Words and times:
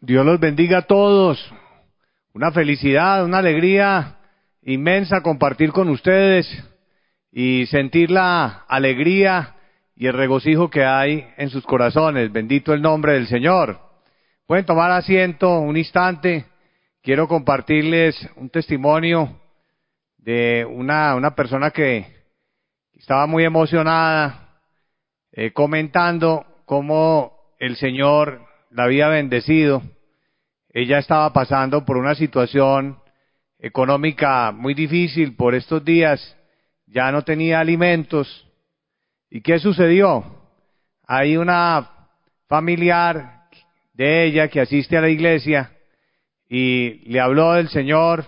Dios 0.00 0.24
los 0.24 0.40
bendiga 0.40 0.78
a 0.78 0.86
todos. 0.86 1.52
Una 2.32 2.50
felicidad, 2.52 3.22
una 3.22 3.38
alegría 3.38 4.16
inmensa 4.62 5.20
compartir 5.20 5.72
con 5.72 5.90
ustedes 5.90 6.48
y 7.30 7.66
sentir 7.66 8.10
la 8.10 8.64
alegría 8.66 9.56
y 9.94 10.06
el 10.06 10.14
regocijo 10.14 10.70
que 10.70 10.86
hay 10.86 11.28
en 11.36 11.50
sus 11.50 11.64
corazones. 11.64 12.32
Bendito 12.32 12.72
el 12.72 12.80
nombre 12.80 13.12
del 13.12 13.26
Señor. 13.26 13.78
Pueden 14.46 14.64
tomar 14.64 14.90
asiento 14.90 15.58
un 15.58 15.76
instante. 15.76 16.46
Quiero 17.02 17.28
compartirles 17.28 18.16
un 18.36 18.48
testimonio 18.48 19.38
de 20.16 20.64
una, 20.66 21.14
una 21.14 21.34
persona 21.34 21.70
que 21.72 22.06
estaba 22.94 23.26
muy 23.26 23.44
emocionada 23.44 24.60
eh, 25.30 25.52
comentando 25.52 26.46
cómo 26.64 27.34
el 27.58 27.76
Señor 27.76 28.53
la 28.74 28.84
había 28.84 29.08
bendecido. 29.08 29.82
Ella 30.68 30.98
estaba 30.98 31.32
pasando 31.32 31.84
por 31.84 31.96
una 31.96 32.16
situación 32.16 32.98
económica 33.60 34.50
muy 34.50 34.74
difícil 34.74 35.36
por 35.36 35.54
estos 35.54 35.84
días, 35.84 36.36
ya 36.86 37.12
no 37.12 37.22
tenía 37.22 37.60
alimentos. 37.60 38.46
¿Y 39.30 39.40
qué 39.42 39.60
sucedió? 39.60 40.24
Hay 41.06 41.36
una 41.36 41.88
familiar 42.48 43.44
de 43.92 44.24
ella 44.24 44.48
que 44.48 44.60
asiste 44.60 44.96
a 44.96 45.00
la 45.00 45.08
iglesia 45.08 45.70
y 46.48 47.08
le 47.08 47.20
habló 47.20 47.52
del 47.52 47.68
Señor 47.68 48.26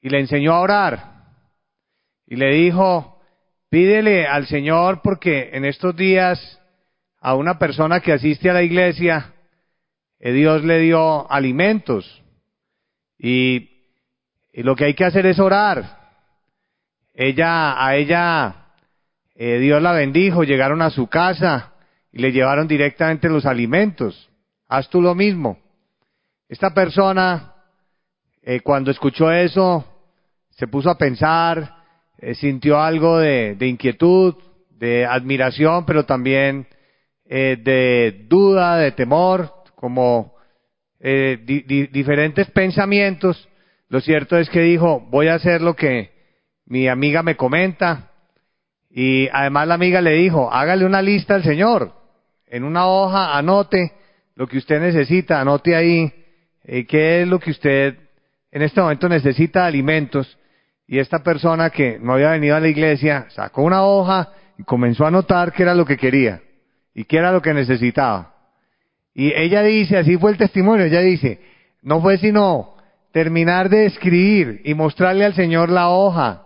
y 0.00 0.08
le 0.08 0.20
enseñó 0.20 0.54
a 0.54 0.60
orar. 0.60 1.14
Y 2.26 2.36
le 2.36 2.52
dijo, 2.52 3.20
pídele 3.70 4.24
al 4.24 4.46
Señor 4.46 5.00
porque 5.02 5.50
en 5.52 5.64
estos 5.64 5.96
días 5.96 6.60
a 7.20 7.34
una 7.34 7.58
persona 7.58 7.98
que 7.98 8.12
asiste 8.12 8.48
a 8.48 8.54
la 8.54 8.62
iglesia 8.62 9.34
Dios 10.20 10.64
le 10.64 10.80
dio 10.80 11.30
alimentos 11.30 12.22
y, 13.18 13.76
lo 14.54 14.74
que 14.74 14.86
hay 14.86 14.94
que 14.94 15.04
hacer 15.04 15.24
es 15.26 15.38
orar. 15.38 15.98
Ella, 17.14 17.84
a 17.84 17.94
ella, 17.94 18.66
eh, 19.36 19.58
Dios 19.58 19.80
la 19.80 19.92
bendijo, 19.92 20.42
llegaron 20.42 20.82
a 20.82 20.90
su 20.90 21.06
casa 21.06 21.74
y 22.10 22.18
le 22.18 22.32
llevaron 22.32 22.66
directamente 22.66 23.28
los 23.28 23.46
alimentos. 23.46 24.28
Haz 24.66 24.88
tú 24.88 25.00
lo 25.00 25.14
mismo. 25.14 25.58
Esta 26.48 26.74
persona, 26.74 27.54
eh, 28.42 28.60
cuando 28.60 28.90
escuchó 28.90 29.30
eso, 29.30 29.84
se 30.50 30.66
puso 30.66 30.90
a 30.90 30.98
pensar, 30.98 31.76
sintió 32.34 32.80
algo 32.80 33.18
de, 33.18 33.56
inquietud, 33.60 34.34
de 34.70 35.06
admiración, 35.06 35.86
pero 35.86 36.04
también 36.04 36.66
de 37.24 38.24
duda, 38.26 38.76
de 38.76 38.90
temor, 38.90 39.57
como 39.78 40.34
eh, 40.98 41.38
diferentes 41.92 42.50
pensamientos, 42.50 43.48
lo 43.88 44.00
cierto 44.00 44.36
es 44.36 44.50
que 44.50 44.60
dijo, 44.60 45.06
voy 45.08 45.28
a 45.28 45.34
hacer 45.34 45.62
lo 45.62 45.76
que 45.76 46.10
mi 46.66 46.88
amiga 46.88 47.22
me 47.22 47.36
comenta. 47.36 48.10
Y 48.90 49.28
además 49.28 49.68
la 49.68 49.74
amiga 49.74 50.00
le 50.00 50.14
dijo, 50.14 50.52
hágale 50.52 50.84
una 50.84 51.00
lista 51.00 51.36
al 51.36 51.44
Señor. 51.44 51.92
En 52.46 52.64
una 52.64 52.88
hoja 52.88 53.38
anote 53.38 53.92
lo 54.34 54.48
que 54.48 54.58
usted 54.58 54.80
necesita, 54.80 55.40
anote 55.40 55.76
ahí 55.76 56.12
eh, 56.64 56.84
qué 56.84 57.22
es 57.22 57.28
lo 57.28 57.38
que 57.38 57.52
usted 57.52 57.96
en 58.50 58.62
este 58.62 58.80
momento 58.80 59.08
necesita 59.08 59.64
alimentos. 59.64 60.38
Y 60.88 60.98
esta 60.98 61.22
persona 61.22 61.70
que 61.70 62.00
no 62.00 62.14
había 62.14 62.30
venido 62.30 62.56
a 62.56 62.60
la 62.60 62.68
iglesia 62.68 63.26
sacó 63.30 63.62
una 63.62 63.84
hoja 63.84 64.32
y 64.58 64.64
comenzó 64.64 65.04
a 65.04 65.08
anotar 65.08 65.52
qué 65.52 65.62
era 65.62 65.74
lo 65.74 65.84
que 65.84 65.96
quería 65.96 66.42
y 66.94 67.04
qué 67.04 67.18
era 67.18 67.30
lo 67.30 67.40
que 67.40 67.54
necesitaba. 67.54 68.37
Y 69.18 69.32
ella 69.34 69.64
dice, 69.64 69.96
así 69.96 70.16
fue 70.16 70.30
el 70.30 70.38
testimonio, 70.38 70.86
ella 70.86 71.00
dice, 71.00 71.40
no 71.82 72.00
fue 72.00 72.18
sino 72.18 72.76
terminar 73.10 73.68
de 73.68 73.86
escribir 73.86 74.60
y 74.64 74.74
mostrarle 74.74 75.24
al 75.24 75.34
Señor 75.34 75.70
la 75.70 75.88
hoja 75.88 76.44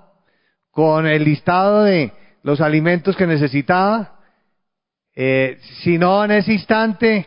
con 0.71 1.07
el 1.07 1.23
listado 1.23 1.83
de 1.83 2.13
los 2.43 2.63
alimentos 2.63 3.15
que 3.15 3.27
necesitaba, 3.27 4.21
eh, 5.15 5.59
sino 5.83 6.25
en 6.25 6.31
ese 6.31 6.55
instante 6.55 7.27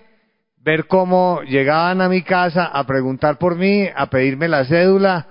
ver 0.58 0.88
cómo 0.88 1.44
llegaban 1.44 2.02
a 2.02 2.10
mi 2.10 2.24
casa 2.24 2.66
a 2.66 2.84
preguntar 2.88 3.38
por 3.38 3.56
mí, 3.56 3.88
a 3.96 4.08
pedirme 4.08 4.48
la 4.48 4.66
cédula 4.66 5.28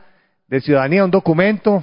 de 0.47 0.61
ciudadanía, 0.61 1.05
un 1.05 1.11
documento, 1.11 1.83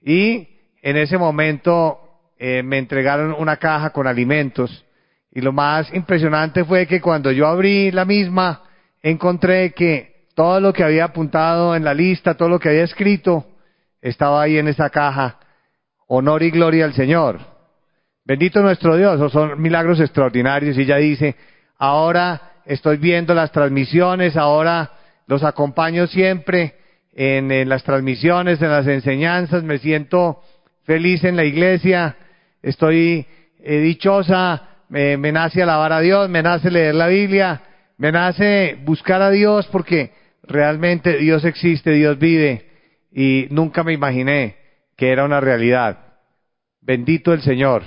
y 0.00 0.48
en 0.80 0.96
ese 0.96 1.18
momento 1.18 2.00
eh, 2.38 2.62
me 2.62 2.78
entregaron 2.78 3.36
una 3.38 3.58
caja 3.58 3.90
con 3.90 4.06
alimentos 4.06 4.86
y 5.32 5.40
lo 5.40 5.52
más 5.52 5.92
impresionante 5.94 6.64
fue 6.64 6.86
que 6.86 7.00
cuando 7.00 7.30
yo 7.30 7.46
abrí 7.46 7.90
la 7.92 8.04
misma, 8.04 8.62
encontré 9.02 9.72
que 9.72 10.26
todo 10.34 10.60
lo 10.60 10.72
que 10.72 10.82
había 10.82 11.04
apuntado 11.04 11.76
en 11.76 11.84
la 11.84 11.94
lista, 11.94 12.34
todo 12.34 12.48
lo 12.48 12.58
que 12.58 12.70
había 12.70 12.84
escrito, 12.84 13.46
estaba 14.00 14.42
ahí 14.42 14.58
en 14.58 14.68
esa 14.68 14.90
caja. 14.90 15.38
Honor 16.08 16.42
y 16.42 16.50
gloria 16.50 16.84
al 16.84 16.94
Señor. 16.94 17.38
Bendito 18.24 18.60
nuestro 18.60 18.96
Dios, 18.96 19.32
son 19.32 19.60
milagros 19.60 20.00
extraordinarios. 20.00 20.76
Y 20.76 20.82
ella 20.82 20.96
dice, 20.96 21.36
ahora 21.78 22.52
estoy 22.64 22.96
viendo 22.96 23.32
las 23.32 23.52
transmisiones, 23.52 24.36
ahora 24.36 24.90
los 25.26 25.44
acompaño 25.44 26.08
siempre 26.08 26.74
en, 27.12 27.52
en 27.52 27.68
las 27.68 27.84
transmisiones, 27.84 28.60
en 28.60 28.70
las 28.70 28.86
enseñanzas, 28.86 29.62
me 29.62 29.78
siento 29.78 30.42
feliz 30.84 31.22
en 31.22 31.36
la 31.36 31.44
iglesia, 31.44 32.16
estoy 32.62 33.26
eh, 33.60 33.78
dichosa 33.78 34.69
me, 34.90 35.32
nace 35.32 35.62
alabar 35.62 35.92
a 35.92 36.00
Dios, 36.00 36.28
me 36.28 36.42
nace 36.42 36.70
leer 36.70 36.94
la 36.96 37.06
Biblia, 37.06 37.62
me 37.96 38.10
nace 38.10 38.76
buscar 38.84 39.22
a 39.22 39.30
Dios 39.30 39.68
porque 39.68 40.12
realmente 40.42 41.16
Dios 41.18 41.44
existe, 41.44 41.92
Dios 41.92 42.18
vive 42.18 42.66
y 43.12 43.46
nunca 43.50 43.84
me 43.84 43.92
imaginé 43.92 44.56
que 44.96 45.12
era 45.12 45.24
una 45.24 45.40
realidad. 45.40 45.98
Bendito 46.80 47.32
el 47.32 47.40
Señor. 47.42 47.84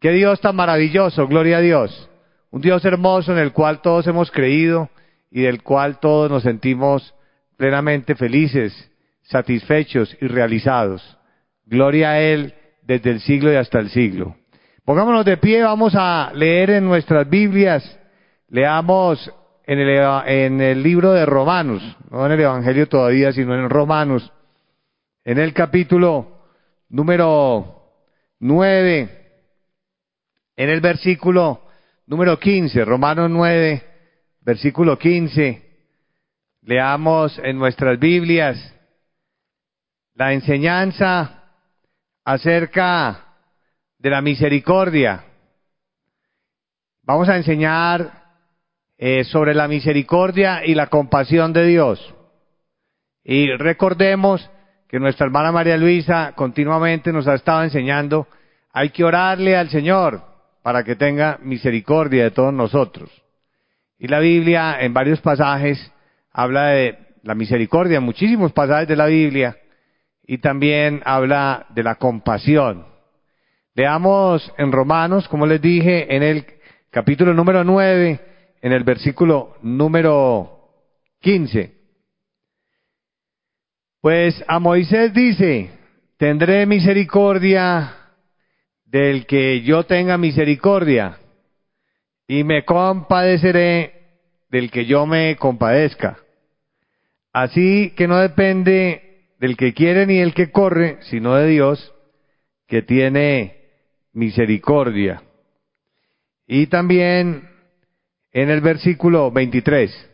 Qué 0.00 0.10
Dios 0.10 0.40
tan 0.40 0.56
maravilloso, 0.56 1.28
gloria 1.28 1.58
a 1.58 1.60
Dios. 1.60 2.10
Un 2.50 2.60
Dios 2.60 2.84
hermoso 2.84 3.32
en 3.32 3.38
el 3.38 3.52
cual 3.52 3.80
todos 3.80 4.06
hemos 4.06 4.30
creído 4.30 4.90
y 5.30 5.42
del 5.42 5.62
cual 5.62 6.00
todos 6.00 6.30
nos 6.30 6.42
sentimos 6.42 7.14
plenamente 7.56 8.16
felices, 8.16 8.90
satisfechos 9.22 10.16
y 10.20 10.26
realizados. 10.26 11.18
Gloria 11.66 12.10
a 12.10 12.20
Él 12.20 12.54
desde 12.82 13.10
el 13.10 13.20
siglo 13.20 13.52
y 13.52 13.56
hasta 13.56 13.78
el 13.78 13.90
siglo. 13.90 14.36
Pongámonos 14.86 15.24
de 15.24 15.36
pie, 15.38 15.64
vamos 15.64 15.94
a 15.96 16.30
leer 16.32 16.70
en 16.70 16.84
nuestras 16.84 17.28
Biblias, 17.28 17.98
leamos 18.50 19.32
en 19.64 20.60
el, 20.60 20.80
libro 20.80 21.10
de 21.10 21.26
Romanos, 21.26 21.82
no 22.08 22.24
en 22.24 22.30
el 22.30 22.40
Evangelio 22.42 22.88
todavía, 22.88 23.32
sino 23.32 23.56
en 23.56 23.68
Romanos, 23.68 24.32
en 25.24 25.38
el 25.38 25.52
capítulo 25.52 26.38
número 26.88 27.82
9, 28.38 29.10
en 30.54 30.70
el 30.70 30.80
versículo 30.80 31.62
número 32.06 32.38
15, 32.38 32.84
Romanos 32.84 33.28
9, 33.28 33.82
versículo 34.42 34.96
15, 34.96 35.68
leamos 36.62 37.36
en 37.40 37.58
nuestras 37.58 37.98
Biblias 37.98 38.56
la 40.14 40.32
enseñanza 40.32 41.42
acerca 42.24 43.25
de 44.06 44.10
la 44.10 44.22
misericordia. 44.22 45.24
Vamos 47.02 47.28
a 47.28 47.36
enseñar 47.36 48.22
eh, 48.96 49.24
sobre 49.24 49.52
la 49.52 49.66
misericordia 49.66 50.64
y 50.64 50.76
la 50.76 50.86
compasión 50.86 51.52
de 51.52 51.66
Dios. 51.66 52.14
Y 53.24 53.50
recordemos 53.56 54.48
que 54.88 55.00
nuestra 55.00 55.26
hermana 55.26 55.50
María 55.50 55.76
Luisa 55.76 56.34
continuamente 56.36 57.12
nos 57.12 57.26
ha 57.26 57.34
estado 57.34 57.64
enseñando, 57.64 58.28
hay 58.72 58.90
que 58.90 59.02
orarle 59.02 59.56
al 59.56 59.70
Señor 59.70 60.22
para 60.62 60.84
que 60.84 60.94
tenga 60.94 61.40
misericordia 61.42 62.22
de 62.22 62.30
todos 62.30 62.54
nosotros. 62.54 63.10
Y 63.98 64.06
la 64.06 64.20
Biblia 64.20 64.76
en 64.78 64.94
varios 64.94 65.20
pasajes 65.20 65.92
habla 66.30 66.66
de 66.66 66.96
la 67.24 67.34
misericordia, 67.34 68.00
muchísimos 68.00 68.52
pasajes 68.52 68.86
de 68.86 68.94
la 68.94 69.06
Biblia, 69.06 69.56
y 70.24 70.38
también 70.38 71.02
habla 71.04 71.66
de 71.70 71.82
la 71.82 71.96
compasión. 71.96 72.94
Veamos 73.76 74.50
en 74.56 74.72
Romanos, 74.72 75.28
como 75.28 75.44
les 75.44 75.60
dije, 75.60 76.16
en 76.16 76.22
el 76.22 76.46
capítulo 76.90 77.34
número 77.34 77.62
9, 77.62 78.20
en 78.62 78.72
el 78.72 78.84
versículo 78.84 79.58
número 79.60 80.70
15. 81.20 81.74
Pues 84.00 84.42
a 84.48 84.60
Moisés 84.60 85.12
dice, 85.12 85.68
tendré 86.16 86.64
misericordia 86.64 87.94
del 88.86 89.26
que 89.26 89.60
yo 89.60 89.84
tenga 89.84 90.16
misericordia 90.16 91.18
y 92.26 92.44
me 92.44 92.64
compadeceré 92.64 93.92
del 94.48 94.70
que 94.70 94.86
yo 94.86 95.04
me 95.04 95.36
compadezca. 95.36 96.16
Así 97.30 97.92
que 97.94 98.08
no 98.08 98.16
depende 98.16 99.34
del 99.38 99.54
que 99.58 99.74
quiere 99.74 100.06
ni 100.06 100.16
del 100.16 100.32
que 100.32 100.50
corre, 100.50 100.96
sino 101.02 101.34
de 101.34 101.46
Dios, 101.48 101.92
que 102.68 102.80
tiene 102.80 103.55
misericordia. 104.16 105.22
Y 106.46 106.66
también 106.68 107.50
en 108.32 108.50
el 108.50 108.62
versículo 108.62 109.30
23, 109.30 110.10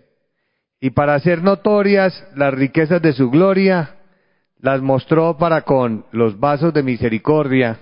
y 0.80 0.90
para 0.90 1.14
hacer 1.14 1.42
notorias 1.42 2.12
las 2.34 2.52
riquezas 2.52 3.00
de 3.00 3.12
su 3.12 3.30
gloria, 3.30 3.96
las 4.58 4.82
mostró 4.82 5.38
para 5.38 5.62
con 5.62 6.04
los 6.10 6.38
vasos 6.38 6.74
de 6.74 6.82
misericordia 6.82 7.78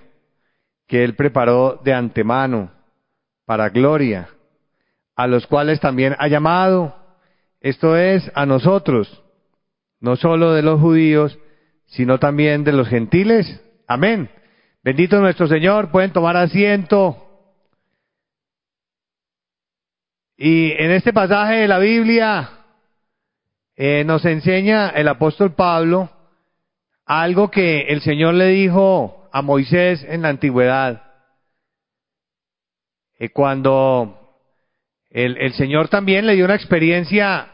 que 0.87 1.05
él 1.05 1.15
preparó 1.15 1.81
de 1.83 1.95
antemano 1.95 2.71
para 3.47 3.71
gloria, 3.71 4.29
a 5.17 5.27
los 5.27 5.47
cuales 5.47 5.81
también 5.81 6.17
ha 6.19 6.29
llamado, 6.29 6.95
esto 7.61 7.97
es, 7.97 8.31
a 8.35 8.45
nosotros, 8.45 9.23
no 10.01 10.17
solo 10.17 10.53
de 10.53 10.63
los 10.63 10.81
judíos, 10.81 11.39
sino 11.87 12.19
también 12.19 12.65
de 12.65 12.73
los 12.73 12.89
gentiles. 12.89 13.63
Amén. 13.87 14.31
Bendito 14.83 15.21
nuestro 15.21 15.47
Señor, 15.47 15.91
pueden 15.91 16.11
tomar 16.11 16.39
asiento. 16.39 17.27
Y 20.39 20.73
en 20.73 20.91
este 20.93 21.13
pasaje 21.13 21.57
de 21.57 21.69
la 21.69 21.79
Biblia 21.79 22.49
eh, 23.77 24.05
nos 24.07 24.25
enseña 24.25 24.89
el 24.89 25.09
apóstol 25.09 25.55
Pablo 25.55 26.11
algo 27.05 27.51
que 27.51 27.83
el 27.89 28.01
Señor 28.01 28.35
le 28.35 28.47
dijo 28.47 29.29
a 29.33 29.43
Moisés 29.43 30.03
en 30.09 30.23
la 30.23 30.31
antigüedad. 30.31 31.03
Eh, 33.19 33.29
cuando 33.29 34.39
el, 35.11 35.53
Señor 35.55 35.89
también 35.89 36.25
le 36.25 36.37
dio 36.37 36.47
una 36.47 36.55
experiencia 36.55 37.51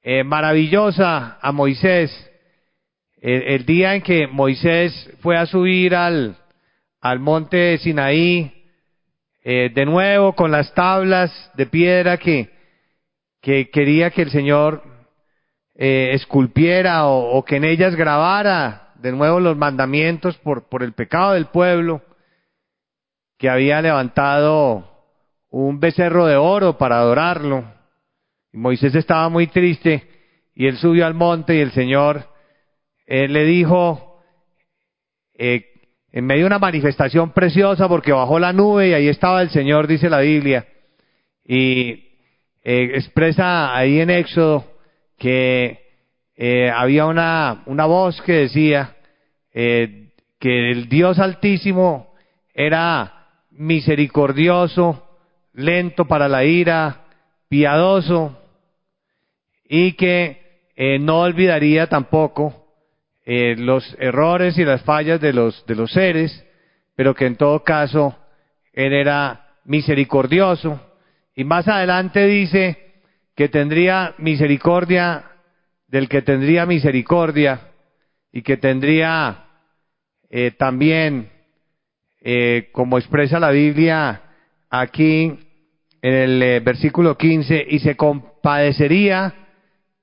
eh, 0.00 0.24
maravillosa 0.24 1.38
a 1.42 1.52
Moisés, 1.52 2.27
el, 3.20 3.66
día 3.66 3.94
en 3.94 4.02
que 4.02 4.26
Moisés 4.26 5.10
fue 5.20 5.36
a 5.36 5.46
subir 5.46 5.94
al, 5.94 6.36
al 7.00 7.18
monte 7.18 7.78
Sinaí, 7.78 8.52
eh, 9.42 9.70
de 9.74 9.86
nuevo 9.86 10.34
con 10.34 10.50
las 10.50 10.72
tablas 10.74 11.32
de 11.54 11.66
piedra 11.66 12.18
que, 12.18 12.50
que 13.40 13.70
quería 13.70 14.10
que 14.10 14.22
el 14.22 14.30
Señor 14.30 14.82
eh, 15.74 16.10
esculpiera 16.12 17.06
o, 17.06 17.44
que 17.44 17.56
en 17.56 17.64
ellas 17.64 17.94
grabara 17.96 18.92
de 18.96 19.12
nuevo 19.12 19.40
los 19.40 19.56
mandamientos 19.56 20.36
por, 20.38 20.68
por 20.68 20.82
el 20.82 20.92
pecado 20.92 21.34
del 21.34 21.46
pueblo, 21.46 22.02
que 23.38 23.48
había 23.48 23.80
levantado 23.80 24.88
un 25.50 25.78
becerro 25.80 26.26
de 26.26 26.36
oro 26.36 26.76
para 26.76 26.98
adorarlo. 26.98 27.64
Moisés 28.52 28.94
estaba 28.94 29.28
muy 29.28 29.46
triste 29.46 30.08
y 30.54 30.66
él 30.66 30.76
subió 30.78 31.06
al 31.06 31.14
monte 31.14 31.54
y 31.54 31.60
el 31.60 31.70
Señor 31.70 32.26
él 33.08 33.32
le 33.32 33.44
dijo, 33.44 34.20
eh, 35.32 35.64
en 36.12 36.26
medio 36.26 36.42
de 36.42 36.48
una 36.48 36.58
manifestación 36.58 37.32
preciosa 37.32 37.88
porque 37.88 38.12
bajó 38.12 38.38
la 38.38 38.52
nube 38.52 38.88
y 38.88 38.92
ahí 38.92 39.08
estaba 39.08 39.40
el 39.40 39.48
Señor, 39.48 39.86
dice 39.86 40.10
la 40.10 40.20
Biblia, 40.20 40.68
y 41.42 42.04
eh, 42.62 42.90
expresa 42.96 43.74
ahí 43.74 44.00
en 44.00 44.10
Éxodo 44.10 44.62
que 45.16 45.78
eh, 46.36 46.70
había 46.70 47.06
una, 47.06 47.62
una 47.64 47.86
voz 47.86 48.20
que 48.20 48.32
decía 48.32 48.94
que 49.50 50.70
el 50.70 50.88
Dios 50.88 51.18
Altísimo 51.18 52.14
era 52.54 53.26
misericordioso, 53.50 55.18
lento 55.54 56.04
para 56.04 56.28
la 56.28 56.44
ira, 56.44 57.06
piadoso, 57.48 58.38
y 59.64 59.94
que 59.94 60.68
no 61.00 61.22
olvidaría 61.22 61.88
tampoco 61.88 62.67
eh, 63.30 63.56
los 63.58 63.94
errores 64.00 64.56
y 64.56 64.64
las 64.64 64.80
fallas 64.84 65.20
de 65.20 65.34
los, 65.34 65.62
seres, 65.92 66.46
pero 66.96 67.14
que 67.14 67.26
en 67.26 67.36
todo 67.36 67.62
caso 67.62 68.16
Él 68.72 68.94
era 68.94 69.50
misericordioso. 69.66 70.80
Y 71.34 71.44
más 71.44 71.68
adelante 71.68 72.26
dice 72.26 73.02
que 73.36 73.50
tendría 73.50 74.14
misericordia 74.16 75.26
del 75.88 76.08
que 76.08 76.22
tendría 76.22 76.64
misericordia 76.64 77.68
y 78.32 78.40
que 78.40 78.56
tendría 78.56 79.44
eh, 80.30 80.52
también, 80.52 81.28
eh, 82.22 82.70
como 82.72 82.96
expresa 82.96 83.38
la 83.38 83.50
Biblia 83.50 84.22
aquí 84.70 85.38
en 86.00 86.14
el 86.14 86.60
versículo 86.62 87.18
15, 87.18 87.66
y 87.68 87.80
se 87.80 87.94
compadecería 87.94 89.34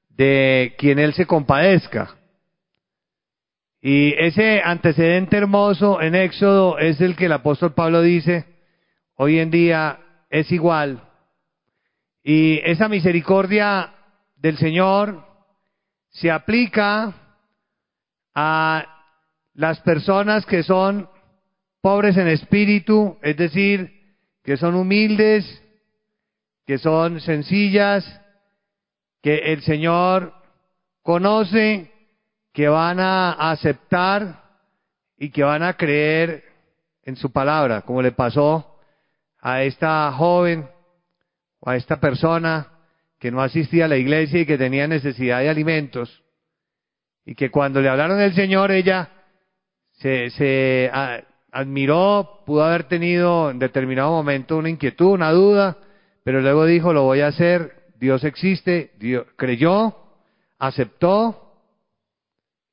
de 0.09 0.75
quien 0.77 0.99
Él 0.99 1.15
se 1.15 1.25
compadezca. 1.25 2.17
Y 3.87 4.15
ese 4.17 4.63
antecedente 4.63 5.37
hermoso 5.37 6.01
en 6.01 6.15
Éxodo 6.15 6.79
es 6.79 6.99
el 7.01 7.15
que 7.15 7.27
el 7.27 7.33
apóstol 7.33 7.75
Pablo 7.75 8.01
dice, 8.01 8.43
hoy 9.13 9.37
en 9.37 9.51
día 9.51 9.99
es 10.31 10.51
igual. 10.51 11.07
Y 12.23 12.61
esa 12.63 12.89
misericordia 12.89 13.93
del 14.37 14.57
Señor 14.57 15.23
se 16.09 16.31
aplica 16.31 17.13
a 18.33 18.87
las 19.53 19.79
personas 19.81 20.47
que 20.47 20.63
son 20.63 21.07
pobres 21.79 22.17
en 22.17 22.27
espíritu, 22.27 23.19
es 23.21 23.37
decir, 23.37 24.17
que 24.43 24.57
son 24.57 24.73
humildes, 24.73 25.45
que 26.65 26.79
son 26.79 27.21
sencillas, 27.21 28.03
que 29.21 29.53
el 29.53 29.61
Señor 29.61 30.33
conoce 31.03 31.91
que 32.55 32.69
van 32.69 33.01
a 33.01 33.51
aceptar 33.51 34.41
y 35.17 35.29
que 35.29 35.43
van 35.43 35.61
a 35.61 35.73
creer 35.73 36.45
en 37.03 37.17
su 37.17 37.29
palabra, 37.29 37.81
como 37.81 38.01
le 38.01 38.13
pasó 38.13 38.77
a 39.41 39.63
esta 39.63 40.09
joven 40.13 40.65
o 41.59 41.69
a 41.69 41.75
esta 41.75 41.99
persona 41.99 42.67
que 43.19 43.29
no 43.29 43.41
asistía 43.41 43.85
a 43.85 43.87
la 43.89 43.97
iglesia 43.97 44.39
y 44.39 44.45
que 44.45 44.57
tenía 44.57 44.87
necesidad 44.87 45.41
de 45.41 45.49
alimentos 45.49 46.23
y 47.25 47.35
que 47.35 47.51
cuando 47.51 47.81
le 47.81 47.89
hablaron 47.89 48.17
del 48.17 48.33
Señor 48.33 48.71
ella 48.71 49.09
se, 49.91 50.29
se 50.29 50.89
admiró, 51.51 52.41
pudo 52.45 52.63
haber 52.63 52.85
tenido 52.85 53.51
en 53.51 53.59
determinado 53.59 54.11
momento 54.11 54.55
una 54.55 54.69
inquietud, 54.69 55.11
una 55.11 55.31
duda, 55.31 55.77
pero 56.23 56.39
luego 56.39 56.65
dijo, 56.65 56.93
lo 56.93 57.03
voy 57.03 57.19
a 57.19 57.27
hacer, 57.27 57.91
Dios 57.99 58.23
existe, 58.23 58.93
Dios, 58.97 59.25
creyó, 59.35 59.97
aceptó 60.57 61.44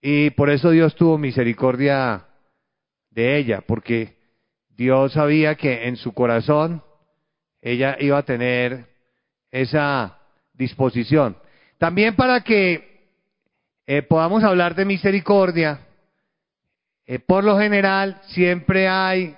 y 0.03 0.31
por 0.31 0.51
eso 0.51 0.71
Dios 0.71 0.97
tuvo 0.97 1.17
misericordia 1.17 2.27
de 3.11 3.39
ella, 3.39 3.63
porque 3.65 4.17
Dios 4.71 5.13
sabía 5.13 5.55
que 5.55 5.87
en 5.87 5.97
su 5.97 6.13
corazón 6.13 6.83
ella 7.61 7.97
iba 8.01 8.19
a 8.19 8.25
tener 8.25 8.87
esa 9.53 10.19
disposición. 10.55 11.37
También 11.79 12.17
para 12.17 12.41
que 12.41 13.13
eh, 13.87 14.03
podamos 14.03 14.43
hablar 14.43 14.75
de 14.75 14.85
misericordia, 14.85 15.87
eh, 17.07 17.21
por 17.21 17.45
lo 17.45 17.57
general 17.57 18.21
siempre 18.27 18.89
hay 18.89 19.37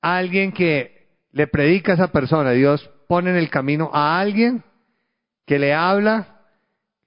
alguien 0.00 0.52
que 0.52 1.08
le 1.32 1.48
predica 1.48 1.92
a 1.92 1.94
esa 1.96 2.12
persona. 2.12 2.52
Dios 2.52 2.88
pone 3.08 3.30
en 3.30 3.36
el 3.36 3.50
camino 3.50 3.90
a 3.92 4.20
alguien 4.20 4.62
que 5.46 5.58
le 5.58 5.74
habla 5.74 6.35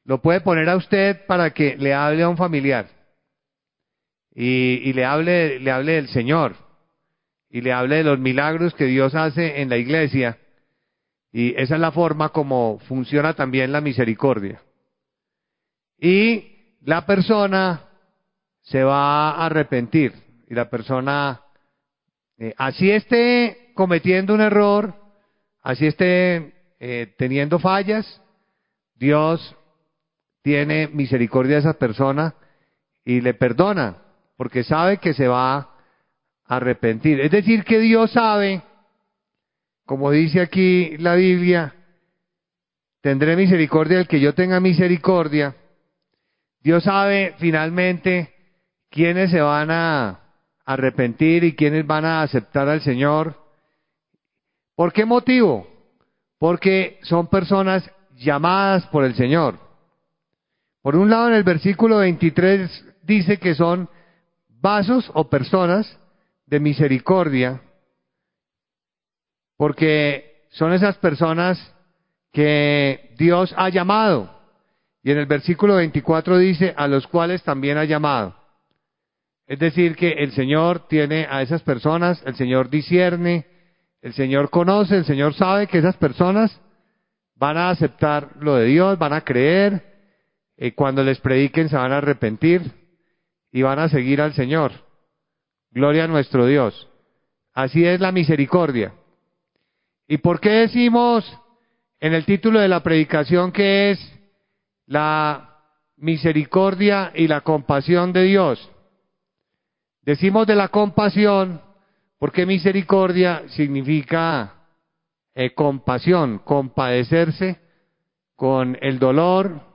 lo 0.10 0.24
puede 0.24 0.42
poner 0.42 0.68
a 0.68 0.76
usted 0.76 1.24
para 1.28 1.52
que 1.52 1.78
le 1.78 1.94
hable 1.94 2.24
a 2.24 2.30
un 2.30 2.36
familiar 2.36 2.88
y, 4.34 4.92
le 4.92 5.06
hable, 5.06 5.60
le 5.60 5.70
hable 5.70 5.92
del 5.92 6.08
Señor 6.08 6.56
y 7.48 7.62
le 7.62 7.72
hable 7.72 7.98
de 7.98 8.04
los 8.06 8.18
milagros 8.18 8.74
que 8.74 8.86
Dios 8.86 9.14
hace 9.14 9.62
en 9.62 9.70
la 9.70 9.78
iglesia. 9.78 10.40
Y 11.32 11.54
esa 11.62 11.76
es 11.76 11.80
la 11.80 11.92
forma 11.92 12.30
como 12.30 12.80
funciona 12.88 13.36
también 13.36 13.72
la 13.72 13.82
misericordia. 13.82 14.60
Y 16.00 16.76
la 16.82 17.06
persona 17.06 17.84
se 18.64 18.84
va 18.84 19.30
a 19.30 19.46
arrepentir. 19.46 20.14
Y 20.50 20.56
la 20.56 20.72
persona, 20.72 21.40
eh, 22.40 22.56
así 22.58 22.90
esté 22.90 23.74
cometiendo 23.76 24.34
un 24.34 24.42
error, 24.42 24.92
así 25.62 25.86
esté 25.86 26.52
eh, 26.80 27.14
teniendo 27.16 27.60
fallas, 27.60 28.20
Dios 28.96 29.56
tiene 30.50 30.88
misericordia 30.88 31.58
de 31.58 31.60
esa 31.60 31.74
persona 31.78 32.34
y 33.06 33.22
le 33.22 33.36
perdona, 33.36 33.98
porque 34.36 34.64
sabe 34.64 34.98
que 34.98 35.14
se 35.14 35.28
va 35.28 35.58
a 35.58 35.70
arrepentir. 36.48 37.20
Es 37.20 37.30
decir, 37.30 37.64
que 37.64 37.78
Dios 37.78 38.12
sabe, 38.14 38.64
como 39.86 40.10
dice 40.10 40.42
aquí 40.42 40.98
la 40.98 41.14
Biblia, 41.14 41.76
tendré 43.00 43.36
misericordia 43.36 43.98
del 43.98 44.08
que 44.08 44.20
yo 44.20 44.34
tenga 44.34 44.60
misericordia. 44.60 45.56
Dios 46.62 46.84
sabe 46.86 47.36
finalmente 47.38 48.34
quiénes 48.90 49.30
se 49.30 49.42
van 49.42 49.70
a 49.70 50.20
arrepentir 50.66 51.44
y 51.44 51.56
quiénes 51.56 51.86
van 51.86 52.06
a 52.06 52.24
aceptar 52.24 52.68
al 52.70 52.82
Señor. 52.82 53.36
¿Por 54.76 54.94
qué 54.94 55.06
motivo? 55.06 55.68
Porque 56.40 56.98
son 57.04 57.28
personas 57.28 57.88
llamadas 58.16 58.88
por 58.88 59.04
el 59.04 59.14
Señor. 59.14 59.69
Por 60.90 60.96
un 60.96 61.12
lado, 61.12 61.28
en 61.28 61.36
el 61.36 61.44
versículo 61.44 61.98
23 61.98 62.86
dice 63.04 63.38
que 63.38 63.54
son 63.54 63.88
vasos 64.60 65.12
o 65.14 65.30
personas 65.30 66.00
de 66.48 66.60
misericordia, 66.60 67.62
porque 69.56 70.48
son 70.50 70.74
esas 70.74 70.98
personas 70.98 71.60
que 72.34 73.14
Dios 73.20 73.54
ha 73.56 73.70
llamado. 73.70 74.36
Y 75.04 75.12
en 75.12 75.20
el 75.20 75.28
versículo 75.28 75.76
24 75.76 76.40
dice, 76.40 76.74
a 76.76 76.88
los 76.88 77.06
cuales 77.06 77.44
también 77.44 77.78
ha 77.78 77.86
llamado. 77.86 78.36
Es 79.46 79.60
decir, 79.60 79.96
que 79.96 80.14
el 80.14 80.32
Señor 80.32 80.88
tiene 80.88 81.28
a 81.30 81.44
esas 81.44 81.62
personas, 81.62 82.20
el 82.26 82.34
Señor 82.34 82.72
discierne, 82.72 83.46
el 84.02 84.14
Señor 84.14 84.50
conoce, 84.50 84.98
el 84.98 85.06
Señor 85.06 85.36
sabe 85.36 85.68
que 85.68 85.78
esas 85.78 85.98
personas 85.98 86.60
van 87.36 87.58
a 87.58 87.70
aceptar 87.70 88.30
lo 88.40 88.56
de 88.56 88.66
Dios, 88.66 88.98
van 88.98 89.14
a 89.14 89.22
creer, 89.22 89.89
y 90.62 90.72
cuando 90.72 91.04
les 91.04 91.22
prediquen 91.22 91.70
se 91.70 91.78
van 91.78 91.94
a 91.94 91.98
arrepentir 91.98 92.74
y 93.52 93.62
van 93.62 93.80
a 93.80 93.88
seguir 93.88 94.22
al 94.22 94.34
Señor. 94.34 94.74
Gloria 95.72 96.04
a 96.04 96.08
nuestro 96.08 96.46
Dios. 96.46 96.90
Así 97.54 97.86
es 97.86 98.02
la 98.02 98.12
misericordia. 98.12 98.94
¿Y 100.08 100.18
por 100.18 100.42
qué 100.42 100.50
decimos 100.50 101.26
en 102.02 102.14
el 102.14 102.26
título 102.26 102.60
de 102.60 102.68
la 102.68 102.84
predicación 102.84 103.54
que 103.54 103.92
es 103.92 104.20
la 104.86 105.62
misericordia 105.96 107.14
y 107.16 107.28
la 107.28 107.42
compasión 107.42 108.12
de 108.12 108.24
Dios? 108.24 108.70
Decimos 110.02 110.46
de 110.46 110.56
la 110.56 110.68
compasión 110.68 111.62
porque 112.18 112.46
misericordia 112.46 113.44
significa 113.50 114.56
eh, 115.34 115.54
compasión, 115.54 116.40
compadecerse 116.40 117.62
con 118.36 118.78
el 118.82 119.00
dolor 119.00 119.69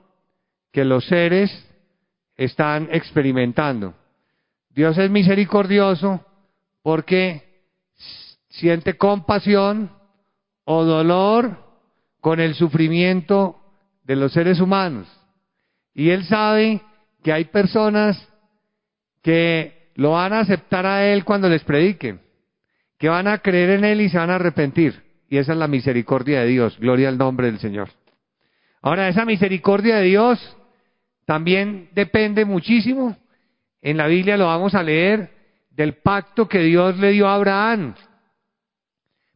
que 0.75 0.83
los 0.83 1.05
seres 1.05 1.49
están 2.35 2.89
experimentando. 2.91 3.93
Dios 4.71 4.97
es 4.97 5.09
misericordioso 5.09 6.19
porque 6.83 7.63
siente 8.49 8.97
compasión 8.97 9.89
o 10.65 10.83
dolor 10.83 11.63
con 12.19 12.41
el 12.41 12.55
sufrimiento 12.55 13.55
de 14.03 14.17
los 14.17 14.33
seres 14.33 14.59
humanos. 14.59 15.07
Y 15.93 16.09
Él 16.09 16.25
sabe 16.25 16.81
que 17.23 17.31
hay 17.31 17.45
personas 17.45 18.21
que 19.21 19.93
lo 19.95 20.11
van 20.11 20.33
a 20.33 20.41
aceptar 20.41 20.85
a 20.85 21.05
Él 21.05 21.23
cuando 21.23 21.47
les 21.47 21.63
prediquen, 21.63 22.19
que 22.99 23.07
van 23.07 23.29
a 23.29 23.37
creer 23.37 23.69
en 23.69 23.85
Él 23.85 24.01
y 24.01 24.09
se 24.09 24.17
van 24.17 24.29
a 24.29 24.35
arrepentir. 24.35 25.05
Y 25.29 25.37
esa 25.37 25.53
es 25.53 25.57
la 25.57 25.69
misericordia 25.69 26.41
de 26.41 26.47
Dios. 26.47 26.77
Gloria 26.79 27.07
al 27.07 27.17
nombre 27.17 27.47
del 27.47 27.59
Señor. 27.59 27.91
Ahora, 28.81 29.07
esa 29.07 29.23
misericordia 29.23 29.95
de 29.95 30.03
Dios 30.03 30.57
también 31.25 31.89
depende 31.93 32.45
muchísimo. 32.45 33.17
En 33.81 33.97
la 33.97 34.07
Biblia 34.07 34.37
lo 34.37 34.47
vamos 34.47 34.75
a 34.75 34.83
leer 34.83 35.31
del 35.71 35.95
pacto 35.95 36.47
que 36.47 36.59
Dios 36.59 36.97
le 36.97 37.11
dio 37.11 37.27
a 37.27 37.35
Abraham. 37.35 37.95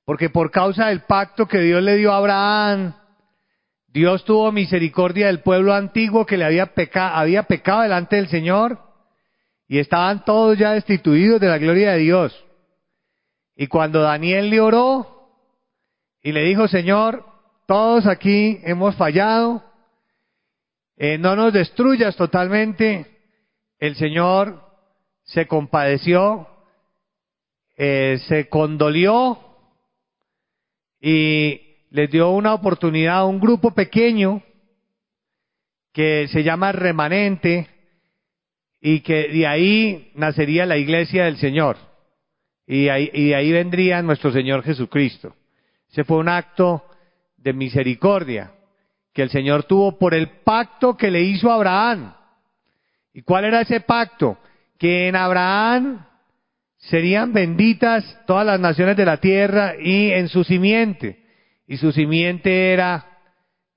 Porque 0.06 0.30
por 0.30 0.52
causa 0.52 0.88
del 0.88 1.02
pacto 1.02 1.48
que 1.48 1.60
Dios 1.60 1.84
le 1.84 1.98
dio 1.98 2.12
a 2.12 2.18
Abraham, 2.18 2.94
Dios 3.88 4.24
tuvo 4.24 4.52
misericordia 4.52 5.28
del 5.28 5.42
pueblo 5.42 5.74
antiguo 5.74 6.26
que 6.26 6.38
le 6.38 6.46
había, 6.46 6.72
había 6.94 7.44
pecado 7.44 7.82
delante 7.82 8.16
del 8.16 8.28
Señor 8.28 8.80
y 9.68 9.80
estaban 9.80 10.26
todos 10.26 10.58
ya 10.58 10.72
destituidos 10.72 11.40
de 11.40 11.48
la 11.48 11.58
gloria 11.58 11.92
de 11.92 12.00
Dios. 12.00 12.46
Y 13.56 13.68
cuando 13.68 14.02
Daniel 14.02 14.50
le 14.50 14.62
oró 14.62 15.30
y 16.22 16.32
le 16.32 16.44
dijo, 16.44 16.68
Señor, 16.68 17.26
todos 17.68 18.08
aquí 18.08 18.60
hemos 18.64 18.96
fallado, 18.96 19.64
eh, 21.02 21.18
no 21.18 21.34
nos 21.34 21.54
destruyas 21.54 22.18
totalmente, 22.18 23.06
el 23.80 23.96
Señor 23.96 24.62
se 25.24 25.48
compadeció, 25.48 26.46
eh, 27.78 28.20
se 28.28 28.50
condolió 28.50 29.40
y 31.00 31.62
les 31.92 32.12
dio 32.12 32.32
una 32.32 32.54
oportunidad 32.54 33.20
a 33.20 33.26
un 33.26 33.40
grupo 33.40 33.72
pequeño 33.72 34.44
que 35.94 36.28
se 36.28 36.44
llama 36.44 36.74
remanente 36.74 37.70
y 38.82 39.00
que 39.00 39.30
de 39.30 39.48
ahí 39.48 40.12
nacería 40.16 40.66
la 40.66 40.76
iglesia 40.76 41.24
del 41.24 41.38
Señor. 41.38 41.78
Y, 42.68 42.90
ahí, 42.90 43.10
y 43.14 43.30
de 43.30 43.36
ahí 43.36 43.54
vendría 43.54 44.02
nuestro 44.02 44.34
Señor 44.34 44.64
Jesucristo. 44.64 45.34
Ese 45.90 46.04
fue 46.04 46.18
un 46.18 46.28
acto 46.28 46.84
de 47.38 47.54
misericordia 47.54 48.52
que 49.14 49.22
el 49.22 49.30
Señor 49.30 49.64
tuvo 49.64 49.98
por 49.98 50.14
el 50.14 50.28
pacto 50.44 50.96
que 50.96 51.12
le 51.12 51.22
hizo 51.22 51.52
a 51.52 51.56
Abraham. 51.56 52.14
¿Y 53.14 53.22
cuál 53.22 53.46
era 53.46 53.62
ese 53.62 53.82
pacto? 53.82 54.38
Que 54.78 55.08
en 55.08 55.16
Abraham 55.16 56.06
serían 56.78 57.34
benditas 57.34 58.18
todas 58.26 58.46
las 58.46 58.60
naciones 58.60 58.96
de 58.96 59.06
la 59.06 59.18
tierra 59.18 59.74
y 59.80 60.12
en 60.12 60.30
su 60.30 60.44
simiente. 60.44 61.24
Y 61.68 61.78
su 61.78 61.92
simiente 61.92 62.72
era 62.72 63.06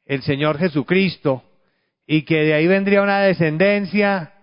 el 0.04 0.22
Señor 0.22 0.58
Jesucristo. 0.58 1.42
Y 2.06 2.22
que 2.22 2.44
de 2.44 2.54
ahí 2.54 2.66
vendría 2.66 3.02
una 3.02 3.20
descendencia 3.20 4.34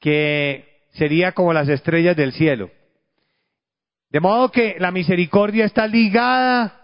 que 0.00 0.86
sería 0.92 1.32
como 1.32 1.52
las 1.52 1.68
estrellas 1.68 2.16
del 2.16 2.32
cielo. 2.32 2.70
De 4.10 4.20
modo 4.20 4.50
que 4.50 4.76
la 4.78 4.90
misericordia 4.90 5.64
está 5.64 5.86
ligada 5.86 6.80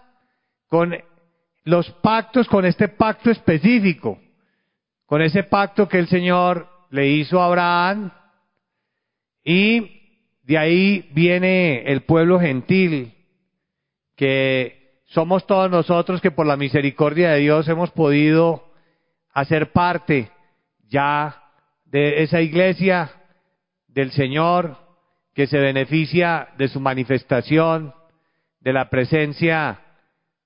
con 0.67 0.95
los 1.63 1.89
pactos, 2.01 2.47
con 2.47 2.65
este 2.65 2.89
pacto 2.89 3.31
específico, 3.31 4.19
con 5.05 5.21
ese 5.21 5.43
pacto 5.43 5.87
que 5.87 5.99
el 5.99 6.07
Señor 6.07 6.67
le 6.89 7.07
hizo 7.07 7.41
a 7.41 7.45
Abraham 7.45 8.11
y 9.43 10.01
de 10.43 10.57
ahí 10.57 11.09
viene 11.13 11.83
el 11.91 12.01
pueblo 12.01 12.39
gentil, 12.39 13.13
que 14.15 15.01
somos 15.05 15.45
todos 15.47 15.69
nosotros 15.69 16.21
que 16.21 16.31
por 16.31 16.45
la 16.45 16.57
misericordia 16.57 17.31
de 17.31 17.39
Dios 17.39 17.67
hemos 17.67 17.91
podido 17.91 18.71
hacer 19.33 19.71
parte 19.71 20.31
ya 20.87 21.43
de 21.85 22.23
esa 22.23 22.41
iglesia 22.41 23.11
del 23.87 24.11
Señor 24.11 24.77
que 25.33 25.47
se 25.47 25.59
beneficia 25.59 26.49
de 26.57 26.67
su 26.67 26.79
manifestación, 26.79 27.93
de 28.59 28.73
la 28.73 28.89
presencia 28.89 29.82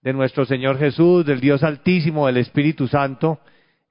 de 0.02 0.14
nuestro 0.14 0.46
Señor 0.46 0.78
Jesús, 0.78 1.26
del 1.26 1.40
Dios 1.40 1.64
Altísimo, 1.64 2.28
del 2.28 2.38
Espíritu 2.38 2.88
Santo 2.88 3.40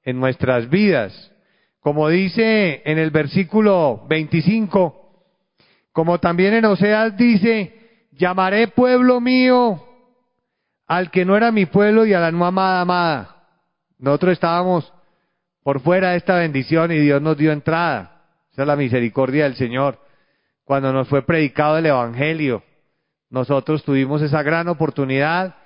en 0.02 0.18
nuestras 0.18 0.70
vidas. 0.70 1.32
Como 1.80 2.08
dice 2.08 2.82
en 2.84 2.98
el 2.98 3.10
versículo 3.10 4.06
25, 4.08 5.06
como 5.92 6.18
también 6.18 6.54
en 6.54 6.64
Oseas 6.64 7.16
dice, 7.16 8.08
llamaré 8.12 8.68
pueblo 8.68 9.20
mío 9.20 9.82
al 10.86 11.10
que 11.10 11.24
no 11.24 11.36
era 11.36 11.50
mi 11.52 11.66
pueblo 11.66 12.06
y 12.06 12.12
a 12.12 12.20
la 12.20 12.30
no 12.30 12.46
amada 12.46 12.80
amada. 12.80 13.36
Nosotros 13.98 14.32
estábamos 14.32 14.92
por 15.62 15.80
fuera 15.80 16.10
de 16.10 16.18
esta 16.18 16.36
bendición 16.36 16.92
y 16.92 16.98
Dios 16.98 17.20
nos 17.20 17.36
dio 17.36 17.50
entrada. 17.50 18.22
Esa 18.52 18.62
es 18.62 18.68
la 18.68 18.76
misericordia 18.76 19.44
del 19.44 19.56
Señor. 19.56 19.98
Cuando 20.64 20.92
nos 20.92 21.08
fue 21.08 21.22
predicado 21.22 21.78
el 21.78 21.86
Evangelio, 21.86 22.62
nosotros 23.30 23.82
tuvimos 23.84 24.22
esa 24.22 24.42
gran 24.42 24.68
oportunidad 24.68 25.56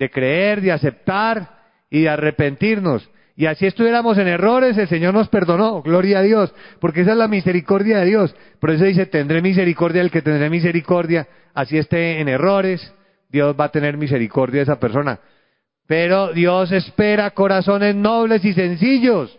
de 0.00 0.10
creer, 0.10 0.62
de 0.62 0.72
aceptar 0.72 1.60
y 1.90 2.02
de 2.02 2.08
arrepentirnos. 2.08 3.08
Y 3.36 3.46
así 3.46 3.66
estuviéramos 3.66 4.16
en 4.16 4.28
errores, 4.28 4.76
el 4.78 4.88
Señor 4.88 5.12
nos 5.12 5.28
perdonó, 5.28 5.82
gloria 5.82 6.20
a 6.20 6.22
Dios, 6.22 6.54
porque 6.80 7.02
esa 7.02 7.12
es 7.12 7.18
la 7.18 7.28
misericordia 7.28 7.98
de 7.98 8.06
Dios. 8.06 8.34
Por 8.60 8.70
eso 8.70 8.84
dice, 8.84 9.06
tendré 9.06 9.42
misericordia 9.42 10.00
del 10.00 10.10
que 10.10 10.22
tendré 10.22 10.48
misericordia, 10.48 11.28
así 11.52 11.76
esté 11.76 12.18
en 12.20 12.28
errores, 12.28 12.94
Dios 13.28 13.54
va 13.58 13.66
a 13.66 13.70
tener 13.70 13.98
misericordia 13.98 14.60
de 14.60 14.62
esa 14.62 14.80
persona. 14.80 15.20
Pero 15.86 16.32
Dios 16.32 16.72
espera 16.72 17.30
corazones 17.32 17.94
nobles 17.94 18.42
y 18.42 18.54
sencillos, 18.54 19.38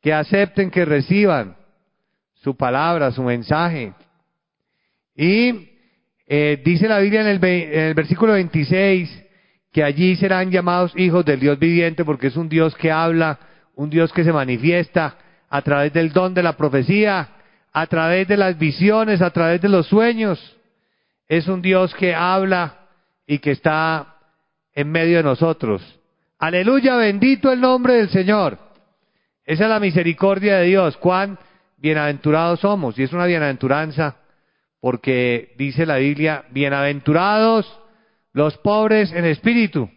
que 0.00 0.14
acepten, 0.14 0.70
que 0.70 0.86
reciban 0.86 1.54
su 2.34 2.56
palabra, 2.56 3.12
su 3.12 3.22
mensaje. 3.22 3.92
Y 5.14 5.68
eh, 6.26 6.62
dice 6.64 6.88
la 6.88 6.98
Biblia 6.98 7.20
en 7.20 7.26
el, 7.26 7.44
en 7.44 7.80
el 7.88 7.94
versículo 7.94 8.32
26, 8.32 9.25
que 9.76 9.84
allí 9.84 10.16
serán 10.16 10.50
llamados 10.50 10.94
hijos 10.96 11.22
del 11.26 11.38
Dios 11.38 11.58
viviente 11.58 12.02
porque 12.02 12.28
es 12.28 12.36
un 12.38 12.48
Dios 12.48 12.74
que 12.76 12.90
habla, 12.90 13.38
un 13.74 13.90
Dios 13.90 14.10
que 14.10 14.24
se 14.24 14.32
manifiesta 14.32 15.18
a 15.50 15.60
través 15.60 15.92
del 15.92 16.14
don 16.14 16.32
de 16.32 16.42
la 16.42 16.56
profecía, 16.56 17.28
a 17.74 17.86
través 17.86 18.26
de 18.26 18.38
las 18.38 18.58
visiones, 18.58 19.20
a 19.20 19.28
través 19.28 19.60
de 19.60 19.68
los 19.68 19.86
sueños. 19.86 20.56
Es 21.28 21.46
un 21.46 21.60
Dios 21.60 21.94
que 21.94 22.14
habla 22.14 22.86
y 23.26 23.38
que 23.38 23.50
está 23.50 24.16
en 24.72 24.90
medio 24.90 25.18
de 25.18 25.24
nosotros. 25.24 25.82
Aleluya, 26.38 26.96
bendito 26.96 27.52
el 27.52 27.60
nombre 27.60 27.96
del 27.96 28.08
Señor. 28.08 28.58
Esa 29.44 29.64
es 29.64 29.68
la 29.68 29.78
misericordia 29.78 30.56
de 30.56 30.68
Dios. 30.68 30.96
Cuán 30.96 31.38
bienaventurados 31.76 32.60
somos. 32.60 32.98
Y 32.98 33.02
es 33.02 33.12
una 33.12 33.26
bienaventuranza 33.26 34.16
porque 34.80 35.52
dice 35.58 35.84
la 35.84 35.96
Biblia, 35.96 36.46
bienaventurados 36.50 37.70
los 38.36 38.58
pobres 38.58 39.12
en 39.12 39.24
espíritu, 39.24 39.88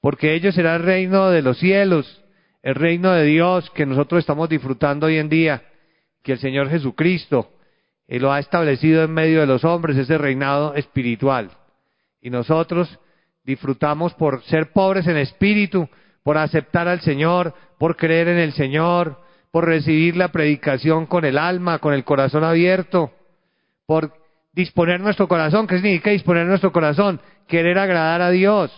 porque 0.00 0.34
ellos 0.34 0.54
serán 0.54 0.76
el 0.76 0.86
reino 0.86 1.28
de 1.30 1.42
los 1.42 1.58
cielos, 1.58 2.22
el 2.62 2.76
reino 2.76 3.10
de 3.10 3.24
Dios 3.24 3.68
que 3.70 3.84
nosotros 3.84 4.20
estamos 4.20 4.48
disfrutando 4.48 5.06
hoy 5.06 5.18
en 5.18 5.28
día, 5.28 5.64
que 6.22 6.34
el 6.34 6.38
Señor 6.38 6.70
Jesucristo 6.70 7.50
eh, 8.06 8.20
lo 8.20 8.32
ha 8.32 8.38
establecido 8.38 9.02
en 9.02 9.12
medio 9.12 9.40
de 9.40 9.48
los 9.48 9.64
hombres, 9.64 9.96
ese 9.96 10.18
reinado 10.18 10.76
espiritual. 10.76 11.50
Y 12.20 12.30
nosotros 12.30 12.96
disfrutamos 13.42 14.14
por 14.14 14.44
ser 14.44 14.70
pobres 14.70 15.08
en 15.08 15.16
espíritu, 15.16 15.88
por 16.22 16.38
aceptar 16.38 16.86
al 16.86 17.00
Señor, 17.00 17.54
por 17.76 17.96
creer 17.96 18.28
en 18.28 18.38
el 18.38 18.52
Señor, 18.52 19.20
por 19.50 19.64
recibir 19.64 20.16
la 20.16 20.28
predicación 20.28 21.06
con 21.06 21.24
el 21.24 21.36
alma, 21.36 21.80
con 21.80 21.92
el 21.92 22.04
corazón 22.04 22.44
abierto, 22.44 23.10
por 23.84 24.19
disponer 24.52 25.00
nuestro 25.00 25.28
corazón. 25.28 25.66
¿Qué 25.66 25.76
significa 25.76 26.10
disponer 26.10 26.46
nuestro 26.46 26.72
corazón? 26.72 27.20
Querer 27.46 27.78
agradar 27.78 28.22
a 28.22 28.30
Dios, 28.30 28.70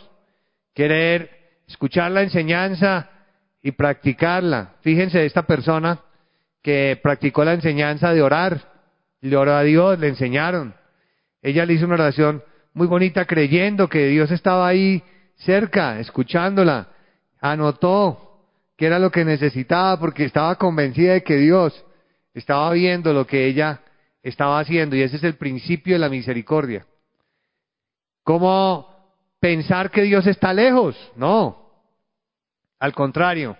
querer 0.75 1.31
escuchar 1.67 2.11
la 2.11 2.23
enseñanza 2.23 3.09
y 3.63 3.73
practicarla. 3.73 4.75
Fíjense 4.81 5.25
esta 5.25 5.43
persona 5.43 6.01
que 6.63 6.99
practicó 7.03 7.45
la 7.45 7.55
enseñanza 7.55 8.13
de 8.13 8.23
orar, 8.23 8.61
le 9.21 9.37
oró 9.37 9.55
a 9.55 9.63
Dios, 9.63 9.99
le 9.99 10.09
enseñaron. 10.09 10.75
Ella 11.43 11.67
le 11.67 11.75
hizo 11.75 11.87
una 11.87 11.95
oración 11.95 12.43
muy 12.75 12.87
bonita 12.87 13.25
creyendo 13.25 13.89
que 13.89 14.07
Dios 14.07 14.31
estaba 14.31 14.67
ahí 14.67 15.03
cerca, 15.37 15.99
escuchándola. 15.99 16.89
Anotó 17.41 18.41
que 18.77 18.87
era 18.87 18.99
lo 18.99 19.11
que 19.11 19.25
necesitaba 19.25 19.99
porque 19.99 20.25
estaba 20.25 20.57
convencida 20.57 21.15
de 21.15 21.23
que 21.23 21.37
Dios 21.37 21.85
estaba 22.35 22.73
viendo 22.73 23.13
lo 23.13 23.27
que 23.27 23.47
ella 23.47 23.81
estaba 24.23 24.61
haciendo 24.61 24.97
y 24.97 25.03
ese 25.03 25.17
es 25.17 25.25
el 25.25 25.35
principio 25.35 25.95
de 25.95 25.99
la 25.99 26.09
misericordia. 26.09 26.87
¿Cómo 28.23 28.89
pensar 29.41 29.91
que 29.91 30.03
Dios 30.03 30.27
está 30.27 30.53
lejos? 30.53 30.97
No. 31.17 31.71
Al 32.79 32.93
contrario, 32.95 33.57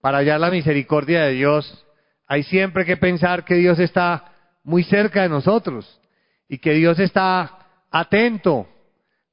para 0.00 0.18
hallar 0.18 0.40
la 0.40 0.50
misericordia 0.50 1.22
de 1.22 1.32
Dios 1.32 1.84
hay 2.26 2.42
siempre 2.44 2.84
que 2.84 2.96
pensar 2.96 3.44
que 3.44 3.54
Dios 3.54 3.78
está 3.78 4.32
muy 4.64 4.82
cerca 4.82 5.22
de 5.22 5.28
nosotros 5.28 6.00
y 6.48 6.58
que 6.58 6.72
Dios 6.72 6.98
está 6.98 7.58
atento 7.90 8.66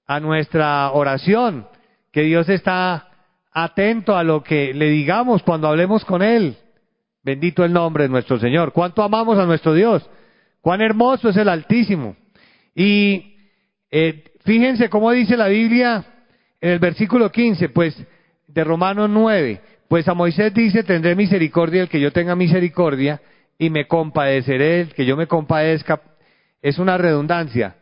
a 0.05 0.19
nuestra 0.19 0.91
oración, 0.91 1.67
que 2.11 2.21
Dios 2.21 2.49
está 2.49 3.09
atento 3.51 4.15
a 4.15 4.23
lo 4.23 4.43
que 4.43 4.73
le 4.73 4.89
digamos 4.89 5.41
cuando 5.43 5.67
hablemos 5.67 6.05
con 6.05 6.21
Él. 6.21 6.57
Bendito 7.23 7.63
el 7.63 7.73
nombre 7.73 8.03
de 8.03 8.09
nuestro 8.09 8.37
Señor. 8.37 8.73
¿Cuánto 8.73 9.01
amamos 9.01 9.39
a 9.39 9.45
nuestro 9.45 9.73
Dios? 9.73 10.07
Cuán 10.63 10.79
hermoso 10.79 11.27
es 11.27 11.35
el 11.35 11.49
Altísimo. 11.49 12.15
Y 12.73 13.35
eh, 13.91 14.23
fíjense 14.45 14.89
cómo 14.89 15.11
dice 15.11 15.35
la 15.35 15.49
Biblia 15.49 16.05
en 16.61 16.71
el 16.71 16.79
versículo 16.79 17.29
15, 17.29 17.67
pues 17.67 18.01
de 18.47 18.63
Romanos 18.63 19.09
9. 19.09 19.59
Pues 19.89 20.07
a 20.07 20.13
Moisés 20.13 20.53
dice, 20.53 20.83
tendré 20.83 21.15
misericordia 21.15 21.81
el 21.81 21.89
que 21.89 21.99
yo 21.99 22.13
tenga 22.13 22.37
misericordia 22.37 23.21
y 23.57 23.69
me 23.69 23.87
compadeceré 23.87 24.79
el 24.79 24.93
que 24.93 25.05
yo 25.05 25.17
me 25.17 25.27
compadezca. 25.27 25.99
Es 26.61 26.79
una 26.79 26.97
redundancia, 26.97 27.75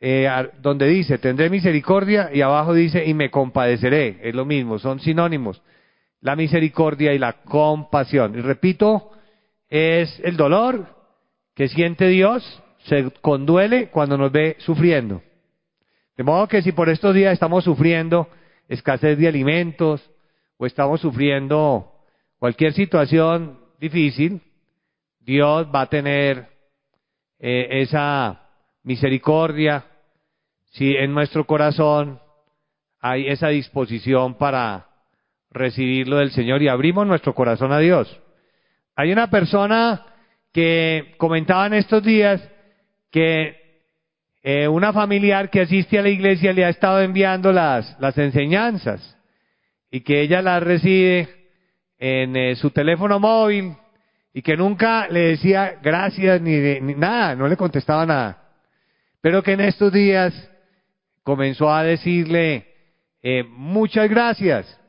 eh, 0.00 0.26
donde 0.62 0.88
dice, 0.88 1.18
tendré 1.18 1.50
misericordia 1.50 2.30
y 2.32 2.40
abajo 2.40 2.72
dice, 2.72 3.04
y 3.04 3.12
me 3.12 3.30
compadeceré. 3.30 4.20
Es 4.22 4.34
lo 4.34 4.46
mismo, 4.46 4.78
son 4.78 5.00
sinónimos. 5.00 5.60
La 6.22 6.34
misericordia 6.34 7.12
y 7.12 7.18
la 7.18 7.34
compasión. 7.34 8.38
Y 8.38 8.40
repito, 8.40 9.10
es 9.68 10.18
el 10.24 10.38
dolor 10.38 10.95
que 11.56 11.68
siente 11.68 12.06
Dios, 12.08 12.62
se 12.84 13.10
conduele 13.22 13.88
cuando 13.88 14.16
nos 14.16 14.30
ve 14.30 14.56
sufriendo. 14.60 15.22
De 16.16 16.22
modo 16.22 16.46
que 16.46 16.62
si 16.62 16.70
por 16.70 16.88
estos 16.88 17.14
días 17.14 17.32
estamos 17.32 17.64
sufriendo 17.64 18.28
escasez 18.68 19.18
de 19.18 19.26
alimentos, 19.26 20.08
o 20.58 20.66
estamos 20.66 21.00
sufriendo 21.00 21.92
cualquier 22.38 22.72
situación 22.72 23.58
difícil, 23.80 24.40
Dios 25.20 25.66
va 25.74 25.82
a 25.82 25.88
tener 25.88 26.48
eh, 27.38 27.68
esa 27.82 28.48
misericordia 28.82 29.84
si 30.72 30.94
en 30.94 31.12
nuestro 31.12 31.46
corazón 31.46 32.20
hay 33.00 33.28
esa 33.28 33.48
disposición 33.48 34.34
para 34.34 34.88
recibirlo 35.50 36.18
del 36.18 36.32
Señor 36.32 36.62
y 36.62 36.68
abrimos 36.68 37.06
nuestro 37.06 37.34
corazón 37.34 37.72
a 37.72 37.78
Dios. 37.78 38.20
Hay 38.94 39.12
una 39.12 39.30
persona 39.30 40.06
que 40.56 41.12
comentaba 41.18 41.66
en 41.66 41.74
estos 41.74 42.02
días 42.02 42.40
que 43.10 43.56
eh, 44.42 44.66
una 44.66 44.90
familiar 44.94 45.50
que 45.50 45.60
asiste 45.60 45.98
a 45.98 46.02
la 46.02 46.08
iglesia 46.08 46.54
le 46.54 46.64
ha 46.64 46.70
estado 46.70 47.02
enviando 47.02 47.52
las, 47.52 47.94
las 48.00 48.16
enseñanzas 48.16 49.18
y 49.90 50.00
que 50.00 50.22
ella 50.22 50.40
la 50.40 50.58
recibe 50.58 51.28
en 51.98 52.34
eh, 52.36 52.56
su 52.56 52.70
teléfono 52.70 53.20
móvil 53.20 53.74
y 54.32 54.40
que 54.40 54.56
nunca 54.56 55.08
le 55.08 55.36
decía 55.36 55.78
gracias 55.82 56.40
ni, 56.40 56.80
nada, 56.94 57.34
no 57.34 57.48
le 57.48 57.56
contestaba 57.58 58.06
nada. 58.06 58.42
Pero 59.20 59.42
que 59.42 59.52
en 59.52 59.60
estos 59.60 59.92
días 59.92 60.32
comenzó 61.22 61.70
a 61.70 61.82
decirle 61.82 62.66
eh, 63.22 63.44
muchas 63.46 64.08
gracias. 64.08 64.80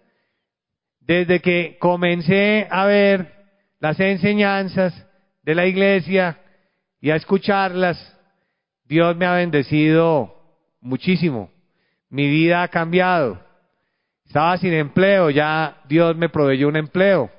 Desde 1.01 1.41
que 1.41 1.75
comencé 1.77 2.67
a 2.71 2.85
ver 2.85 3.33
las 3.81 3.99
enseñanzas 3.99 5.06
de 5.47 5.55
la 5.55 5.65
iglesia 5.65 6.37
y 6.99 7.09
a 7.09 7.15
escucharlas, 7.15 7.97
Dios 8.83 9.15
me 9.15 9.25
ha 9.25 9.35
bendecido 9.35 10.35
muchísimo. 10.81 11.49
Mi 12.09 12.27
vida 12.27 12.63
ha 12.63 12.67
cambiado. 12.67 13.41
Estaba 14.25 14.57
sin 14.57 14.73
empleo, 14.73 15.29
ya 15.29 15.77
Dios 15.87 16.17
me 16.17 16.27
proveyó 16.27 16.67
un 16.67 16.75
empleo. 16.75 17.31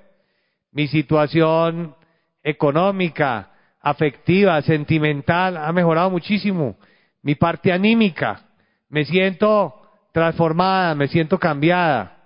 Mi 0.72 0.88
situación 0.88 1.94
económica, 2.42 3.50
afectiva, 3.78 4.62
sentimental 4.62 5.58
ha 5.58 5.70
mejorado 5.70 6.08
muchísimo. 6.08 6.78
Mi 7.20 7.34
parte 7.34 7.70
anímica, 7.70 8.40
me 8.88 9.04
siento 9.04 9.82
transformada, 10.12 10.94
me 10.94 11.08
siento 11.08 11.38
cambiada. 11.38 12.16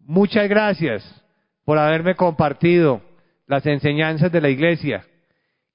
Muchas 0.00 0.48
gracias 0.48 1.04
por 1.66 1.76
haberme 1.76 2.14
compartido 2.14 3.02
las 3.46 3.66
enseñanzas 3.66 4.30
de 4.30 4.40
la 4.40 4.48
iglesia. 4.48 5.04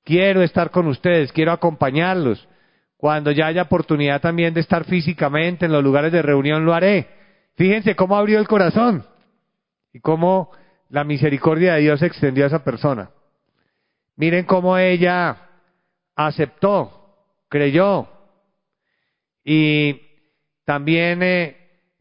Quiero 0.04 0.42
estar 0.42 0.72
con 0.72 0.88
ustedes, 0.88 1.32
quiero 1.32 1.52
acompañarlos. 1.52 2.48
Cuando 2.96 3.32
ya 3.32 3.48
haya 3.48 3.64
oportunidad 3.64 4.22
también 4.22 4.54
de 4.54 4.62
estar 4.62 4.86
físicamente 4.86 5.66
en 5.66 5.72
los 5.72 5.84
lugares 5.84 6.12
de 6.12 6.22
reunión, 6.22 6.66
lo 6.66 6.74
haré. 6.74 7.08
Fíjense 7.56 7.96
cómo 7.96 8.18
abrió 8.18 8.40
el 8.40 8.48
corazón 8.48 9.06
y 9.94 10.00
cómo 10.00 10.52
la 10.90 11.04
misericordia 11.04 11.74
de 11.74 11.82
Dios 11.82 12.02
extendió 12.02 12.44
a 12.44 12.48
esa 12.48 12.64
persona. 12.64 13.12
Miren 14.16 14.46
cómo 14.46 14.78
ella 14.78 15.38
aceptó, 16.16 17.16
creyó. 17.50 18.08
Y 19.44 20.02
también 20.66 21.22
eh, 21.22 21.58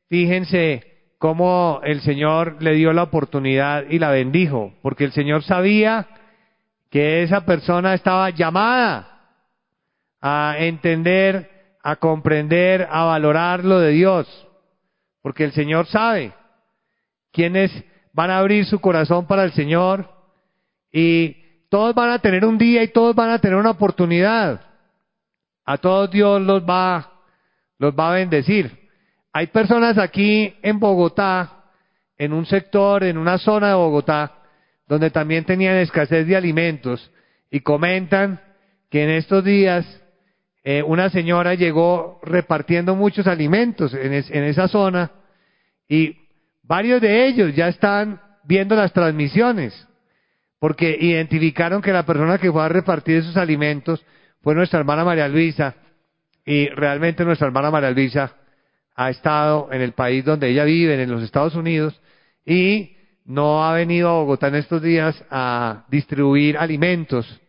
fíjense 0.08 0.95
cómo 1.18 1.80
el 1.84 2.00
Señor 2.00 2.56
le 2.60 2.74
dio 2.74 2.92
la 2.92 3.04
oportunidad 3.04 3.84
y 3.88 3.98
la 3.98 4.10
bendijo, 4.10 4.72
porque 4.82 5.04
el 5.04 5.12
Señor 5.12 5.42
sabía 5.42 6.06
que 6.90 7.22
esa 7.22 7.44
persona 7.44 7.94
estaba 7.94 8.30
llamada 8.30 9.16
a 10.20 10.56
entender, 10.58 11.50
a 11.82 11.96
comprender, 11.96 12.86
a 12.90 13.04
valorar 13.04 13.64
lo 13.64 13.80
de 13.80 13.90
Dios. 13.90 14.46
Porque 15.22 15.44
el 15.44 15.52
Señor 15.52 15.86
sabe 15.86 16.32
quiénes 17.32 17.72
van 18.12 18.30
a 18.30 18.38
abrir 18.38 18.64
su 18.64 18.80
corazón 18.80 19.26
para 19.26 19.44
el 19.44 19.52
Señor 19.52 20.08
y 20.92 21.36
todos 21.68 21.94
van 21.94 22.10
a 22.10 22.18
tener 22.20 22.44
un 22.44 22.58
día 22.58 22.82
y 22.82 22.88
todos 22.88 23.14
van 23.14 23.30
a 23.30 23.38
tener 23.38 23.56
una 23.56 23.70
oportunidad. 23.70 24.60
A 25.64 25.78
todos 25.78 26.10
Dios 26.10 26.40
los 26.40 26.62
va, 26.62 27.12
los 27.78 27.92
va 27.92 28.10
a 28.10 28.14
bendecir. 28.14 28.85
Hay 29.36 29.48
personas 29.48 29.98
aquí 29.98 30.54
en 30.62 30.78
Bogotá, 30.80 31.64
en 32.16 32.32
un 32.32 32.46
sector, 32.46 33.04
en 33.04 33.18
una 33.18 33.36
zona 33.36 33.68
de 33.68 33.74
Bogotá, 33.74 34.32
donde 34.88 35.10
también 35.10 35.44
tenían 35.44 35.76
escasez 35.76 36.26
de 36.26 36.36
alimentos 36.36 37.12
y 37.50 37.60
comentan 37.60 38.40
que 38.88 39.04
en 39.04 39.10
estos 39.10 39.44
días 39.44 39.84
eh, 40.64 40.82
una 40.82 41.10
señora 41.10 41.52
llegó 41.52 42.18
repartiendo 42.22 42.96
muchos 42.96 43.26
alimentos 43.26 43.92
en, 43.92 44.14
en 44.14 44.44
esa 44.44 44.68
zona 44.68 45.10
y 45.86 46.16
varios 46.62 47.02
de 47.02 47.26
ellos 47.26 47.54
ya 47.54 47.68
están 47.68 48.18
viendo 48.42 48.74
las 48.74 48.94
transmisiones 48.94 49.86
porque 50.58 50.96
identificaron 50.98 51.82
que 51.82 51.92
la 51.92 52.06
persona 52.06 52.38
que 52.38 52.50
fue 52.50 52.64
a 52.64 52.70
repartir 52.70 53.16
esos 53.16 53.36
alimentos 53.36 54.02
fue 54.40 54.54
nuestra 54.54 54.78
hermana 54.78 55.04
María 55.04 55.28
Luisa 55.28 55.74
y 56.42 56.68
realmente 56.70 57.22
nuestra 57.22 57.48
hermana 57.48 57.70
María 57.70 57.90
Luisa 57.90 58.34
ha 58.96 59.10
estado 59.10 59.68
en 59.70 59.82
el 59.82 59.92
país 59.92 60.24
donde 60.24 60.48
ella 60.48 60.64
vive, 60.64 61.00
en 61.00 61.10
los 61.10 61.22
Estados 61.22 61.54
Unidos, 61.54 62.00
y 62.44 62.96
no 63.24 63.64
ha 63.64 63.74
venido 63.74 64.08
a 64.08 64.14
Bogotá 64.14 64.48
en 64.48 64.56
estos 64.56 64.82
días 64.82 65.22
a 65.30 65.84
distribuir 65.88 66.56
alimentos 66.56 67.40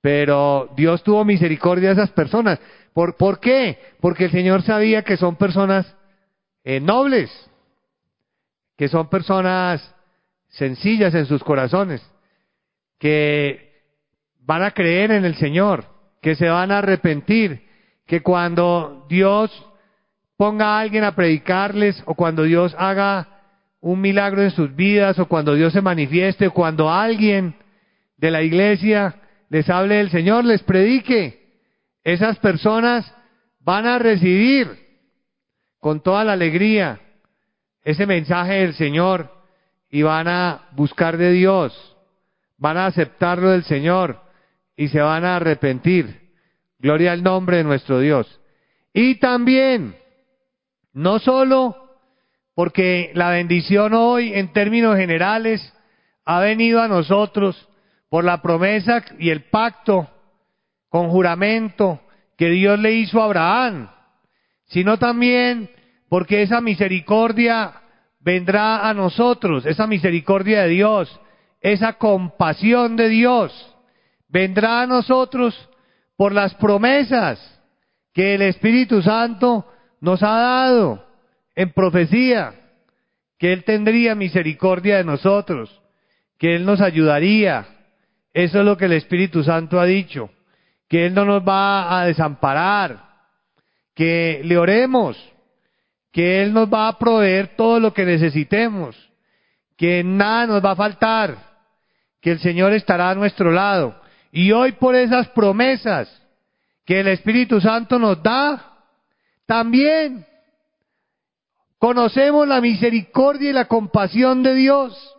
pero 0.00 0.70
Dios 0.76 1.02
tuvo 1.02 1.24
misericordia 1.24 1.88
de 1.88 1.94
esas 1.94 2.10
personas. 2.10 2.58
¿Por, 2.92 3.16
¿por 3.16 3.38
qué? 3.38 3.78
Porque 4.00 4.24
el 4.24 4.30
Señor 4.30 4.62
sabía 4.62 5.02
que 5.02 5.16
son 5.16 5.36
personas 5.36 5.94
eh, 6.64 6.80
nobles, 6.80 7.30
que 8.76 8.88
son 8.88 9.08
personas 9.08 9.94
sencillas 10.48 11.14
en 11.14 11.26
sus 11.26 11.44
corazones, 11.44 12.02
que 12.98 13.82
van 14.40 14.62
a 14.62 14.72
creer 14.72 15.12
en 15.12 15.24
el 15.24 15.36
Señor, 15.36 15.84
que 16.22 16.34
se 16.34 16.48
van 16.48 16.72
a 16.72 16.78
arrepentir, 16.78 17.68
que 18.06 18.22
cuando 18.22 19.06
Dios 19.08 19.50
ponga 20.40 20.68
a 20.68 20.80
alguien 20.80 21.04
a 21.04 21.14
predicarles 21.14 22.02
o 22.06 22.14
cuando 22.14 22.44
Dios 22.44 22.74
haga 22.78 23.28
un 23.78 24.00
milagro 24.00 24.40
en 24.40 24.50
sus 24.50 24.74
vidas 24.74 25.18
o 25.18 25.28
cuando 25.28 25.54
Dios 25.54 25.74
se 25.74 25.82
manifieste 25.82 26.46
o 26.46 26.54
cuando 26.54 26.88
alguien 26.88 27.56
de 28.16 28.30
la 28.30 28.40
iglesia 28.40 29.16
les 29.50 29.68
hable 29.68 29.96
del 29.96 30.08
Señor, 30.08 30.46
les 30.46 30.62
predique, 30.62 31.58
esas 32.04 32.38
personas 32.38 33.14
van 33.60 33.86
a 33.86 33.98
recibir 33.98 34.78
con 35.78 36.02
toda 36.02 36.24
la 36.24 36.32
alegría 36.32 37.00
ese 37.84 38.06
mensaje 38.06 38.60
del 38.60 38.72
Señor 38.72 39.30
y 39.90 40.00
van 40.00 40.26
a 40.26 40.68
buscar 40.72 41.18
de 41.18 41.32
Dios, 41.32 41.98
van 42.56 42.78
a 42.78 42.86
aceptarlo 42.86 43.50
del 43.50 43.64
Señor 43.64 44.22
y 44.74 44.88
se 44.88 45.02
van 45.02 45.26
a 45.26 45.36
arrepentir. 45.36 46.30
Gloria 46.78 47.12
al 47.12 47.22
nombre 47.22 47.58
de 47.58 47.64
nuestro 47.64 48.00
Dios. 48.00 48.40
Y 48.94 49.16
también, 49.16 49.99
no 50.92 51.18
solo 51.18 51.76
porque 52.54 53.10
la 53.14 53.30
bendición 53.30 53.94
hoy 53.94 54.34
en 54.34 54.52
términos 54.52 54.96
generales 54.96 55.72
ha 56.24 56.40
venido 56.40 56.82
a 56.82 56.88
nosotros 56.88 57.68
por 58.08 58.24
la 58.24 58.42
promesa 58.42 59.02
y 59.18 59.30
el 59.30 59.44
pacto 59.44 60.08
con 60.88 61.08
juramento 61.08 62.00
que 62.36 62.50
Dios 62.50 62.78
le 62.78 62.92
hizo 62.92 63.20
a 63.20 63.26
Abraham, 63.26 63.90
sino 64.66 64.98
también 64.98 65.70
porque 66.08 66.42
esa 66.42 66.60
misericordia 66.60 67.72
vendrá 68.18 68.88
a 68.88 68.94
nosotros, 68.94 69.64
esa 69.64 69.86
misericordia 69.86 70.62
de 70.62 70.68
Dios, 70.68 71.20
esa 71.60 71.94
compasión 71.94 72.96
de 72.96 73.08
Dios, 73.08 73.76
vendrá 74.28 74.82
a 74.82 74.86
nosotros 74.86 75.68
por 76.16 76.32
las 76.32 76.54
promesas 76.56 77.40
que 78.12 78.34
el 78.34 78.42
Espíritu 78.42 79.00
Santo 79.02 79.66
nos 80.00 80.22
ha 80.22 80.30
dado 80.30 81.04
en 81.54 81.72
profecía, 81.72 82.54
que 83.38 83.52
Él 83.52 83.64
tendría 83.64 84.14
misericordia 84.14 84.98
de 84.98 85.04
nosotros, 85.04 85.80
que 86.38 86.56
Él 86.56 86.64
nos 86.64 86.80
ayudaría. 86.80 87.66
Eso 88.32 88.60
es 88.60 88.64
lo 88.64 88.76
que 88.76 88.86
el 88.86 88.92
Espíritu 88.92 89.42
Santo 89.42 89.80
ha 89.80 89.86
dicho, 89.86 90.30
que 90.88 91.06
Él 91.06 91.14
no 91.14 91.24
nos 91.24 91.46
va 91.46 92.00
a 92.00 92.06
desamparar, 92.06 93.04
que 93.94 94.40
le 94.44 94.56
oremos, 94.56 95.16
que 96.12 96.42
Él 96.42 96.52
nos 96.52 96.72
va 96.72 96.88
a 96.88 96.98
proveer 96.98 97.56
todo 97.56 97.80
lo 97.80 97.92
que 97.92 98.04
necesitemos, 98.04 98.96
que 99.76 100.02
nada 100.04 100.46
nos 100.46 100.64
va 100.64 100.72
a 100.72 100.76
faltar, 100.76 101.36
que 102.20 102.32
el 102.32 102.40
Señor 102.40 102.72
estará 102.72 103.10
a 103.10 103.14
nuestro 103.14 103.50
lado. 103.50 104.00
Y 104.32 104.52
hoy 104.52 104.72
por 104.72 104.94
esas 104.94 105.28
promesas 105.28 106.08
que 106.84 107.00
el 107.00 107.08
Espíritu 107.08 107.60
Santo 107.60 107.98
nos 107.98 108.22
da, 108.22 108.69
también 109.50 110.24
conocemos 111.76 112.46
la 112.46 112.60
misericordia 112.60 113.50
y 113.50 113.52
la 113.52 113.64
compasión 113.64 114.44
de 114.44 114.54
Dios. 114.54 115.16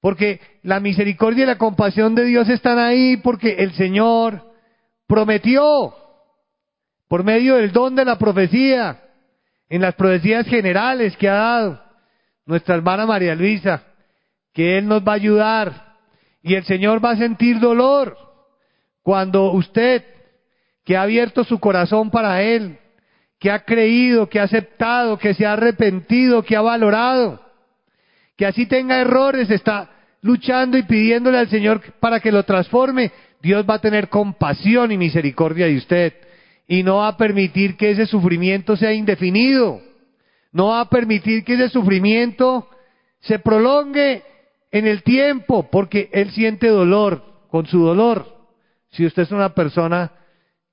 Porque 0.00 0.40
la 0.64 0.80
misericordia 0.80 1.44
y 1.44 1.46
la 1.46 1.56
compasión 1.56 2.16
de 2.16 2.24
Dios 2.24 2.48
están 2.48 2.80
ahí 2.80 3.18
porque 3.18 3.52
el 3.60 3.72
Señor 3.74 4.52
prometió 5.06 5.94
por 7.06 7.22
medio 7.22 7.54
del 7.54 7.70
don 7.70 7.94
de 7.94 8.04
la 8.04 8.18
profecía, 8.18 9.00
en 9.68 9.82
las 9.82 9.94
profecías 9.94 10.44
generales 10.48 11.16
que 11.16 11.28
ha 11.28 11.34
dado 11.34 11.82
nuestra 12.46 12.74
hermana 12.74 13.06
María 13.06 13.36
Luisa, 13.36 13.84
que 14.52 14.76
Él 14.76 14.88
nos 14.88 15.06
va 15.06 15.12
a 15.12 15.22
ayudar 15.22 15.98
y 16.42 16.56
el 16.56 16.64
Señor 16.64 17.04
va 17.04 17.10
a 17.12 17.16
sentir 17.16 17.60
dolor 17.60 18.18
cuando 19.02 19.52
usted, 19.52 20.04
que 20.84 20.96
ha 20.96 21.02
abierto 21.02 21.44
su 21.44 21.60
corazón 21.60 22.10
para 22.10 22.42
Él, 22.42 22.80
que 23.40 23.50
ha 23.50 23.64
creído, 23.64 24.28
que 24.28 24.38
ha 24.38 24.44
aceptado, 24.44 25.18
que 25.18 25.32
se 25.32 25.46
ha 25.46 25.54
arrepentido, 25.54 26.42
que 26.42 26.54
ha 26.54 26.60
valorado, 26.60 27.40
que 28.36 28.44
así 28.44 28.66
tenga 28.66 29.00
errores, 29.00 29.50
está 29.50 29.90
luchando 30.20 30.76
y 30.76 30.82
pidiéndole 30.82 31.38
al 31.38 31.48
Señor 31.48 31.80
para 32.00 32.20
que 32.20 32.30
lo 32.30 32.42
transforme, 32.44 33.10
Dios 33.40 33.64
va 33.68 33.74
a 33.74 33.80
tener 33.80 34.10
compasión 34.10 34.92
y 34.92 34.98
misericordia 34.98 35.66
de 35.66 35.78
usted. 35.78 36.14
Y 36.68 36.82
no 36.82 36.98
va 36.98 37.08
a 37.08 37.16
permitir 37.16 37.76
que 37.76 37.90
ese 37.90 38.06
sufrimiento 38.06 38.76
sea 38.76 38.92
indefinido, 38.92 39.80
no 40.52 40.68
va 40.68 40.82
a 40.82 40.90
permitir 40.90 41.42
que 41.42 41.54
ese 41.54 41.70
sufrimiento 41.70 42.68
se 43.20 43.38
prolongue 43.38 44.22
en 44.70 44.86
el 44.86 45.02
tiempo, 45.02 45.68
porque 45.70 46.10
Él 46.12 46.30
siente 46.30 46.68
dolor 46.68 47.24
con 47.48 47.66
su 47.66 47.82
dolor. 47.82 48.26
Si 48.90 49.06
usted 49.06 49.22
es 49.22 49.32
una 49.32 49.54
persona 49.54 50.12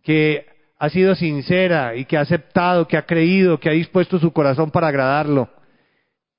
que 0.03 0.56
ha 0.79 0.89
sido 0.89 1.15
sincera 1.15 1.95
y 1.95 2.05
que 2.05 2.17
ha 2.17 2.21
aceptado, 2.21 2.87
que 2.87 2.97
ha 2.97 3.05
creído, 3.05 3.59
que 3.59 3.69
ha 3.69 3.73
dispuesto 3.73 4.19
su 4.19 4.31
corazón 4.31 4.71
para 4.71 4.87
agradarlo, 4.87 5.49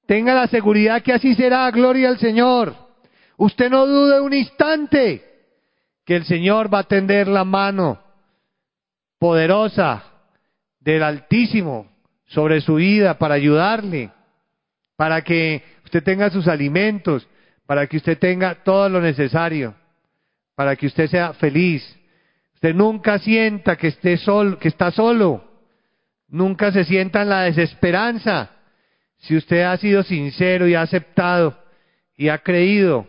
tenga 0.07 0.35
la 0.35 0.47
seguridad 0.47 1.03
que 1.03 1.13
así 1.13 1.35
será, 1.35 1.71
gloria 1.71 2.09
al 2.09 2.19
Señor. 2.19 2.75
Usted 3.37 3.71
no 3.71 3.87
dude 3.87 4.21
un 4.21 4.33
instante 4.33 5.23
que 6.05 6.17
el 6.17 6.25
Señor 6.25 6.73
va 6.73 6.81
a 6.81 6.85
tender 6.85 7.29
la 7.29 7.45
mano 7.45 8.01
poderosa 9.19 10.05
del 10.81 11.03
Altísimo 11.03 11.87
sobre 12.27 12.61
su 12.61 12.77
vida 12.77 13.19
para 13.19 13.35
ayudarle, 13.35 14.11
para 14.97 15.23
que 15.23 15.63
usted 15.85 16.03
tenga 16.03 16.31
sus 16.31 16.49
alimentos, 16.49 17.29
para 17.67 17.87
que 17.87 17.99
usted 17.99 18.19
tenga 18.19 18.55
todo 18.65 18.89
lo 18.89 19.01
necesario, 19.01 19.75
para 20.55 20.75
que 20.77 20.87
usted 20.87 21.09
sea 21.09 21.35
feliz. 21.35 21.83
Usted 22.59 22.75
nunca 22.75 23.21
sienta 23.21 23.77
que 23.77 23.87
esté 23.87 24.17
solo, 24.17 24.59
que 24.59 24.67
está 24.67 24.91
solo. 24.91 25.45
Nunca 26.27 26.73
se 26.73 26.83
sienta 26.83 27.23
en 27.23 27.29
la 27.29 27.43
desesperanza. 27.43 28.51
Si 29.19 29.37
usted 29.37 29.63
ha 29.63 29.77
sido 29.77 30.03
sincero 30.03 30.67
y 30.67 30.75
ha 30.75 30.83
aceptado 30.83 31.57
y 32.17 32.31
ha 32.31 32.39
creído, 32.39 33.07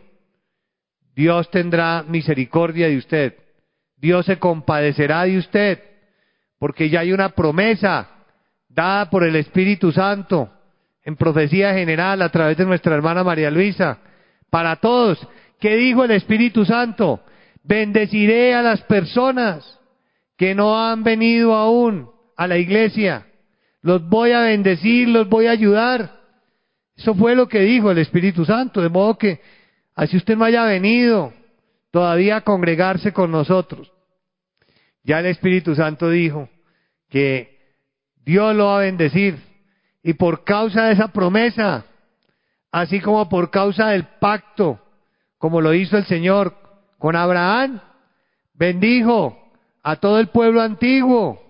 Dios 1.16 1.50
tendrá 1.50 2.04
misericordia 2.08 2.90
de 2.90 2.98
usted. 2.98 3.38
Dios 3.98 4.28
se 4.28 4.38
compadecerá 4.38 5.24
de 5.24 5.40
usted, 5.40 5.84
porque 6.60 6.92
ya 6.92 7.00
hay 7.00 7.12
una 7.12 7.30
promesa 7.30 8.08
dada 8.68 9.10
por 9.10 9.24
el 9.24 9.36
Espíritu 9.36 9.92
Santo 9.92 10.48
en 11.04 11.16
profecía 11.16 11.74
general 11.74 12.22
a 12.22 12.30
través 12.30 12.56
de 12.56 12.66
nuestra 12.66 12.94
hermana 12.94 13.24
María 13.24 13.50
Luisa 13.50 13.98
para 14.52 14.76
todos. 14.76 15.28
¿Qué 15.60 15.76
dijo 15.76 16.04
el 16.04 16.12
Espíritu 16.12 16.66
Santo? 16.66 17.24
Bendeciré 17.70 18.56
a 18.56 18.64
las 18.64 18.82
personas 18.82 19.80
que 20.36 20.56
no 20.56 20.84
han 20.84 21.04
venido 21.04 21.54
aún 21.54 22.10
a 22.36 22.48
la 22.48 22.58
iglesia. 22.58 23.28
Los 23.84 24.10
voy 24.10 24.32
a 24.32 24.42
bendecir, 24.42 25.08
los 25.08 25.30
voy 25.30 25.46
a 25.46 25.52
ayudar. 25.52 26.20
Eso 26.98 27.14
fue 27.14 27.36
lo 27.36 27.48
que 27.48 27.60
dijo 27.60 27.92
el 27.92 28.00
Espíritu 28.00 28.44
Santo. 28.44 28.82
De 28.82 28.90
modo 28.90 29.20
que, 29.20 29.40
así 29.94 30.18
usted 30.18 30.36
no 30.36 30.46
haya 30.46 30.64
venido 30.64 31.32
todavía 31.92 32.38
a 32.38 32.42
congregarse 32.42 33.14
con 33.14 33.30
nosotros. 33.30 33.92
Ya 35.04 35.20
el 35.20 35.28
Espíritu 35.28 35.76
Santo 35.76 36.10
dijo 36.10 36.50
que 37.08 37.56
Dios 38.26 38.56
lo 38.56 38.66
va 38.66 38.78
a 38.80 38.86
bendecir. 38.86 39.38
Y 40.02 40.14
por 40.14 40.44
causa 40.44 40.86
de 40.86 40.94
esa 40.94 41.10
promesa, 41.10 41.86
así 42.72 43.00
como 43.00 43.30
por 43.30 43.52
causa 43.52 43.90
del 43.90 44.08
pacto, 44.20 44.80
como 45.38 45.62
lo 45.62 45.72
hizo 45.76 45.98
el 45.98 46.06
Señor 46.06 46.59
con 47.00 47.16
Abraham, 47.16 47.82
bendijo 48.54 49.36
a 49.82 49.96
todo 49.96 50.20
el 50.20 50.28
pueblo 50.28 50.62
antiguo 50.62 51.42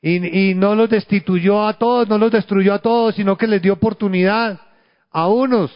y, 0.00 0.54
no 0.54 0.74
los 0.74 0.90
destituyó 0.90 1.66
a 1.66 1.74
todos, 1.74 2.08
no 2.08 2.18
los 2.18 2.32
destruyó 2.32 2.74
a 2.74 2.80
todos, 2.80 3.14
sino 3.14 3.38
que 3.38 3.46
les 3.46 3.62
dio 3.62 3.74
oportunidad 3.74 4.60
a 5.10 5.28
unos 5.28 5.70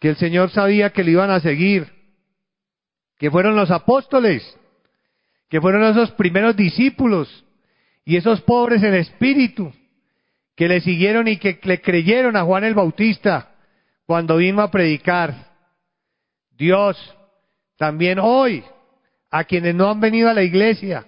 que 0.00 0.08
el 0.08 0.16
Señor 0.16 0.50
sabía 0.50 0.90
que 0.90 1.04
le 1.04 1.12
iban 1.12 1.30
a 1.30 1.40
seguir, 1.40 1.92
que 3.18 3.30
fueron 3.30 3.54
los 3.54 3.70
apóstoles, 3.70 4.58
que 5.48 5.60
fueron 5.60 5.84
esos 5.84 6.10
primeros 6.12 6.56
discípulos 6.56 7.44
y 8.04 8.16
esos 8.16 8.40
pobres 8.40 8.82
en 8.82 8.94
espíritu, 8.94 9.72
que 10.56 10.68
le 10.68 10.80
siguieron 10.80 11.28
y 11.28 11.36
que 11.36 11.58
le 11.62 11.80
creyeron 11.80 12.36
a 12.36 12.44
Juan 12.44 12.64
el 12.64 12.74
Bautista 12.74 13.54
cuando 14.06 14.36
vino 14.36 14.62
a 14.62 14.70
predicar. 14.70 15.52
Dios 16.50 16.96
también 17.76 18.18
hoy, 18.18 18.64
a 19.30 19.44
quienes 19.44 19.74
no 19.74 19.90
han 19.90 20.00
venido 20.00 20.30
a 20.30 20.34
la 20.34 20.42
iglesia 20.42 21.06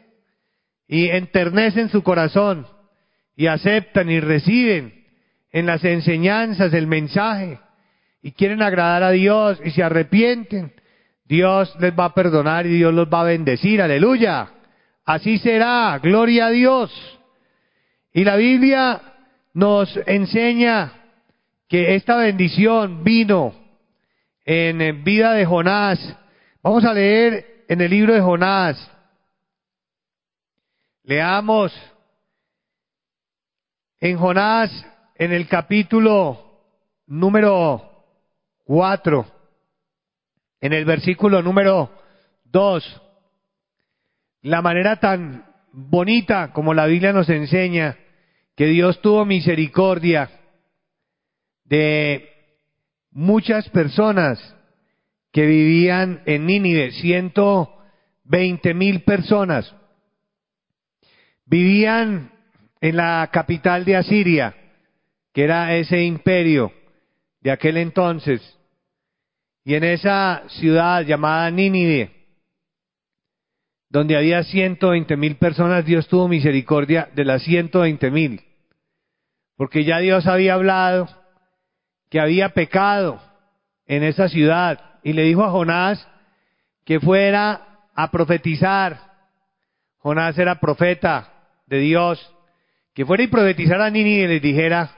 y 0.89 1.09
enternecen 1.09 1.89
su 1.89 2.03
corazón 2.03 2.67
y 3.37 3.47
aceptan 3.47 4.11
y 4.11 4.21
reciben 4.21 5.05
en 5.51 5.67
las 5.67 5.85
enseñanzas 5.85 6.73
el 6.75 6.87
mensaje 6.87 7.59
y 8.23 8.33
quieren 8.33 8.63
agradar 8.63 9.03
a 9.03 9.11
Dios 9.11 9.61
y 9.65 9.71
se 9.71 9.83
arrepienten, 9.83 10.73
Dios 11.25 11.75
les 11.81 11.93
va 11.97 12.07
a 12.07 12.15
perdonar 12.15 12.67
y 12.67 12.77
Dios 12.77 12.93
los 12.93 13.09
va 13.09 13.21
a 13.21 13.25
bendecir, 13.25 13.81
aleluya. 13.81 14.51
Así 15.05 15.39
será, 15.39 15.99
gloria 16.03 16.47
a 16.47 16.51
Dios. 16.51 16.93
Y 18.13 18.25
la 18.25 18.37
Biblia 18.37 19.01
nos 19.55 19.97
enseña 20.07 20.93
que 21.69 21.95
esta 21.95 22.17
bendición 22.17 23.05
vino 23.05 23.55
en 24.45 25.05
vida 25.05 25.33
de 25.35 25.47
Jonás. 25.47 26.17
Vamos 26.67 26.85
a 26.85 26.93
leer 26.93 27.65
en 27.69 27.81
el 27.81 27.89
libro 27.89 28.13
de 28.13 28.21
Jonás. 28.21 28.91
Leamos 31.05 31.73
en 34.01 34.19
Jonás, 34.19 34.85
en 35.15 35.33
el 35.33 35.47
capítulo 35.47 36.45
número 37.07 37.89
4, 38.65 39.27
en 40.61 40.73
el 40.73 40.85
versículo 40.85 41.41
número 41.41 41.89
2, 42.47 43.03
la 44.43 44.61
manera 44.61 44.97
tan 44.97 45.47
bonita 45.71 46.53
como 46.53 46.75
la 46.75 46.87
Biblia 46.87 47.13
nos 47.13 47.29
enseña 47.29 47.97
que 48.57 48.67
Dios 48.67 49.01
tuvo 49.01 49.25
misericordia 49.25 50.29
de 51.63 52.29
muchas 53.13 53.69
personas 53.69 54.56
que 55.37 55.45
vivían 55.45 56.23
en 56.25 56.47
Nínive, 56.47 56.93
120 56.93 58.73
mil 58.73 59.03
personas. 59.03 59.71
Vivían 61.45 62.33
en 62.81 62.97
la 62.97 63.29
capital 63.31 63.85
de 63.85 63.97
Asiria, 63.97 64.55
que 65.35 65.45
era 65.45 65.77
ese 65.77 66.03
imperio 66.03 66.73
de 67.43 67.51
aquel 67.51 67.77
entonces. 67.77 68.41
Y 69.63 69.75
en 69.75 69.85
esa 69.85 70.45
ciudad 70.49 71.03
llamada 71.03 71.51
Nínive, 71.51 72.13
donde 73.91 74.17
había 74.17 74.43
120 74.43 75.19
mil 75.19 75.37
personas, 75.37 75.85
Dios 75.85 76.09
tuvo 76.09 76.29
misericordia 76.29 77.11
de 77.15 77.27
las 77.27 77.43
120 77.43 78.11
mil. 78.11 78.41
Porque 79.59 79.85
ya 79.85 79.99
Dios 79.99 80.27
había 80.27 80.55
hablado 80.55 81.11
que 82.09 82.21
había 82.21 82.55
pecado 82.55 83.21
en 83.85 84.03
esa 84.03 84.31
ciudad 84.31 84.86
y 85.07 85.13
le 85.13 85.23
dijo 85.23 85.45
a 85.45 85.53
Jonás 85.53 86.05
que 86.85 86.99
fuera 86.99 87.87
a 87.95 88.11
profetizar. 88.11 88.99
Jonás 89.99 90.37
era 90.37 90.59
profeta 90.59 91.33
de 91.69 91.79
Dios, 91.79 92.35
que 92.93 93.07
fuera 93.07 93.23
y 93.23 93.29
profetizara 93.29 93.87
a 93.87 93.91
Nínive 93.91 94.25
y 94.25 94.27
les 94.27 94.43
dijera 94.43 94.91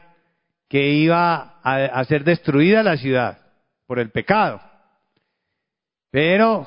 que 0.67 0.93
iba 0.93 1.61
a, 1.63 1.75
a 1.85 2.05
ser 2.07 2.25
destruida 2.25 2.83
la 2.83 2.97
ciudad 2.97 3.37
por 3.87 3.99
el 3.99 4.11
pecado. 4.11 4.63
Pero 6.11 6.67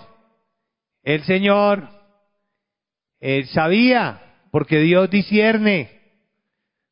el 1.01 1.23
Señor 1.23 1.89
él 3.19 3.47
sabía, 3.47 4.21
porque 4.51 4.77
Dios 4.77 5.09
discierne, 5.09 5.89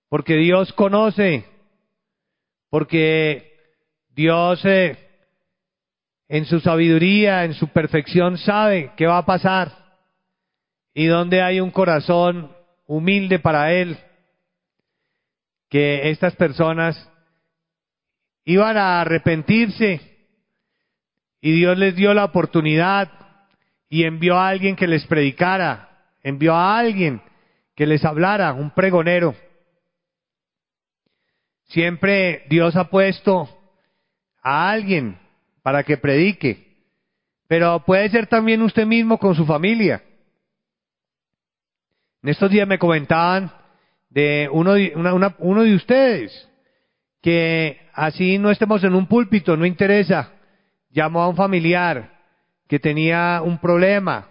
porque 0.10 0.34
Dios 0.34 0.74
conoce, 0.74 1.46
porque 2.72 3.54
Dios 4.16 4.66
eh, 4.66 5.09
en 6.30 6.46
su 6.46 6.62
sabiduría, 6.62 7.44
en 7.44 7.54
su 7.54 7.68
perfección 7.68 8.38
sabe 8.38 8.94
qué 8.96 9.08
va 9.08 9.18
a 9.18 9.26
pasar 9.26 9.74
y 10.94 11.08
donde 11.08 11.42
hay 11.42 11.60
un 11.60 11.72
corazón 11.72 12.56
humilde 12.88 13.40
para 13.40 13.74
Él, 13.74 13.98
que 15.70 16.10
estas 16.10 16.36
personas 16.36 17.12
iban 18.46 18.78
a 18.78 19.02
arrepentirse 19.02 20.02
y 21.42 21.52
Dios 21.52 21.78
les 21.78 21.96
dio 21.96 22.14
la 22.14 22.26
oportunidad 22.26 23.12
y 23.90 24.06
envió 24.06 24.38
a 24.38 24.48
alguien 24.48 24.76
que 24.78 24.88
les 24.88 25.06
predicara 25.06 25.90
envió 26.24 26.56
a 26.56 26.78
alguien 26.78 27.22
que 27.76 27.86
les 27.86 28.04
hablara, 28.04 28.54
un 28.54 28.72
pregonero. 28.72 29.36
Siempre 31.68 32.46
Dios 32.50 32.76
ha 32.76 32.90
puesto 32.90 33.48
a 34.42 34.70
alguien 34.70 35.18
para 35.70 35.84
que 35.84 35.98
predique, 35.98 36.66
pero 37.48 37.86
puede 37.86 38.10
ser 38.10 38.26
también 38.26 38.64
usted 38.64 38.88
mismo 38.88 39.20
con 39.20 39.36
su 39.36 39.46
familia. 39.46 40.02
En 42.24 42.30
estos 42.30 42.50
días 42.50 42.68
me 42.68 42.80
comentaban 42.80 43.52
de 44.10 44.50
uno 44.52 44.74
de, 44.74 44.94
uno 45.38 45.62
de 45.62 45.76
ustedes 45.76 46.50
que 47.22 47.88
así 47.94 48.40
no 48.40 48.50
estemos 48.50 48.84
en 48.84 48.96
un 48.96 49.06
púlpito, 49.06 49.56
no 49.56 49.64
interesa, 49.64 50.34
llamó 50.90 51.22
a 51.22 51.30
un 51.30 51.36
familiar 51.36 52.18
que 52.68 52.80
tenía 52.80 53.40
un 53.44 53.60
problema 53.60 54.28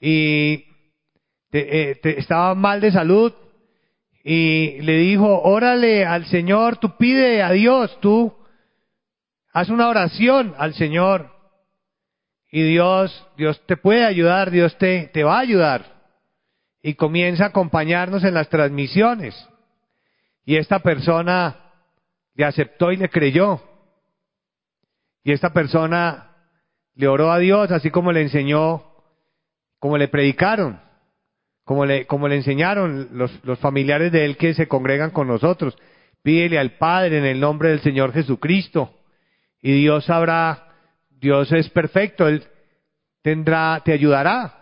y 0.00 0.64
eh, 1.52 2.00
estaba 2.02 2.56
mal 2.56 2.80
de 2.80 2.90
salud 2.90 3.32
y 4.24 4.80
le 4.80 4.96
dijo, 4.96 5.40
órale 5.42 6.04
al 6.04 6.26
Señor, 6.26 6.78
tú 6.78 6.96
pide 6.96 7.42
a 7.42 7.52
Dios, 7.52 7.96
tú 8.00 8.41
haz 9.52 9.68
una 9.68 9.88
oración 9.88 10.54
al 10.58 10.74
Señor 10.74 11.30
y 12.50 12.62
Dios, 12.62 13.26
Dios 13.36 13.60
te 13.66 13.76
puede 13.76 14.04
ayudar, 14.04 14.50
Dios 14.50 14.76
te, 14.78 15.08
te 15.12 15.24
va 15.24 15.36
a 15.36 15.40
ayudar. 15.40 16.02
Y 16.82 16.94
comienza 16.94 17.44
a 17.44 17.48
acompañarnos 17.48 18.24
en 18.24 18.34
las 18.34 18.48
transmisiones. 18.48 19.34
Y 20.44 20.56
esta 20.56 20.80
persona 20.80 21.72
le 22.34 22.44
aceptó 22.44 22.90
y 22.90 22.96
le 22.96 23.08
creyó. 23.08 23.62
Y 25.22 25.32
esta 25.32 25.52
persona 25.52 26.30
le 26.94 27.06
oró 27.06 27.30
a 27.30 27.38
Dios, 27.38 27.70
así 27.70 27.90
como 27.90 28.10
le 28.10 28.22
enseñó, 28.22 28.84
como 29.78 29.96
le 29.96 30.08
predicaron 30.08 30.80
como 31.64 31.86
le, 31.86 32.06
como 32.06 32.28
le 32.28 32.36
enseñaron 32.36 33.08
los, 33.12 33.32
los 33.44 33.58
familiares 33.58 34.12
de 34.12 34.24
él 34.24 34.36
que 34.36 34.54
se 34.54 34.68
congregan 34.68 35.10
con 35.10 35.28
nosotros. 35.28 35.76
Pídele 36.22 36.58
al 36.58 36.72
Padre 36.72 37.18
en 37.18 37.24
el 37.24 37.40
nombre 37.40 37.70
del 37.70 37.80
Señor 37.80 38.12
Jesucristo. 38.12 38.92
Y 39.62 39.80
Dios 39.80 40.04
sabrá, 40.04 40.74
Dios 41.08 41.52
es 41.52 41.70
perfecto, 41.70 42.26
Él 42.26 42.44
tendrá, 43.22 43.80
te 43.84 43.92
ayudará. 43.92 44.58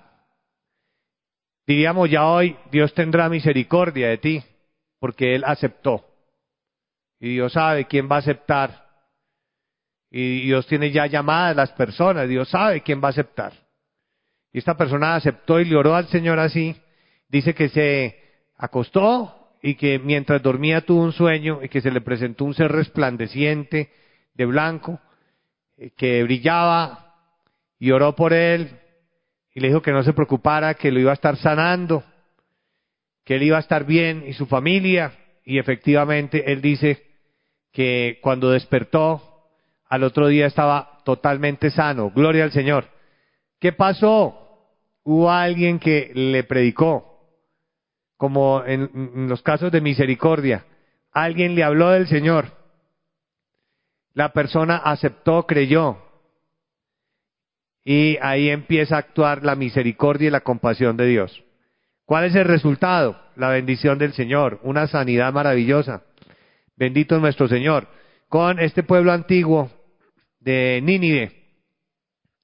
Diríamos 1.67 2.11
ya 2.11 2.27
hoy, 2.27 2.57
Dios 2.71 2.93
tendrá 2.93 3.31
misericordia 3.31 4.09
de 4.09 4.19
ti, 4.19 4.43
porque 4.99 5.35
Él 5.35 5.43
aceptó. 5.47 6.05
Y 7.19 7.31
Dios 7.31 7.55
sabe 7.55 7.87
quién 7.87 8.11
va 8.11 8.17
a 8.17 8.21
aceptar. 8.21 8.89
Y 10.11 10.43
Dios 10.43 10.67
tiene 10.67 10.91
ya 10.91 11.07
llamadas 11.07 11.57
las 11.57 11.73
personas, 11.73 12.29
Dios 12.29 12.49
sabe 12.51 12.83
quién 12.83 13.03
va 13.03 13.09
a 13.09 13.13
aceptar. 13.13 13.53
Y 14.53 14.59
esta 14.59 14.77
persona 14.77 15.15
aceptó 15.15 15.61
y 15.61 15.65
le 15.65 15.77
oró 15.77 15.95
al 15.95 16.09
Señor 16.09 16.39
así, 16.41 16.77
dice 17.29 17.55
que 17.55 17.69
se 17.69 18.21
acostó 18.57 19.55
y 19.63 19.77
que 19.77 19.99
mientras 19.99 20.43
dormía 20.43 20.81
tuvo 20.81 21.05
un 21.05 21.13
sueño 21.13 21.61
y 21.63 21.69
que 21.69 21.81
se 21.81 21.91
le 21.91 22.01
presentó 22.01 22.45
un 22.45 22.55
ser 22.55 22.73
resplandeciente 22.73 23.91
de 24.41 24.47
blanco 24.47 24.99
eh, 25.77 25.91
que 25.91 26.23
brillaba 26.23 27.15
y 27.79 27.91
oró 27.91 28.17
por 28.17 28.33
él 28.33 28.71
y 29.53 29.61
le 29.61 29.69
dijo 29.69 29.83
que 29.83 29.93
no 29.93 30.03
se 30.03 30.15
preocupara, 30.15 30.73
que 30.73 30.91
lo 30.91 30.99
iba 30.99 31.11
a 31.11 31.15
estar 31.15 31.37
sanando, 31.37 32.03
que 33.23 33.35
él 33.35 33.43
iba 33.43 33.59
a 33.59 33.61
estar 33.61 33.85
bien 33.85 34.25
y 34.27 34.33
su 34.33 34.47
familia 34.47 35.13
y 35.45 35.59
efectivamente 35.59 36.51
él 36.51 36.63
dice 36.63 37.05
que 37.71 38.19
cuando 38.23 38.51
despertó 38.51 39.23
al 39.85 40.05
otro 40.05 40.29
día 40.29 40.47
estaba 40.47 41.03
totalmente 41.05 41.71
sano. 41.71 42.11
Gloria 42.11 42.45
al 42.45 42.53
Señor. 42.53 42.87
¿Qué 43.59 43.73
pasó? 43.73 44.71
Hubo 45.03 45.31
alguien 45.31 45.79
que 45.79 46.13
le 46.15 46.45
predicó 46.45 47.29
como 48.17 48.65
en, 48.65 49.29
los 49.29 49.43
casos 49.43 49.71
de 49.71 49.83
misericordia. 49.83 50.65
Alguien 51.13 51.55
le 51.55 51.63
habló 51.63 51.91
del 51.91 52.07
Señor. 52.07 52.60
La 54.21 54.35
persona 54.35 54.77
aceptó, 54.77 55.47
creyó. 55.47 55.97
Y 57.83 58.19
ahí 58.21 58.51
empieza 58.51 58.97
a 58.97 58.99
actuar 58.99 59.43
la 59.43 59.55
misericordia 59.55 60.29
y 60.29 60.31
la 60.31 60.43
compasión 60.43 60.99
de 60.99 61.07
Dios. 61.07 61.43
¿Cuál 62.05 62.27
es 62.27 62.35
el 62.35 62.45
resultado? 62.45 63.19
La 63.37 63.49
bendición 63.49 63.97
del 63.97 64.13
Señor, 64.13 64.61
una 64.63 64.89
sanidad 64.89 65.33
maravillosa. 65.33 66.03
Bendito 66.77 67.19
nuestro 67.19 67.49
Señor. 67.49 67.89
Con 68.29 68.59
este 68.59 68.83
pueblo 68.83 69.11
antiguo 69.11 69.71
de 70.39 70.81
Nínive, 70.83 71.33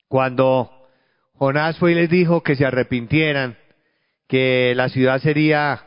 cuando 0.08 0.70
Jonás 1.34 1.76
fue 1.76 1.92
y 1.92 1.96
les 1.96 2.08
dijo 2.08 2.42
que 2.42 2.56
se 2.56 2.64
arrepintieran, 2.64 3.58
que 4.26 4.72
la 4.74 4.88
ciudad 4.88 5.20
sería 5.20 5.84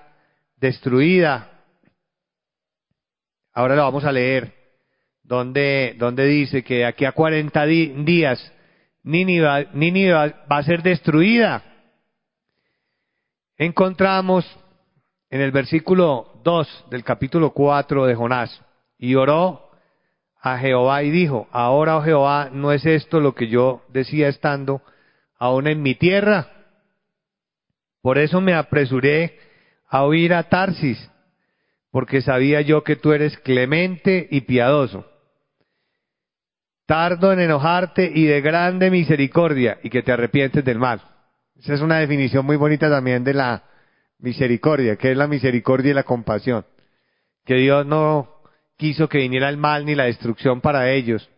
destruida. 0.55 1.49
Ahora 3.53 3.75
lo 3.75 3.81
vamos 3.81 4.05
a 4.05 4.11
leer, 4.11 4.58
donde, 5.29 5.95
donde 5.99 6.25
dice 6.25 6.63
que 6.63 6.83
aquí 6.85 7.05
a 7.05 7.11
40 7.11 7.63
días 7.67 8.51
Nínive, 9.03 10.33
va 10.51 10.57
a 10.57 10.63
ser 10.63 10.81
destruida. 10.81 11.63
Encontramos 13.55 14.43
en 15.29 15.41
el 15.41 15.51
versículo 15.51 16.41
2 16.43 16.85
del 16.89 17.03
capítulo 17.03 17.51
4 17.51 18.07
de 18.07 18.15
Jonás, 18.15 18.65
y 18.97 19.13
oró 19.13 19.69
a 20.41 20.57
Jehová 20.57 21.03
y 21.03 21.11
dijo, 21.11 21.47
ahora, 21.51 21.97
oh 21.97 22.01
Jehová, 22.01 22.49
¿no 22.51 22.71
es 22.71 22.83
esto 22.87 23.19
lo 23.19 23.35
que 23.35 23.49
yo 23.49 23.83
decía 23.89 24.29
estando 24.29 24.81
aún 25.37 25.67
en 25.67 25.83
mi 25.83 25.93
tierra? 25.93 26.47
Por 28.01 28.17
eso 28.17 28.41
me 28.41 28.55
apresuré 28.55 29.37
a 29.87 30.03
oír 30.03 30.33
a 30.33 30.49
Tarsis, 30.49 30.97
porque 31.91 32.21
sabía 32.21 32.61
yo 32.61 32.83
que 32.83 32.95
tú 32.95 33.13
eres 33.13 33.37
clemente 33.37 34.27
y 34.31 34.41
piadoso, 34.41 35.08
tardo 36.89 37.31
en 37.31 37.39
enojarte 37.39 38.11
y 38.15 38.25
de 38.25 38.41
grande 38.41 38.89
misericordia, 38.89 39.77
y 39.83 39.91
que 39.91 40.01
te 40.01 40.11
arrepientes 40.11 40.65
del 40.65 40.79
mal. 40.79 40.99
Esa 41.55 41.75
es 41.75 41.81
una 41.81 41.99
definición 41.99 42.43
muy 42.47 42.57
bonita 42.57 42.89
también 42.89 43.23
de 43.23 43.35
la 43.35 43.63
misericordia, 44.17 44.95
que 44.95 45.11
es 45.11 45.15
la 45.17 45.27
misericordia 45.27 45.91
y 45.91 45.93
la 45.93 46.01
compasión. 46.01 46.65
Que 47.45 47.57
Dios 47.57 47.85
no 47.85 48.41
quiso 48.75 49.07
que 49.07 49.19
viniera 49.19 49.49
el 49.49 49.57
mal 49.57 49.85
ni 49.85 49.93
la 49.93 50.05
destrucción 50.05 50.61
para 50.61 50.89
ellos, 50.89 51.29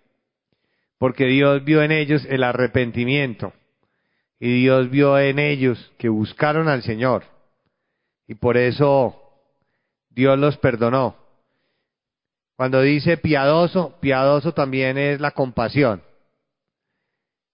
porque 0.97 1.25
Dios 1.25 1.65
vio 1.65 1.83
en 1.83 1.91
ellos 1.91 2.25
el 2.29 2.45
arrepentimiento 2.45 3.51
y 4.39 4.61
Dios 4.61 4.89
vio 4.89 5.19
en 5.19 5.37
ellos 5.37 5.91
que 5.97 6.07
buscaron 6.07 6.69
al 6.69 6.81
Señor 6.81 7.25
y 8.25 8.35
por 8.35 8.55
eso 8.55 9.21
Dios 10.09 10.39
los 10.39 10.55
perdonó. 10.55 11.20
Cuando 12.55 12.81
dice 12.81 13.17
piadoso, 13.17 13.97
piadoso 13.99 14.53
también 14.53 14.97
es 14.97 15.19
la 15.19 15.31
compasión. 15.31 16.01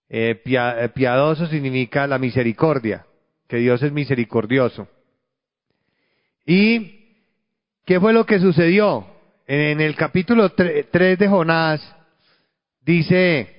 Eh, 0.10 0.36
pia- 0.44 0.88
piadoso 0.94 1.48
significa 1.48 2.08
la 2.08 2.18
misericordia, 2.18 3.06
que 3.48 3.58
Dios 3.58 3.82
es 3.84 3.92
misericordioso. 3.92 4.88
¿Y 6.46 7.16
qué 7.86 8.00
fue 8.00 8.14
lo 8.14 8.26
que 8.26 8.40
sucedió? 8.40 9.06
En, 9.48 9.60
en 9.60 9.82
el 9.82 9.96
capítulo 9.96 10.50
3 10.52 11.20
de 11.20 11.28
Jonás 11.28 11.82
dice 12.82 13.54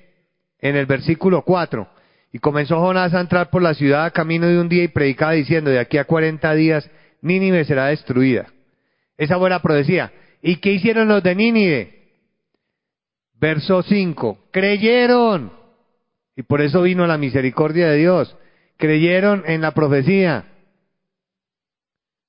en 0.59 0.75
el 0.75 0.85
versículo 0.85 1.43
4, 1.43 1.87
y 2.31 2.39
comenzó 2.39 2.79
Jonás 2.79 3.13
a 3.13 3.21
entrar 3.21 3.49
por 3.49 3.61
la 3.61 3.73
ciudad 3.73 4.05
a 4.05 4.11
camino 4.11 4.45
de 4.45 4.59
un 4.59 4.69
día 4.69 4.83
y 4.83 4.87
predicaba 4.89 5.31
diciendo, 5.31 5.71
de 5.71 5.79
aquí 5.79 5.97
a 5.97 6.03
40 6.05 6.53
días 6.53 6.89
Nínive 7.21 7.63
será 7.65 7.87
destruida. 7.87 8.47
Esa 9.17 9.35
buena 9.37 9.61
profecía. 9.61 10.11
¿Y 10.41 10.57
qué 10.57 10.73
hicieron 10.73 11.07
los 11.07 11.21
de 11.23 11.35
Nínive? 11.35 11.99
Verso 13.33 13.81
5. 13.81 14.47
Creyeron. 14.51 15.51
Y 16.35 16.43
por 16.43 16.61
eso 16.61 16.81
vino 16.83 17.05
la 17.07 17.17
misericordia 17.17 17.89
de 17.89 17.97
Dios. 17.97 18.35
Creyeron 18.77 19.43
en 19.45 19.61
la 19.61 19.71
profecía. 19.71 20.45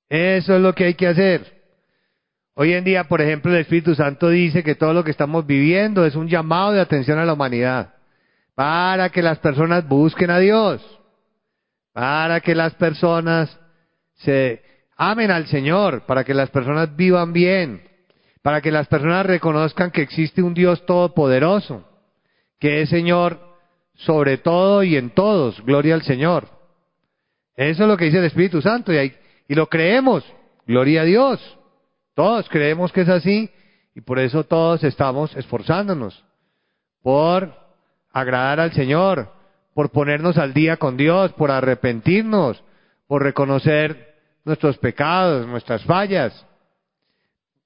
Eso 0.08 0.56
es 0.56 0.60
lo 0.60 0.74
que 0.74 0.84
hay 0.86 0.94
que 0.94 1.06
hacer. 1.06 1.60
Hoy 2.54 2.74
en 2.74 2.84
día, 2.84 3.04
por 3.04 3.20
ejemplo, 3.20 3.52
el 3.52 3.60
Espíritu 3.60 3.94
Santo 3.94 4.28
dice 4.28 4.64
que 4.64 4.74
todo 4.74 4.92
lo 4.92 5.04
que 5.04 5.12
estamos 5.12 5.46
viviendo 5.46 6.04
es 6.04 6.16
un 6.16 6.28
llamado 6.28 6.72
de 6.72 6.80
atención 6.80 7.18
a 7.18 7.24
la 7.24 7.34
humanidad. 7.34 7.94
Para 8.56 9.10
que 9.10 9.22
las 9.22 9.38
personas 9.38 9.86
busquen 9.88 10.30
a 10.30 10.38
Dios. 10.38 10.82
Para 11.92 12.40
que 12.40 12.54
las 12.54 12.74
personas 12.74 13.56
se 14.16 14.62
amen 14.96 15.30
al 15.30 15.46
Señor. 15.46 16.02
Para 16.06 16.24
que 16.24 16.34
las 16.34 16.50
personas 16.50 16.94
vivan 16.96 17.32
bien. 17.32 17.89
Para 18.42 18.60
que 18.60 18.70
las 18.70 18.86
personas 18.88 19.26
reconozcan 19.26 19.90
que 19.90 20.02
existe 20.02 20.42
un 20.42 20.54
Dios 20.54 20.84
todopoderoso. 20.86 21.84
Que 22.58 22.82
es 22.82 22.88
Señor 22.88 23.38
sobre 23.94 24.38
todo 24.38 24.82
y 24.82 24.96
en 24.96 25.10
todos. 25.10 25.62
Gloria 25.64 25.94
al 25.94 26.02
Señor. 26.02 26.48
Eso 27.54 27.82
es 27.82 27.88
lo 27.88 27.96
que 27.96 28.06
dice 28.06 28.18
el 28.18 28.24
Espíritu 28.24 28.62
Santo 28.62 28.92
y, 28.92 28.96
hay- 28.96 29.16
y 29.48 29.54
lo 29.54 29.68
creemos. 29.68 30.24
Gloria 30.66 31.02
a 31.02 31.04
Dios. 31.04 31.58
Todos 32.14 32.48
creemos 32.48 32.92
que 32.92 33.02
es 33.02 33.08
así 33.08 33.50
y 33.94 34.00
por 34.00 34.18
eso 34.18 34.44
todos 34.44 34.84
estamos 34.84 35.34
esforzándonos 35.36 36.24
por 37.02 37.54
agradar 38.12 38.60
al 38.60 38.72
Señor, 38.72 39.32
por 39.74 39.90
ponernos 39.90 40.36
al 40.38 40.52
día 40.54 40.76
con 40.76 40.96
Dios, 40.96 41.32
por 41.32 41.50
arrepentirnos, 41.50 42.62
por 43.06 43.22
reconocer 43.22 44.14
nuestros 44.44 44.78
pecados, 44.78 45.46
nuestras 45.46 45.82
fallas, 45.84 46.46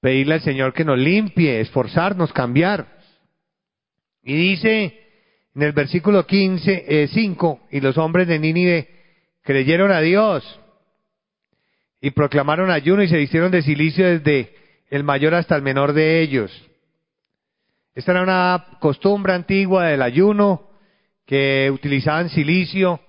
pedirle 0.05 0.35
al 0.35 0.41
Señor 0.41 0.71
que 0.71 0.85
nos 0.85 0.99
limpie, 0.99 1.61
esforzarnos, 1.61 2.31
cambiar. 2.31 2.85
Y 4.21 4.35
dice 4.35 4.99
en 5.55 5.63
el 5.63 5.71
versículo 5.71 6.27
15, 6.27 6.85
eh, 6.87 7.07
5, 7.07 7.61
y 7.71 7.81
los 7.81 7.97
hombres 7.97 8.27
de 8.27 8.37
Nínive 8.37 8.87
creyeron 9.41 9.91
a 9.91 10.01
Dios 10.01 10.59
y 12.01 12.11
proclamaron 12.11 12.69
ayuno 12.69 13.01
y 13.01 13.07
se 13.07 13.17
vistieron 13.17 13.49
de 13.49 13.63
silicio 13.63 14.05
desde 14.05 14.53
el 14.91 15.03
mayor 15.03 15.33
hasta 15.33 15.55
el 15.55 15.63
menor 15.63 15.93
de 15.93 16.21
ellos. 16.21 16.51
Esta 17.95 18.11
era 18.11 18.21
una 18.21 18.77
costumbre 18.79 19.33
antigua 19.33 19.87
del 19.87 20.03
ayuno 20.03 20.69
que 21.25 21.71
utilizaban 21.73 22.29
silicio, 22.29 22.99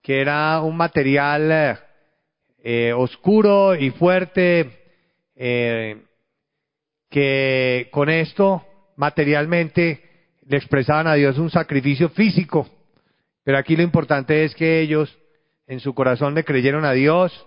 que 0.00 0.20
era 0.20 0.60
un 0.60 0.76
material 0.76 1.50
eh, 1.50 1.76
eh, 2.62 2.92
oscuro 2.92 3.74
y 3.74 3.90
fuerte, 3.90 4.70
eh, 5.34 6.04
que 7.10 7.88
con 7.90 8.08
esto 8.08 8.64
materialmente 8.96 10.02
le 10.46 10.56
expresaban 10.56 11.06
a 11.06 11.14
Dios 11.14 11.38
un 11.38 11.50
sacrificio 11.50 12.08
físico. 12.10 12.68
Pero 13.44 13.58
aquí 13.58 13.76
lo 13.76 13.82
importante 13.82 14.44
es 14.44 14.54
que 14.54 14.80
ellos 14.80 15.16
en 15.66 15.80
su 15.80 15.94
corazón 15.94 16.34
le 16.34 16.44
creyeron 16.44 16.84
a 16.84 16.92
Dios 16.92 17.46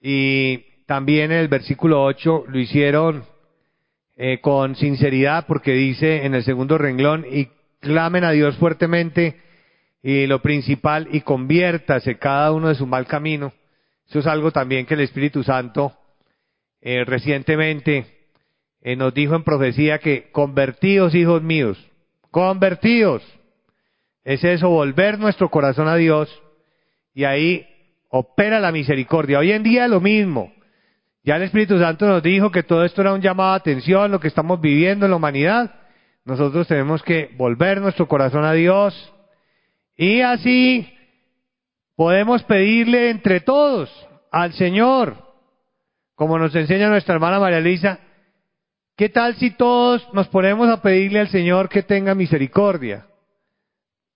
y 0.00 0.64
también 0.86 1.32
en 1.32 1.38
el 1.38 1.48
versículo 1.48 2.02
8 2.04 2.44
lo 2.48 2.58
hicieron 2.58 3.24
eh, 4.16 4.40
con 4.40 4.76
sinceridad 4.76 5.46
porque 5.46 5.72
dice 5.72 6.24
en 6.24 6.34
el 6.34 6.44
segundo 6.44 6.78
renglón 6.78 7.24
y 7.30 7.48
clamen 7.80 8.24
a 8.24 8.30
Dios 8.30 8.56
fuertemente 8.56 9.40
y 10.02 10.26
lo 10.26 10.42
principal 10.42 11.08
y 11.10 11.22
conviértase 11.22 12.18
cada 12.18 12.52
uno 12.52 12.68
de 12.68 12.74
su 12.74 12.86
mal 12.86 13.06
camino. 13.06 13.52
Eso 14.06 14.18
es 14.18 14.26
algo 14.26 14.50
también 14.50 14.84
que 14.84 14.94
el 14.94 15.00
Espíritu 15.00 15.42
Santo 15.42 15.96
eh, 16.80 17.04
recientemente 17.04 18.13
eh, 18.84 18.96
nos 18.96 19.14
dijo 19.14 19.34
en 19.34 19.42
profecía 19.42 19.98
que 19.98 20.30
convertidos 20.30 21.14
hijos 21.14 21.42
míos, 21.42 21.78
convertidos. 22.30 23.22
Es 24.22 24.44
eso, 24.44 24.68
volver 24.68 25.18
nuestro 25.18 25.50
corazón 25.50 25.88
a 25.88 25.96
Dios 25.96 26.30
y 27.14 27.24
ahí 27.24 27.66
opera 28.10 28.60
la 28.60 28.72
misericordia. 28.72 29.38
Hoy 29.38 29.52
en 29.52 29.62
día 29.62 29.88
lo 29.88 30.00
mismo. 30.00 30.52
Ya 31.22 31.36
el 31.36 31.42
Espíritu 31.42 31.78
Santo 31.78 32.06
nos 32.06 32.22
dijo 32.22 32.50
que 32.50 32.62
todo 32.62 32.84
esto 32.84 33.00
era 33.00 33.14
un 33.14 33.22
llamado 33.22 33.52
a 33.52 33.56
atención, 33.56 34.10
lo 34.10 34.20
que 34.20 34.28
estamos 34.28 34.60
viviendo 34.60 35.06
en 35.06 35.10
la 35.10 35.16
humanidad. 35.16 35.74
Nosotros 36.26 36.68
tenemos 36.68 37.02
que 37.02 37.30
volver 37.38 37.80
nuestro 37.80 38.06
corazón 38.06 38.44
a 38.44 38.52
Dios 38.52 39.14
y 39.96 40.20
así 40.20 40.92
podemos 41.96 42.42
pedirle 42.42 43.08
entre 43.08 43.40
todos 43.40 43.90
al 44.30 44.52
Señor, 44.52 45.16
como 46.14 46.38
nos 46.38 46.54
enseña 46.54 46.90
nuestra 46.90 47.14
hermana 47.14 47.40
María 47.40 47.60
Luisa, 47.60 47.98
¿qué 48.96 49.08
tal 49.08 49.36
si 49.36 49.50
todos 49.50 50.06
nos 50.12 50.28
ponemos 50.28 50.68
a 50.68 50.82
pedirle 50.82 51.20
al 51.20 51.28
Señor 51.28 51.68
que 51.68 51.82
tenga 51.82 52.14
misericordia 52.14 53.06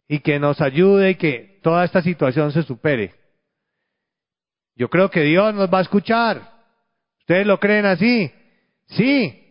y 0.09 0.21
que 0.21 0.39
nos 0.39 0.61
ayude 0.61 1.11
y 1.11 1.15
que 1.17 1.61
toda 1.63 1.85
esta 1.85 2.03
situación 2.03 2.53
se 2.53 2.63
supere? 2.63 3.15
Yo 4.77 4.89
creo 4.89 5.11
que 5.11 5.23
Dios 5.23 5.55
nos 5.55 5.73
va 5.73 5.79
a 5.79 5.83
escuchar. 5.83 6.59
¿Ustedes 7.21 7.47
lo 7.47 7.59
creen 7.59 7.85
así? 7.85 8.33
Sí. 8.87 9.45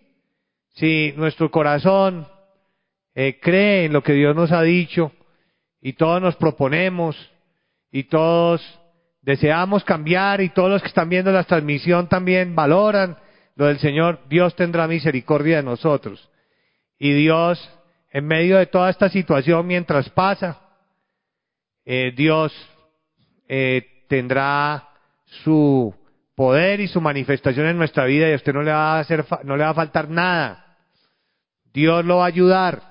Si 0.76 1.14
nuestro 1.18 1.52
corazón 1.52 2.28
eh, 3.14 3.40
cree 3.42 3.86
en 3.86 3.94
lo 3.94 4.04
que 4.04 4.14
Dios 4.14 4.36
nos 4.36 4.52
ha 4.52 4.62
dicho 4.62 5.12
y 5.82 5.94
todos 5.94 6.22
nos 6.22 6.36
proponemos 6.36 7.16
y 7.92 8.04
todos 8.04 8.62
deseamos 9.22 9.84
cambiar 9.84 10.40
y 10.40 10.50
todos 10.50 10.70
los 10.70 10.82
que 10.82 10.88
están 10.88 11.10
viendo 11.10 11.32
la 11.32 11.44
transmisión 11.44 12.08
también 12.08 12.56
valoran 12.56 13.18
lo 13.58 13.66
del 13.66 13.80
Señor, 13.80 14.20
Dios 14.30 14.56
tendrá 14.56 14.88
misericordia 14.88 15.58
de 15.58 15.64
nosotros. 15.64 16.30
Y 17.00 17.12
Dios, 17.14 17.60
en 18.12 18.26
medio 18.28 18.58
de 18.58 18.68
toda 18.68 18.90
esta 18.92 19.10
situación, 19.10 19.66
mientras 19.66 20.10
pasa, 20.12 20.62
eh, 21.84 22.14
Dios 22.16 22.54
eh, 23.48 24.06
tendrá 24.08 24.88
su 25.44 25.94
poder 26.36 26.80
y 26.82 26.88
su 26.88 27.02
manifestación 27.02 27.66
en 27.66 27.78
nuestra 27.78 28.06
vida 28.06 28.30
y 28.30 28.34
a 28.34 28.36
usted 28.36 28.54
no 28.54 28.62
le 28.62 28.72
va 28.72 28.98
a 28.98 29.00
hacer, 29.00 29.26
no 29.44 29.58
le 29.58 29.64
va 29.64 29.72
a 29.72 29.74
faltar 29.74 30.08
nada. 30.08 30.78
Dios 31.74 32.06
lo 32.06 32.18
va 32.18 32.26
a 32.26 32.28
ayudar 32.28 32.84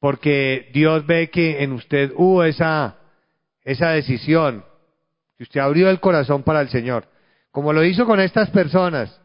porque 0.00 0.68
Dios 0.72 1.06
ve 1.06 1.30
que 1.30 1.62
en 1.62 1.72
usted 1.72 2.10
hubo 2.16 2.42
esa, 2.42 2.96
esa 3.62 3.90
decisión, 3.90 4.64
que 5.36 5.44
usted 5.44 5.60
abrió 5.60 5.88
el 5.90 6.00
corazón 6.00 6.42
para 6.42 6.60
el 6.60 6.70
Señor, 6.70 7.06
como 7.52 7.72
lo 7.72 7.84
hizo 7.84 8.06
con 8.06 8.18
estas 8.18 8.50
personas. 8.50 9.20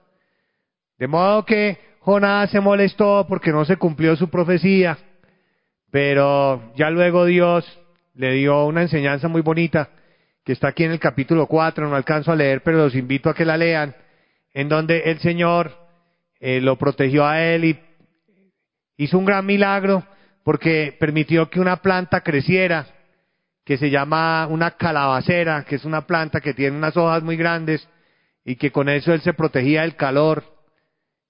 De 1.00 1.08
modo 1.08 1.46
que 1.46 1.80
Jonás 2.02 2.52
se 2.52 2.60
molestó 2.60 3.26
porque 3.28 3.52
no 3.52 3.66
se 3.66 3.78
cumplió 3.78 4.16
su 4.16 4.30
profecía, 4.30 4.98
pero 5.90 6.74
ya 6.76 6.90
luego 6.90 7.26
Dios 7.26 7.66
le 8.14 8.34
dio 8.34 8.66
una 8.66 8.84
enseñanza 8.84 9.28
muy 9.28 9.42
bonita 9.42 9.90
que 10.44 10.54
está 10.54 10.70
aquí 10.70 10.84
en 10.84 10.92
el 10.92 11.00
capítulo 11.00 11.48
4, 11.48 11.90
no 11.90 11.96
alcanzo 11.96 12.32
a 12.32 12.36
leer, 12.36 12.62
pero 12.64 12.78
los 12.78 12.96
invito 12.96 13.30
a 13.30 13.34
que 13.34 13.46
la 13.46 13.58
lean, 13.58 13.96
en 14.54 14.70
donde 14.70 15.00
el 15.12 15.20
Señor 15.20 15.72
eh, 16.40 16.62
lo 16.62 16.78
protegió 16.78 17.26
a 17.26 17.42
él 17.44 17.66
y 17.66 17.80
hizo 18.98 19.18
un 19.18 19.26
gran 19.26 19.46
milagro 19.46 20.04
porque 20.44 20.96
permitió 20.98 21.50
que 21.50 21.60
una 21.60 21.78
planta 21.78 22.22
creciera, 22.22 22.88
que 23.66 23.78
se 23.78 23.90
llama 23.90 24.48
una 24.48 24.72
calabacera, 24.72 25.64
que 25.66 25.76
es 25.76 25.86
una 25.86 26.08
planta 26.08 26.40
que 26.40 26.54
tiene 26.54 26.78
unas 26.78 26.96
hojas 26.96 27.24
muy 27.24 27.36
grandes 27.36 27.88
y 28.48 28.56
que 28.56 28.72
con 28.72 28.88
eso 28.88 29.14
él 29.14 29.20
se 29.20 29.34
protegía 29.34 29.82
del 29.82 29.98
calor 29.98 30.42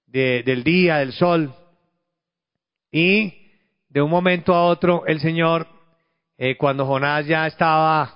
de- 0.06 0.44
del 0.44 0.64
día, 0.64 0.98
del 0.98 1.14
sol. 1.14 1.52
Y 2.92 3.34
de 3.90 4.04
un 4.04 4.12
momento 4.12 4.54
a 4.54 4.66
otro 4.66 5.04
el 5.08 5.20
Señor, 5.20 5.66
eh, 6.38 6.56
cuando 6.58 6.86
Jonás 6.86 7.26
ya 7.26 7.48
estaba 7.48 8.14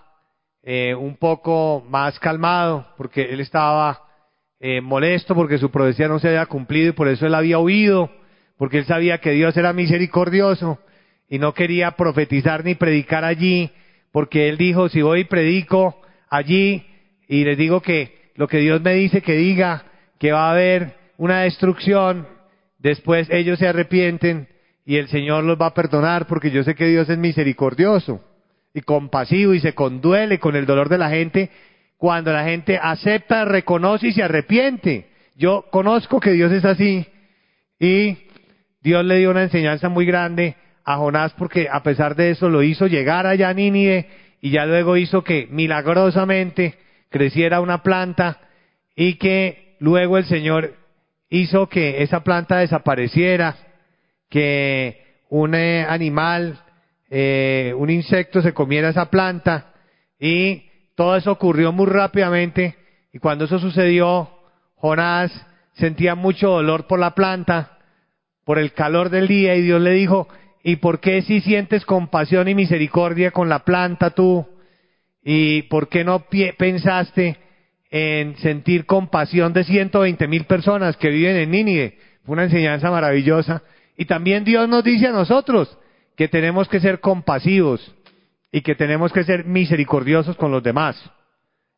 eh, 0.64 0.94
un 0.94 1.18
poco 1.18 1.84
más 1.90 2.20
calmado, 2.20 2.86
porque 2.96 3.24
él 3.24 3.40
estaba 3.40 4.04
eh, 4.60 4.80
molesto 4.82 5.34
porque 5.34 5.58
su 5.58 5.72
profecía 5.72 6.08
no 6.08 6.20
se 6.20 6.28
había 6.28 6.46
cumplido 6.46 6.90
y 6.90 6.92
por 6.92 7.08
eso 7.08 7.26
él 7.26 7.34
había 7.34 7.58
huido, 7.58 8.12
porque 8.56 8.78
él 8.78 8.86
sabía 8.86 9.18
que 9.18 9.32
Dios 9.32 9.58
era 9.58 9.74
misericordioso 9.74 10.78
y 11.28 11.40
no 11.40 11.56
quería 11.56 11.90
profetizar 11.90 12.64
ni 12.64 12.76
predicar 12.76 13.26
allí, 13.26 13.72
porque 14.12 14.48
él 14.50 14.58
dijo, 14.60 14.90
si 14.90 15.02
voy 15.02 15.22
y 15.22 15.24
predico 15.24 16.00
allí 16.30 16.86
y 17.28 17.44
les 17.44 17.58
digo 17.58 17.82
que 17.82 18.21
lo 18.42 18.48
que 18.48 18.58
Dios 18.58 18.82
me 18.82 18.96
dice 18.96 19.22
que 19.22 19.34
diga, 19.34 19.84
que 20.18 20.32
va 20.32 20.48
a 20.48 20.54
haber 20.54 20.96
una 21.18 21.42
destrucción, 21.42 22.28
después 22.80 23.30
ellos 23.30 23.60
se 23.60 23.68
arrepienten 23.68 24.48
y 24.84 24.96
el 24.96 25.10
Señor 25.10 25.44
los 25.44 25.62
va 25.62 25.68
a 25.68 25.74
perdonar 25.76 26.26
porque 26.26 26.50
yo 26.50 26.64
sé 26.64 26.74
que 26.74 26.88
Dios 26.88 27.08
es 27.08 27.20
misericordioso 27.20 28.20
y 28.74 28.82
compasivo 28.82 29.54
y 29.54 29.60
se 29.60 29.76
conduele 29.76 30.40
con 30.40 30.56
el 30.56 30.66
dolor 30.66 30.90
de 30.90 30.98
la 30.98 31.12
gente 31.12 31.52
cuando 31.98 32.34
la 32.34 32.44
gente 32.44 32.80
acepta, 32.82 33.46
reconoce 33.46 34.08
y 34.08 34.14
se 34.14 34.24
arrepiente. 34.24 35.12
Yo 35.36 35.66
conozco 35.70 36.20
que 36.20 36.32
Dios 36.32 36.52
es 36.52 36.66
así 36.66 37.06
y 37.80 38.18
Dios 38.82 39.06
le 39.06 39.20
dio 39.20 39.30
una 39.30 39.44
enseñanza 39.44 39.88
muy 39.88 40.08
grande 40.08 40.56
a 40.84 40.98
Jonás 40.98 41.32
porque 41.34 41.68
a 41.72 41.84
pesar 41.84 42.16
de 42.16 42.32
eso 42.32 42.50
lo 42.50 42.64
hizo 42.64 42.88
llegar 42.88 43.28
allá 43.28 43.50
a 43.50 43.54
Nínive 43.54 44.10
y 44.42 44.50
ya 44.50 44.66
luego 44.66 44.98
hizo 44.98 45.24
que 45.24 45.48
milagrosamente 45.52 46.82
creciera 47.12 47.62
una 47.62 47.84
planta 47.84 48.40
y 48.96 49.16
que 49.16 49.76
luego 49.80 50.18
el 50.18 50.26
Señor 50.26 50.74
hizo 51.30 51.68
que 51.68 52.02
esa 52.02 52.24
planta 52.24 52.58
desapareciera, 52.58 53.56
que 54.30 55.20
un 55.30 55.54
eh, 55.54 55.86
animal, 55.88 56.60
eh, 57.10 57.74
un 57.78 57.90
insecto 57.90 58.42
se 58.42 58.54
comiera 58.54 58.90
esa 58.90 59.10
planta 59.10 59.74
y 60.20 60.64
todo 60.96 61.16
eso 61.16 61.32
ocurrió 61.32 61.72
muy 61.72 61.86
rápidamente 61.86 62.76
y 63.14 63.20
cuando 63.20 63.46
eso 63.46 63.60
sucedió, 63.60 64.30
Jonás 64.76 65.32
sentía 65.74 66.16
mucho 66.16 66.50
dolor 66.50 66.88
por 66.88 67.00
la 67.00 67.14
planta, 67.14 67.78
por 68.46 68.58
el 68.58 68.74
calor 68.74 69.10
del 69.10 69.28
día 69.28 69.56
y 69.56 69.62
Dios 69.62 69.82
le 69.82 69.92
dijo, 69.92 70.28
¿y 70.64 70.78
por 70.78 71.00
qué 71.00 71.22
si 71.22 71.42
sientes 71.42 71.86
compasión 71.86 72.48
y 72.48 72.56
misericordia 72.56 73.32
con 73.32 73.50
la 73.50 73.60
planta 73.60 74.12
tú? 74.12 74.48
¿Y 75.24 75.64
por 75.64 75.90
qué 75.90 76.04
no 76.04 76.26
pensaste 76.58 77.38
en 77.90 78.38
sentir 78.38 78.86
compasión 78.86 79.54
de 79.54 79.64
120 79.64 80.28
mil 80.28 80.46
personas 80.46 80.98
que 80.98 81.10
viven 81.10 81.36
en 81.36 81.52
Nínive? 81.52 81.98
Fue 82.26 82.34
una 82.34 82.44
enseñanza 82.44 82.90
maravillosa. 82.90 83.64
Y 83.98 84.06
también 84.06 84.44
Dios 84.44 84.68
nos 84.68 84.84
dice 84.84 85.08
a 85.08 85.12
nosotros 85.12 85.78
que 86.16 86.28
tenemos 86.28 86.68
que 86.68 86.80
ser 86.80 87.00
compasivos 87.00 87.96
y 88.52 88.62
que 88.62 88.76
tenemos 88.76 89.14
que 89.14 89.24
ser 89.24 89.46
misericordiosos 89.46 90.36
con 90.36 90.52
los 90.52 90.64
demás. 90.64 91.02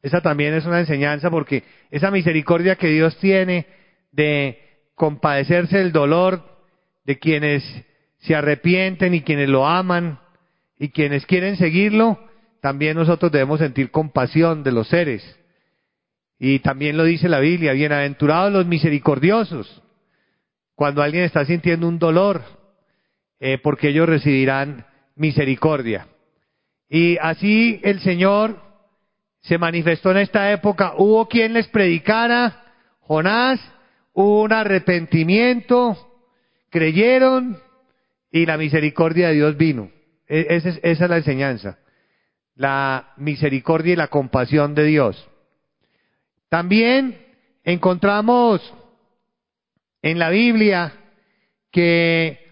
Esa 0.02 0.22
también 0.22 0.54
es 0.54 0.66
una 0.66 0.80
enseñanza 0.80 1.30
porque 1.30 1.64
esa 1.92 2.12
misericordia 2.12 2.76
que 2.76 2.88
Dios 2.88 3.18
tiene 3.18 3.66
de 4.12 4.60
compadecerse 4.96 5.78
del 5.78 5.92
dolor 5.92 6.44
de 7.06 7.20
quienes 7.20 7.64
se 8.20 8.36
arrepienten 8.36 9.14
y 9.14 9.22
quienes 9.22 9.50
lo 9.50 9.68
aman 9.68 10.20
y 10.78 10.90
quienes 10.90 11.26
quieren 11.26 11.56
seguirlo, 11.58 12.20
también 12.64 12.96
nosotros 12.96 13.30
debemos 13.30 13.60
sentir 13.60 13.92
compasión 13.92 14.64
de 14.64 14.72
los 14.72 14.88
seres. 14.88 15.22
Y 16.40 16.60
también 16.60 16.96
lo 16.96 17.04
dice 17.04 17.28
la 17.28 17.42
Biblia, 17.42 17.74
bienaventurados 17.74 18.54
los 18.54 18.66
misericordiosos, 18.66 19.84
cuando 20.74 21.02
alguien 21.02 21.26
está 21.26 21.44
sintiendo 21.44 21.90
un 21.90 22.00
dolor, 22.00 22.42
eh, 23.42 23.58
porque 23.58 23.90
ellos 23.90 24.08
recibirán 24.08 24.86
misericordia. 25.18 26.08
Y 26.88 27.18
así 27.18 27.82
el 27.84 28.00
Señor 28.00 28.62
se 29.42 29.58
manifestó 29.58 30.12
en 30.12 30.20
esta 30.20 30.50
época. 30.54 30.94
Hubo 30.98 31.28
quien 31.28 31.52
les 31.52 31.68
predicara, 31.68 32.64
Jonás, 33.02 33.60
hubo 34.14 34.42
un 34.44 34.54
arrepentimiento, 34.54 35.98
creyeron 36.70 37.58
y 38.32 38.46
la 38.46 38.56
misericordia 38.56 39.28
de 39.28 39.34
Dios 39.34 39.58
vino. 39.58 39.92
E, 40.30 40.46
es, 40.50 40.66
esa 40.66 41.04
es 41.04 41.10
la 41.10 41.18
enseñanza. 41.18 41.78
La 42.56 43.14
misericordia 43.18 43.94
y 43.94 43.96
la 43.96 44.08
compasión 44.08 44.76
de 44.76 44.84
Dios. 44.86 45.30
También 46.50 47.18
encontramos 47.64 48.74
en 50.02 50.20
la 50.20 50.30
Biblia 50.30 50.94
que 51.72 52.44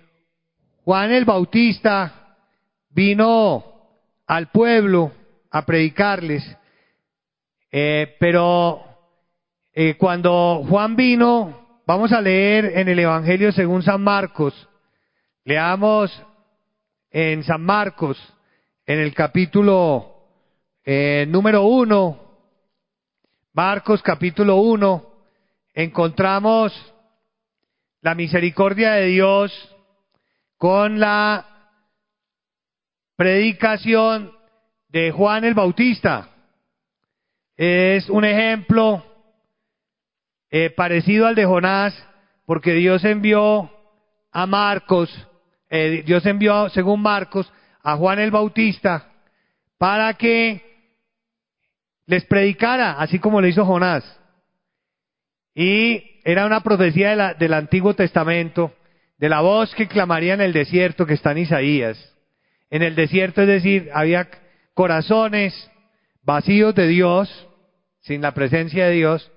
Juan 0.83 1.11
el 1.11 1.25
Bautista 1.25 2.37
vino 2.89 3.63
al 4.25 4.49
pueblo 4.49 5.11
a 5.51 5.65
predicarles, 5.65 6.43
eh, 7.71 8.15
pero 8.19 8.83
eh, 9.73 9.95
cuando 9.97 10.65
Juan 10.67 10.95
vino, 10.95 11.81
vamos 11.85 12.11
a 12.11 12.21
leer 12.21 12.77
en 12.77 12.89
el 12.89 12.99
Evangelio 12.99 13.51
según 13.51 13.83
San 13.83 14.01
Marcos, 14.01 14.67
leamos 15.43 16.11
en 17.11 17.43
San 17.43 17.61
Marcos, 17.61 18.17
en 18.91 18.99
el 18.99 19.13
capítulo 19.13 20.17
eh, 20.83 21.25
número 21.29 21.63
uno, 21.63 22.19
Marcos 23.53 24.01
capítulo 24.03 24.57
uno, 24.57 25.13
encontramos 25.73 26.73
la 28.01 28.15
misericordia 28.15 28.91
de 28.95 29.05
Dios 29.05 29.77
con 30.57 30.99
la 30.99 31.45
predicación 33.15 34.33
de 34.89 35.11
Juan 35.11 35.45
el 35.45 35.53
Bautista. 35.53 36.27
Es 37.55 38.09
un 38.09 38.25
ejemplo 38.25 39.05
eh, 40.49 40.69
parecido 40.69 41.27
al 41.27 41.35
de 41.35 41.45
Jonás, 41.45 41.95
porque 42.45 42.73
Dios 42.73 43.05
envió 43.05 43.71
a 44.33 44.45
Marcos, 44.45 45.09
eh, 45.69 46.03
Dios 46.05 46.25
envió, 46.25 46.67
según 46.67 47.01
Marcos, 47.01 47.49
a 47.83 47.95
Juan 47.97 48.19
el 48.19 48.31
Bautista 48.31 49.07
para 49.77 50.13
que 50.13 50.61
les 52.05 52.25
predicara, 52.25 52.93
así 52.99 53.19
como 53.19 53.41
lo 53.41 53.47
hizo 53.47 53.65
Jonás. 53.65 54.03
Y 55.55 56.21
era 56.23 56.45
una 56.45 56.61
profecía 56.61 57.33
del 57.33 57.53
Antiguo 57.53 57.93
Testamento, 57.93 58.73
de 59.17 59.29
la 59.29 59.41
voz 59.41 59.73
que 59.75 59.87
clamaría 59.87 60.33
en 60.33 60.41
el 60.41 60.53
desierto 60.53 61.05
que 61.05 61.13
está 61.13 61.31
en 61.31 61.39
Isaías 61.39 62.11
en 62.71 62.81
el 62.81 62.95
desierto, 62.95 63.41
es 63.41 63.47
decir, 63.47 63.91
había 63.93 64.29
corazones 64.73 65.69
vacíos 66.23 66.73
de 66.73 66.87
Dios, 66.87 67.47
sin 67.99 68.21
la 68.21 68.33
presencia 68.33 68.87
de 68.87 68.93
Dios, 68.93 69.29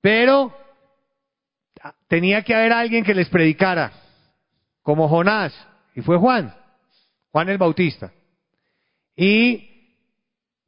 pero 0.00 0.56
tenía 2.08 2.42
que 2.42 2.54
haber 2.54 2.72
alguien 2.72 3.04
que 3.04 3.14
les 3.14 3.28
predicara, 3.28 3.92
como 4.80 5.08
Jonás, 5.08 5.54
y 5.94 6.00
fue 6.00 6.16
Juan, 6.16 6.56
Juan 7.32 7.48
el 7.48 7.58
Bautista. 7.58 8.12
Y 9.16 9.96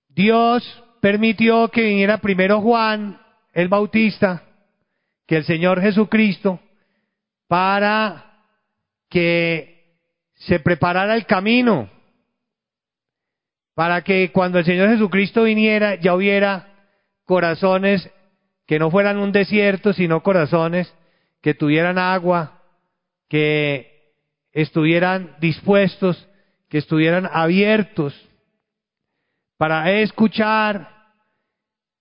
Dios 0.09 0.83
permitió 1.01 1.69
que 1.69 1.83
viniera 1.83 2.19
primero 2.19 2.61
Juan 2.61 3.21
el 3.53 3.69
Bautista, 3.69 4.43
que 5.27 5.37
el 5.37 5.45
Señor 5.45 5.81
Jesucristo, 5.81 6.59
para 7.47 8.43
que 9.09 9.99
se 10.35 10.59
preparara 10.59 11.15
el 11.15 11.27
camino 11.27 11.89
para 13.75 14.03
que 14.03 14.31
cuando 14.31 14.59
el 14.59 14.65
Señor 14.65 14.89
Jesucristo 14.89 15.43
viniera 15.43 15.97
ya 15.97 16.15
hubiera 16.15 16.69
corazones 17.25 18.09
que 18.67 18.79
no 18.79 18.91
fueran 18.91 19.19
un 19.19 19.33
desierto, 19.33 19.93
sino 19.93 20.23
corazones 20.23 20.93
que 21.43 21.55
tuvieran 21.55 21.99
agua, 21.99 22.63
que 23.29 24.15
estuvieran 24.53 25.37
dispuestos, 25.41 26.27
que 26.75 26.79
estuvieran 26.79 27.31
abiertos 27.33 28.13
para 29.57 29.93
escuchar 29.93 30.91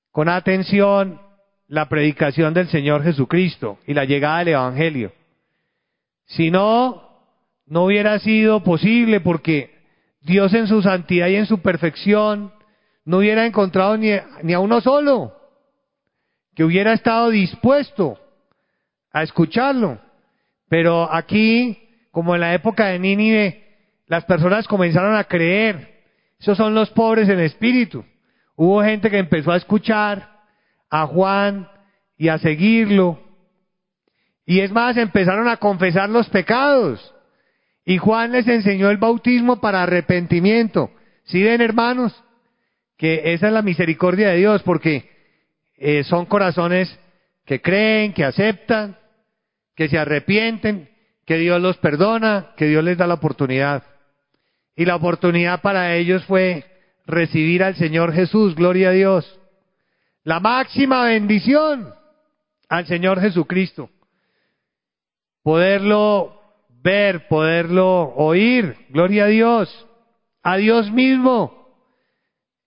con 0.10 0.28
atención 0.28 1.22
la 1.68 1.88
predicación 1.88 2.56
del 2.56 2.68
Señor 2.70 3.04
Jesucristo 3.04 3.78
y 3.86 3.94
la 3.94 4.06
llegada 4.06 4.40
del 4.40 4.48
Evangelio. 4.48 5.14
Si 6.26 6.50
no, 6.50 7.08
no 7.68 7.84
hubiera 7.84 8.18
sido 8.18 8.64
posible 8.64 9.22
porque 9.22 9.80
Dios 10.22 10.52
en 10.56 10.66
su 10.66 10.82
santidad 10.82 11.28
y 11.28 11.36
en 11.36 11.46
su 11.46 11.62
perfección 11.62 12.52
no 13.06 13.18
hubiera 13.18 13.46
encontrado 13.46 13.96
ni, 13.96 14.12
a 14.54 14.60
uno 14.60 14.82
solo 14.82 15.38
que 16.56 16.64
hubiera 16.64 16.94
estado 16.94 17.30
dispuesto 17.30 18.18
a 19.12 19.22
escucharlo. 19.22 20.00
Pero 20.68 21.14
aquí, 21.14 21.78
como 22.10 22.34
en 22.34 22.42
la 22.42 22.56
época 22.56 22.88
de 22.88 22.98
Nínive, 22.98 23.63
las 24.08 24.26
personas 24.26 24.68
comenzaron 24.68 25.16
a 25.16 25.24
creer. 25.24 26.04
Esos 26.40 26.58
son 26.58 26.74
los 26.74 26.90
pobres 26.90 27.30
en 27.30 27.40
espíritu. 27.40 28.04
Hubo 28.56 28.84
gente 28.84 29.10
que 29.10 29.18
empezó 29.18 29.52
a 29.52 29.58
escuchar 29.58 30.30
a 30.90 31.08
Juan 31.08 31.68
y 32.18 32.28
a 32.28 32.38
seguirlo. 32.38 33.20
Y 34.46 34.60
es 34.60 34.72
más, 34.72 34.98
empezaron 34.98 35.48
a 35.48 35.58
confesar 35.58 36.10
los 36.10 36.30
pecados. 36.30 37.14
Y 37.86 37.98
Juan 37.98 38.32
les 38.32 38.48
enseñó 38.48 38.90
el 38.90 38.98
bautismo 38.98 39.60
para 39.60 39.84
arrepentimiento. 39.84 40.92
¿Sí 41.24 41.42
ven, 41.42 41.62
hermanos? 41.62 42.14
Que 42.98 43.34
esa 43.34 43.48
es 43.48 43.54
la 43.54 43.62
misericordia 43.62 44.30
de 44.30 44.38
Dios, 44.38 44.62
porque 44.64 45.10
eh, 45.78 46.04
son 46.04 46.26
corazones 46.26 46.98
que 47.46 47.62
creen, 47.62 48.14
que 48.14 48.24
aceptan, 48.24 48.98
que 49.76 49.88
se 49.90 49.98
arrepienten, 49.98 50.90
que 51.26 51.38
Dios 51.38 51.62
los 51.62 51.78
perdona, 51.78 52.52
que 52.58 52.68
Dios 52.68 52.84
les 52.84 52.98
da 52.98 53.08
la 53.08 53.16
oportunidad. 53.16 53.84
Y 54.76 54.86
la 54.86 54.96
oportunidad 54.96 55.62
para 55.62 55.96
ellos 55.96 56.24
fue 56.26 56.66
recibir 57.06 57.64
al 57.64 57.76
Señor 57.76 58.14
Jesús, 58.14 58.56
gloria 58.56 58.90
a 58.90 58.94
Dios. 58.94 59.40
La 60.24 60.40
máxima 60.40 61.04
bendición 61.06 61.94
al 62.70 62.88
Señor 62.88 63.20
Jesucristo. 63.20 63.90
Poderlo 65.44 66.40
ver, 66.82 67.28
poderlo 67.28 68.14
oír, 68.16 68.76
gloria 68.90 69.26
a 69.26 69.28
Dios. 69.28 69.88
A 70.42 70.58
Dios 70.58 70.92
mismo, 70.92 71.64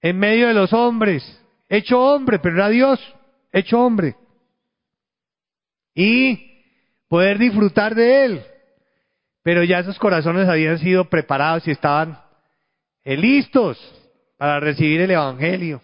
en 0.00 0.18
medio 0.18 0.48
de 0.48 0.54
los 0.54 0.72
hombres, 0.72 1.22
hecho 1.68 2.00
hombre, 2.00 2.38
pero 2.38 2.56
era 2.56 2.68
Dios, 2.68 3.00
hecho 3.52 3.80
hombre. 3.80 4.16
Y 5.94 6.62
poder 7.08 7.38
disfrutar 7.38 7.94
de 7.94 8.24
Él. 8.24 8.46
Pero 9.46 9.62
ya 9.62 9.78
esos 9.78 9.96
corazones 10.00 10.48
habían 10.48 10.80
sido 10.80 11.04
preparados 11.04 11.68
y 11.68 11.70
estaban 11.70 12.18
eh, 13.04 13.16
listos 13.16 13.78
para 14.36 14.58
recibir 14.58 15.00
el 15.00 15.12
Evangelio. 15.12 15.80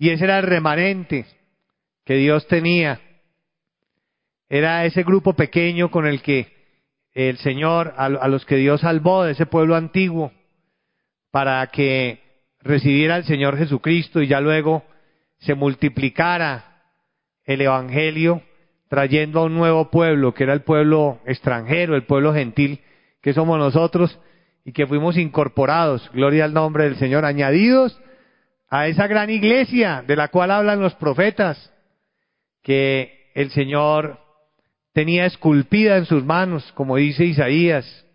Y 0.00 0.10
ese 0.10 0.24
era 0.24 0.40
el 0.40 0.44
remanente 0.44 1.24
que 2.04 2.14
Dios 2.14 2.48
tenía. 2.48 3.00
Era 4.48 4.84
ese 4.84 5.04
grupo 5.04 5.34
pequeño 5.34 5.92
con 5.92 6.08
el 6.08 6.22
que 6.22 6.48
el 7.12 7.38
Señor, 7.38 7.94
a, 7.96 8.08
los 8.26 8.44
que 8.44 8.56
Dios 8.56 8.80
salvó 8.80 9.22
de 9.22 9.30
ese 9.30 9.46
pueblo 9.46 9.76
antiguo, 9.76 10.32
para 11.30 11.64
que 11.68 12.18
recibiera 12.62 13.14
al 13.14 13.26
Señor 13.26 13.58
Jesucristo 13.58 14.20
y 14.20 14.26
ya 14.26 14.40
luego 14.40 14.82
se 15.38 15.54
multiplicara 15.54 16.82
el 17.44 17.60
Evangelio 17.60 18.42
trayendo 18.88 19.38
a 19.38 19.44
un 19.44 19.54
nuevo 19.54 19.88
pueblo, 19.88 20.34
que 20.34 20.42
era 20.42 20.52
el 20.52 20.62
pueblo 20.62 21.20
extranjero, 21.26 21.94
el 21.94 22.02
pueblo 22.02 22.34
gentil, 22.34 22.80
que 23.20 23.32
somos 23.32 23.58
nosotros, 23.58 24.18
y 24.64 24.72
que 24.72 24.86
fuimos 24.86 25.16
incorporados, 25.16 26.10
gloria 26.12 26.44
al 26.44 26.52
nombre 26.52 26.84
del 26.84 26.96
Señor, 26.96 27.24
añadidos 27.24 27.98
a 28.68 28.86
esa 28.86 29.06
gran 29.06 29.30
iglesia 29.30 30.04
de 30.06 30.14
la 30.14 30.28
cual 30.28 30.50
hablan 30.50 30.80
los 30.80 30.94
profetas, 30.94 31.72
que 32.62 33.30
el 33.34 33.50
Señor 33.50 34.18
tenía 34.92 35.24
esculpida 35.24 35.96
en 35.96 36.04
sus 36.04 36.22
manos, 36.24 36.70
como 36.72 36.96
dice 36.96 37.24
Isaías, 37.24 38.06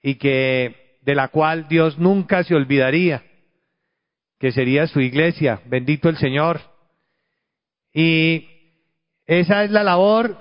y 0.00 0.14
que 0.14 0.98
de 1.02 1.14
la 1.14 1.28
cual 1.28 1.66
Dios 1.66 1.98
nunca 1.98 2.44
se 2.44 2.54
olvidaría, 2.54 3.24
que 4.38 4.52
sería 4.52 4.86
su 4.86 5.00
iglesia, 5.00 5.60
bendito 5.66 6.08
el 6.08 6.18
Señor. 6.18 6.60
Y 7.92 8.46
esa 9.26 9.64
es 9.64 9.70
la 9.70 9.82
labor 9.82 10.36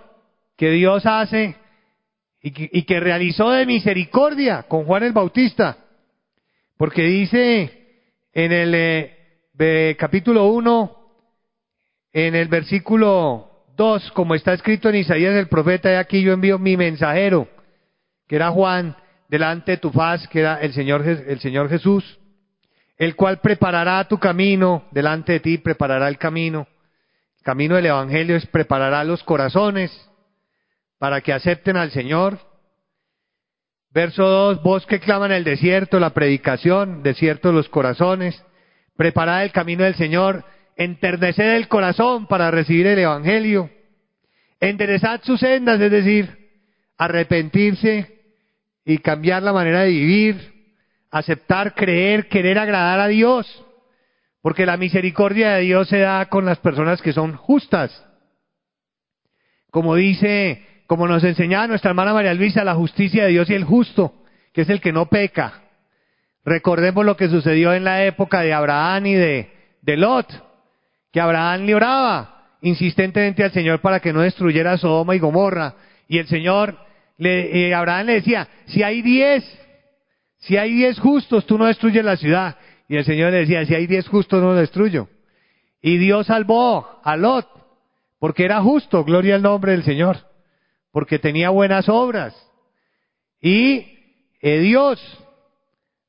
que 0.57 0.69
Dios 0.69 1.05
hace 1.05 1.55
y 2.41 2.83
que, 2.83 2.99
realizó 2.99 3.51
de 3.51 3.65
misericordia 3.65 4.63
con 4.63 4.85
Juan 4.85 5.03
el 5.03 5.13
Bautista. 5.13 5.77
Porque 6.77 7.03
dice 7.03 8.03
en 8.33 8.51
el 8.51 8.73
eh, 8.75 9.95
capítulo 9.97 10.47
1, 10.47 10.97
en 12.13 12.35
el 12.35 12.47
versículo 12.47 13.65
2, 13.75 14.11
como 14.11 14.35
está 14.35 14.53
escrito 14.53 14.89
en 14.89 14.95
Isaías 14.95 15.35
el 15.35 15.47
profeta, 15.47 15.89
de 15.89 15.97
aquí 15.97 16.21
yo 16.21 16.33
envío 16.33 16.59
mi 16.59 16.77
mensajero, 16.77 17.47
que 18.27 18.35
era 18.35 18.51
Juan, 18.51 18.95
delante 19.27 19.73
de 19.73 19.77
tu 19.77 19.91
faz, 19.91 20.27
que 20.27 20.39
era 20.39 20.61
el 20.61 20.73
Señor, 20.73 21.05
el 21.05 21.39
Señor 21.39 21.69
Jesús, 21.69 22.19
el 22.97 23.15
cual 23.15 23.39
preparará 23.39 24.07
tu 24.07 24.19
camino, 24.19 24.85
delante 24.91 25.33
de 25.33 25.39
ti 25.39 25.57
preparará 25.57 26.07
el 26.07 26.17
camino. 26.17 26.67
El 27.37 27.43
camino 27.43 27.75
del 27.75 27.87
Evangelio 27.87 28.35
es 28.35 28.45
preparará 28.47 29.03
los 29.03 29.23
corazones 29.23 30.06
para 30.99 31.21
que 31.21 31.33
acepten 31.33 31.77
al 31.77 31.91
Señor. 31.91 32.39
Verso 33.91 34.27
2, 34.27 34.63
vos 34.63 34.85
que 34.85 34.99
claman 34.99 35.31
el 35.31 35.43
desierto, 35.43 35.99
la 35.99 36.13
predicación, 36.13 37.03
desierto 37.03 37.51
los 37.51 37.69
corazones, 37.69 38.43
preparad 38.95 39.43
el 39.43 39.51
camino 39.51 39.83
del 39.83 39.95
Señor, 39.95 40.45
enterneced 40.75 41.55
el 41.55 41.67
corazón 41.67 42.27
para 42.27 42.51
recibir 42.51 42.85
el 42.85 42.99
Evangelio, 42.99 43.69
enderezad 44.59 45.21
sus 45.23 45.39
sendas, 45.39 45.79
es 45.81 45.91
decir, 45.91 46.37
arrepentirse 46.97 48.21
y 48.85 48.97
cambiar 48.99 49.41
la 49.41 49.53
manera 49.53 49.81
de 49.81 49.89
vivir, 49.89 50.53
aceptar, 51.09 51.73
creer, 51.73 52.27
querer 52.27 52.59
agradar 52.59 52.99
a 52.99 53.07
Dios, 53.07 53.65
porque 54.41 54.65
la 54.65 54.77
misericordia 54.77 55.53
de 55.55 55.61
Dios 55.61 55.87
se 55.89 55.99
da 55.99 56.27
con 56.27 56.45
las 56.45 56.59
personas 56.59 57.01
que 57.01 57.13
son 57.13 57.35
justas. 57.35 58.03
Como 59.71 59.95
dice 59.95 60.66
como 60.87 61.05
nos 61.05 61.23
enseñaba 61.25 61.67
nuestra 61.67 61.89
hermana 61.89 62.13
María 62.13 62.33
Luisa, 62.33 62.63
la 62.63 62.73
justicia 62.73 63.25
de 63.25 63.31
Dios 63.31 63.49
y 63.49 63.53
el 63.53 63.65
justo, 63.65 64.13
que 64.53 64.61
es 64.61 64.69
el 64.69 64.79
que 64.79 64.93
no 64.93 65.07
peca. 65.07 65.61
Recordemos 66.45 67.05
lo 67.05 67.17
que 67.17 67.27
sucedió 67.27 67.73
en 67.73 67.83
la 67.83 68.05
época 68.05 68.41
de 68.41 68.53
Abraham 68.53 69.05
y 69.05 69.13
de, 69.13 69.51
Lot, 69.97 70.27
que 71.11 71.19
Abraham 71.19 71.65
le 71.65 71.75
oraba 71.75 72.57
insistentemente 72.61 73.43
al 73.43 73.51
Señor 73.51 73.81
para 73.81 73.99
que 73.99 74.13
no 74.13 74.21
destruyera 74.21 74.77
Sodoma 74.77 75.13
y 75.13 75.19
Gomorra. 75.19 75.75
Y 76.07 76.19
el 76.19 76.27
Señor, 76.27 76.77
le, 77.17 77.67
eh, 77.67 77.75
Abraham 77.75 78.07
le 78.07 78.13
decía, 78.13 78.47
si 78.67 78.81
hay 78.81 79.01
diez, 79.01 79.43
si 80.39 80.55
hay 80.55 80.73
diez 80.73 80.97
justos, 80.99 81.45
tú 81.45 81.57
no 81.57 81.65
destruyes 81.65 82.03
la 82.03 82.15
ciudad. 82.15 82.55
Y 82.87 82.95
el 82.95 83.03
Señor 83.03 83.31
le 83.31 83.39
decía, 83.39 83.65
si 83.65 83.75
hay 83.75 83.87
diez 83.87 84.07
justos, 84.07 84.41
no 84.41 84.53
lo 84.53 84.55
destruyo. 84.55 85.09
Y 85.81 85.97
Dios 85.97 86.27
salvó 86.27 87.01
a 87.03 87.17
Lot, 87.17 87.47
porque 88.19 88.45
era 88.45 88.61
justo, 88.61 89.03
gloria 89.03 89.35
al 89.35 89.41
nombre 89.41 89.73
del 89.73 89.83
Señor 89.83 90.27
porque 90.97 91.19
tenía 91.19 91.51
buenas 91.51 91.89
obras. 91.89 92.33
Y 93.39 93.85
eh, 94.41 94.57
Dios, 94.61 94.99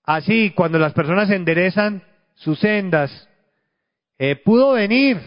así, 0.02 0.52
cuando 0.52 0.78
las 0.78 0.94
personas 0.94 1.28
enderezan 1.28 2.02
sus 2.36 2.58
sendas, 2.58 3.28
eh, 4.18 4.34
pudo 4.36 4.72
venir 4.72 5.20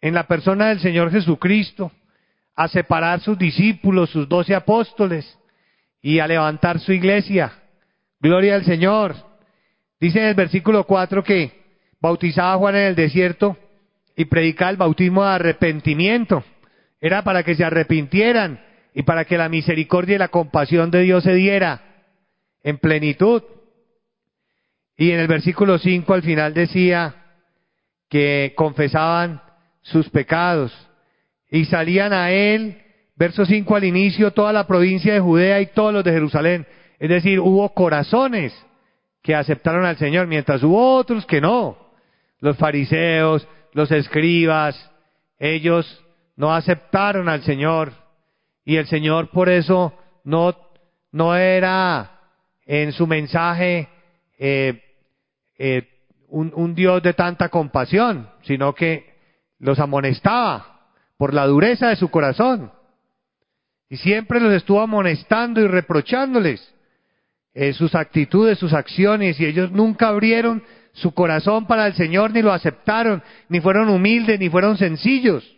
en 0.00 0.14
la 0.14 0.28
persona 0.28 0.68
del 0.68 0.78
Señor 0.78 1.10
Jesucristo 1.10 1.90
a 2.54 2.68
separar 2.68 3.18
sus 3.18 3.36
discípulos, 3.36 4.10
sus 4.10 4.28
doce 4.28 4.54
apóstoles, 4.54 5.26
y 6.00 6.20
a 6.20 6.28
levantar 6.28 6.78
su 6.78 6.92
iglesia. 6.92 7.50
Gloria 8.20 8.54
al 8.54 8.64
Señor. 8.64 9.16
Dice 9.98 10.20
en 10.20 10.26
el 10.26 10.34
versículo 10.36 10.84
4 10.84 11.24
que 11.24 11.50
bautizaba 12.00 12.52
a 12.52 12.58
Juan 12.58 12.76
en 12.76 12.82
el 12.82 12.94
desierto 12.94 13.56
y 14.14 14.26
predicaba 14.26 14.70
el 14.70 14.76
bautismo 14.76 15.24
de 15.24 15.30
arrepentimiento. 15.30 16.44
Era 17.00 17.22
para 17.22 17.42
que 17.42 17.56
se 17.56 17.64
arrepintieran 17.64 18.67
y 18.98 19.04
para 19.04 19.24
que 19.24 19.38
la 19.38 19.48
misericordia 19.48 20.16
y 20.16 20.18
la 20.18 20.26
compasión 20.26 20.90
de 20.90 21.02
Dios 21.02 21.22
se 21.22 21.32
diera 21.32 21.82
en 22.64 22.78
plenitud. 22.78 23.44
Y 24.96 25.12
en 25.12 25.20
el 25.20 25.28
versículo 25.28 25.78
5 25.78 26.14
al 26.14 26.22
final 26.22 26.52
decía 26.52 27.14
que 28.10 28.54
confesaban 28.56 29.40
sus 29.82 30.10
pecados 30.10 30.72
y 31.48 31.66
salían 31.66 32.12
a 32.12 32.32
él, 32.32 32.82
verso 33.14 33.46
5 33.46 33.76
al 33.76 33.84
inicio, 33.84 34.32
toda 34.32 34.52
la 34.52 34.66
provincia 34.66 35.14
de 35.14 35.20
Judea 35.20 35.60
y 35.60 35.66
todos 35.66 35.94
los 35.94 36.02
de 36.02 36.10
Jerusalén. 36.10 36.66
Es 36.98 37.08
decir, 37.08 37.38
hubo 37.38 37.72
corazones 37.74 38.52
que 39.22 39.36
aceptaron 39.36 39.84
al 39.84 39.96
Señor, 39.96 40.26
mientras 40.26 40.60
hubo 40.64 40.96
otros 40.96 41.24
que 41.24 41.40
no. 41.40 41.78
Los 42.40 42.56
fariseos, 42.56 43.46
los 43.74 43.92
escribas, 43.92 44.90
ellos 45.38 46.04
no 46.34 46.52
aceptaron 46.52 47.28
al 47.28 47.44
Señor 47.44 48.07
y 48.68 48.76
el 48.76 48.86
Señor 48.86 49.30
por 49.30 49.48
eso 49.48 49.94
no, 50.24 50.54
no 51.10 51.34
era 51.34 52.20
en 52.66 52.92
su 52.92 53.06
mensaje 53.06 53.88
eh, 54.38 54.82
eh, 55.58 55.88
un, 56.28 56.74
Dios 56.74 57.02
de 57.02 57.14
tanta 57.14 57.48
compasión, 57.48 58.28
sino 58.42 58.74
que 58.74 59.14
los 59.58 59.78
amonestaba 59.78 60.90
por 61.16 61.32
la 61.32 61.46
dureza 61.46 61.88
de 61.88 61.96
su 61.96 62.10
corazón. 62.10 62.70
Y 63.88 63.96
siempre 63.96 64.38
los 64.38 64.52
estuvo 64.52 64.82
amonestando 64.82 65.62
y 65.62 65.66
reprochándoles 65.66 66.74
eh, 67.54 67.72
sus 67.72 67.94
actitudes, 67.94 68.58
sus 68.58 68.74
acciones, 68.74 69.40
y 69.40 69.46
ellos 69.46 69.72
nunca 69.72 70.08
abrieron 70.08 70.62
su 70.92 71.14
corazón 71.14 71.66
para 71.66 71.86
el 71.86 71.94
Señor, 71.94 72.32
ni 72.32 72.42
lo 72.42 72.52
aceptaron, 72.52 73.22
ni 73.48 73.62
fueron 73.62 73.88
humildes, 73.88 74.38
ni 74.38 74.50
fueron 74.50 74.76
sencillos 74.76 75.56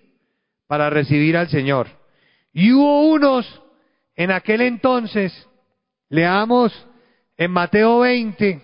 para 0.69 0.91
recibir 0.91 1.37
al 1.37 1.49
Señor. 1.49 1.99
Y 2.53 2.73
hubo 2.73 3.09
unos 3.11 3.63
en 4.17 4.31
aquel 4.31 4.61
entonces, 4.63 5.33
leamos 6.09 6.73
en 7.37 7.51
Mateo 7.51 8.01
20, 8.01 8.63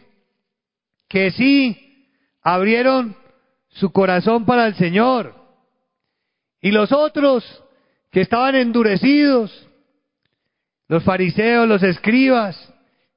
que 1.08 1.30
sí 1.30 2.08
abrieron 2.42 3.16
su 3.68 3.92
corazón 3.92 4.44
para 4.44 4.66
el 4.66 4.74
Señor. 4.74 5.34
Y 6.60 6.72
los 6.72 6.92
otros 6.92 7.44
que 8.10 8.22
estaban 8.22 8.54
endurecidos, 8.54 9.68
los 10.88 11.04
fariseos, 11.04 11.68
los 11.68 11.82
escribas, 11.82 12.72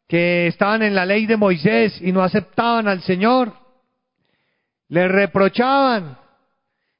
que 0.07 0.47
estaban 0.47 0.81
en 0.81 0.95
la 0.95 1.05
ley 1.05 1.25
de 1.25 1.37
Moisés 1.37 2.01
y 2.01 2.11
no 2.11 2.23
aceptaban 2.23 2.87
al 2.87 3.01
Señor, 3.03 3.53
le 4.87 5.07
reprochaban 5.07 6.17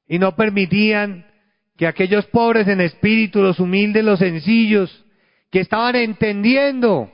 y 0.06 0.18
no 0.18 0.36
permitían 0.36 1.29
que 1.80 1.86
aquellos 1.86 2.26
pobres 2.26 2.68
en 2.68 2.82
espíritu, 2.82 3.40
los 3.40 3.58
humildes, 3.58 4.04
los 4.04 4.18
sencillos, 4.18 5.02
que 5.50 5.60
estaban 5.60 5.96
entendiendo 5.96 7.10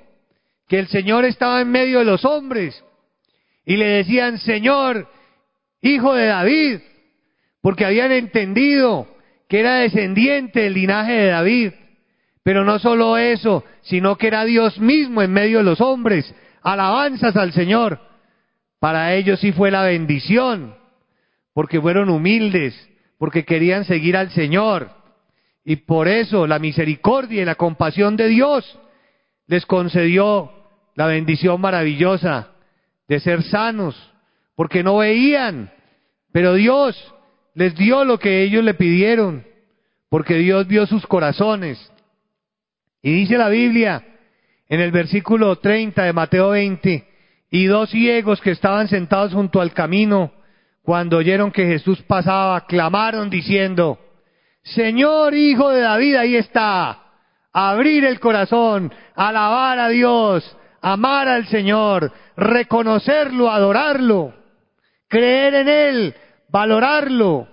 que 0.67 0.81
el 0.81 0.89
Señor 0.89 1.25
estaba 1.25 1.61
en 1.61 1.71
medio 1.71 2.01
de 2.01 2.05
los 2.05 2.25
hombres 2.25 2.85
y 3.65 3.77
le 3.77 3.87
decían, 3.87 4.39
Señor, 4.39 5.09
hijo 5.83 6.15
de 6.15 6.27
David, 6.27 6.81
porque 7.63 7.85
habían 7.85 8.11
entendido 8.11 9.07
que 9.49 9.61
era 9.61 9.77
descendiente 9.77 10.63
del 10.63 10.75
linaje 10.75 11.13
de 11.13 11.27
David. 11.29 11.73
Pero 12.43 12.65
no 12.65 12.81
solo 12.81 13.17
eso, 13.19 13.63
sino 13.83 14.19
que 14.19 14.27
era 14.27 14.45
Dios 14.45 14.81
mismo 14.81 15.23
en 15.23 15.33
medio 15.33 15.59
de 15.59 15.65
los 15.65 15.81
hombres. 15.81 16.35
Alabanzas 16.63 17.37
al 17.37 17.53
Señor. 17.53 18.01
Para 18.81 19.15
ellos 19.15 19.39
sí 19.39 19.53
fue 19.53 19.71
la 19.71 19.85
bendición, 19.85 20.75
porque 21.55 21.81
fueron 21.81 22.11
humildes, 22.11 22.75
porque 23.19 23.45
querían 23.45 23.85
seguir 23.85 24.17
al 24.17 24.31
Señor. 24.31 24.91
Y 25.65 25.77
por 25.77 26.09
eso 26.09 26.47
la 26.47 26.59
misericordia 26.59 27.43
y 27.43 27.45
la 27.45 27.55
compasión 27.57 28.17
de 28.17 28.29
Dios 28.29 28.79
les 29.47 29.67
concedió 29.67 30.53
la 30.95 31.07
bendición 31.07 31.61
maravillosa 31.61 32.53
de 33.09 33.21
ser 33.21 33.43
sanos, 33.43 33.95
porque 34.55 34.83
no 34.83 34.99
veían, 34.99 35.71
pero 36.33 36.55
Dios 36.55 36.97
les 37.55 37.75
dio 37.75 38.05
lo 38.05 38.19
que 38.19 38.43
ellos 38.43 38.65
le 38.65 38.75
pidieron, 38.75 39.47
porque 40.09 40.35
Dios 40.37 40.67
vio 40.67 40.87
sus 40.87 41.07
corazones. 41.07 41.93
Y 43.03 43.13
dice 43.13 43.39
la 43.39 43.49
Biblia 43.49 44.05
en 44.69 44.81
el 44.81 44.91
versículo 44.91 45.57
30 45.57 46.05
de 46.05 46.13
Mateo 46.13 46.51
20, 46.51 47.07
y 47.51 47.67
dos 47.67 47.91
ciegos 47.91 48.41
que 48.41 48.51
estaban 48.51 48.89
sentados 48.89 49.33
junto 49.33 49.61
al 49.61 49.73
camino, 49.73 50.33
cuando 50.87 51.17
oyeron 51.17 51.51
que 51.51 51.67
Jesús 51.67 52.01
pasaba, 52.03 52.65
clamaron 52.65 53.29
diciendo, 53.29 53.99
Señor 54.63 55.35
Hijo 55.35 55.71
de 55.71 55.81
David, 55.81 56.15
ahí 56.15 56.37
está, 56.37 57.03
abrir 57.53 58.05
el 58.05 58.21
corazón, 58.21 58.95
alabar 59.17 59.81
a 59.81 59.89
Dios, 59.89 60.57
amar 60.81 61.27
al 61.27 61.49
Señor, 61.49 62.13
reconocerlo, 62.37 63.51
adorarlo, 63.51 64.33
creer 65.09 65.55
en 65.55 65.69
Él, 65.69 66.15
valorarlo. 66.51 67.49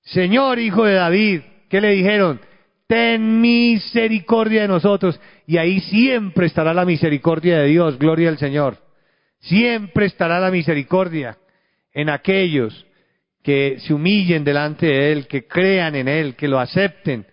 Señor 0.00 0.58
Hijo 0.60 0.86
de 0.86 0.94
David, 0.94 1.42
¿qué 1.68 1.82
le 1.82 1.90
dijeron? 1.90 2.40
Ten 2.86 3.42
misericordia 3.42 4.62
de 4.62 4.68
nosotros. 4.68 5.20
Y 5.46 5.58
ahí 5.58 5.78
siempre 5.80 6.46
estará 6.46 6.72
la 6.72 6.86
misericordia 6.86 7.58
de 7.58 7.66
Dios, 7.66 7.98
gloria 7.98 8.30
al 8.30 8.38
Señor. 8.38 8.78
Siempre 9.40 10.06
estará 10.06 10.40
la 10.40 10.50
misericordia 10.50 11.36
en 11.94 12.10
aquellos 12.10 12.86
que 13.42 13.78
se 13.78 13.94
humillen 13.94 14.42
delante 14.44 14.86
de 14.86 15.12
Él, 15.12 15.26
que 15.26 15.46
crean 15.46 15.94
en 15.94 16.08
Él, 16.08 16.34
que 16.34 16.48
lo 16.48 16.58
acepten 16.58 17.26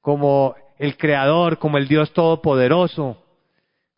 como 0.00 0.54
el 0.78 0.96
Creador, 0.96 1.58
como 1.58 1.78
el 1.78 1.88
Dios 1.88 2.12
Todopoderoso, 2.12 3.22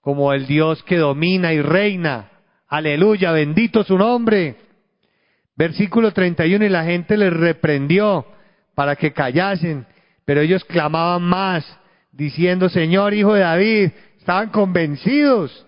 como 0.01 0.33
el 0.33 0.47
Dios 0.47 0.83
que 0.85 0.97
domina 0.97 1.53
y 1.53 1.61
reina. 1.61 2.31
Aleluya, 2.69 3.33
bendito 3.33 3.83
su 3.83 3.99
nombre. 3.99 4.57
Versículo 5.57 6.12
31, 6.12 6.64
y 6.64 6.69
la 6.69 6.85
gente 6.85 7.17
les 7.17 7.33
reprendió 7.33 8.27
para 8.75 8.95
que 8.95 9.12
callasen, 9.12 9.87
pero 10.25 10.43
ellos 10.43 10.64
clamaban 10.64 11.23
más, 11.23 11.64
diciendo, 12.12 12.69
Señor, 12.69 13.14
Hijo 13.14 13.35
de 13.35 13.41
David, 13.41 13.91
estaban 14.19 14.51
convencidos, 14.51 15.67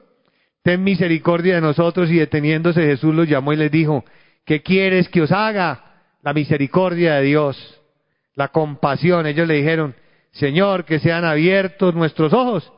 ten 0.63 0.85
misericordia 0.85 1.57
de 1.57 1.61
nosotros, 1.63 2.11
y 2.11 2.17
deteniéndose 2.17 2.83
Jesús 2.83 3.15
los 3.15 3.29
llamó 3.29 3.53
y 3.53 3.57
les 3.57 3.71
dijo, 3.71 4.05
¿qué 4.49 4.63
quieres 4.63 5.11
que 5.11 5.21
os 5.21 5.31
haga? 5.31 5.85
La 6.23 6.33
misericordia 6.33 7.17
de 7.17 7.25
Dios, 7.25 7.83
la 8.35 8.49
compasión. 8.49 9.27
Ellos 9.27 9.47
le 9.47 9.57
dijeron, 9.57 9.95
Señor, 10.31 10.87
que 10.87 10.99
sean 11.01 11.27
abiertos 11.27 11.95
nuestros 11.95 12.33
ojos. 12.33 12.73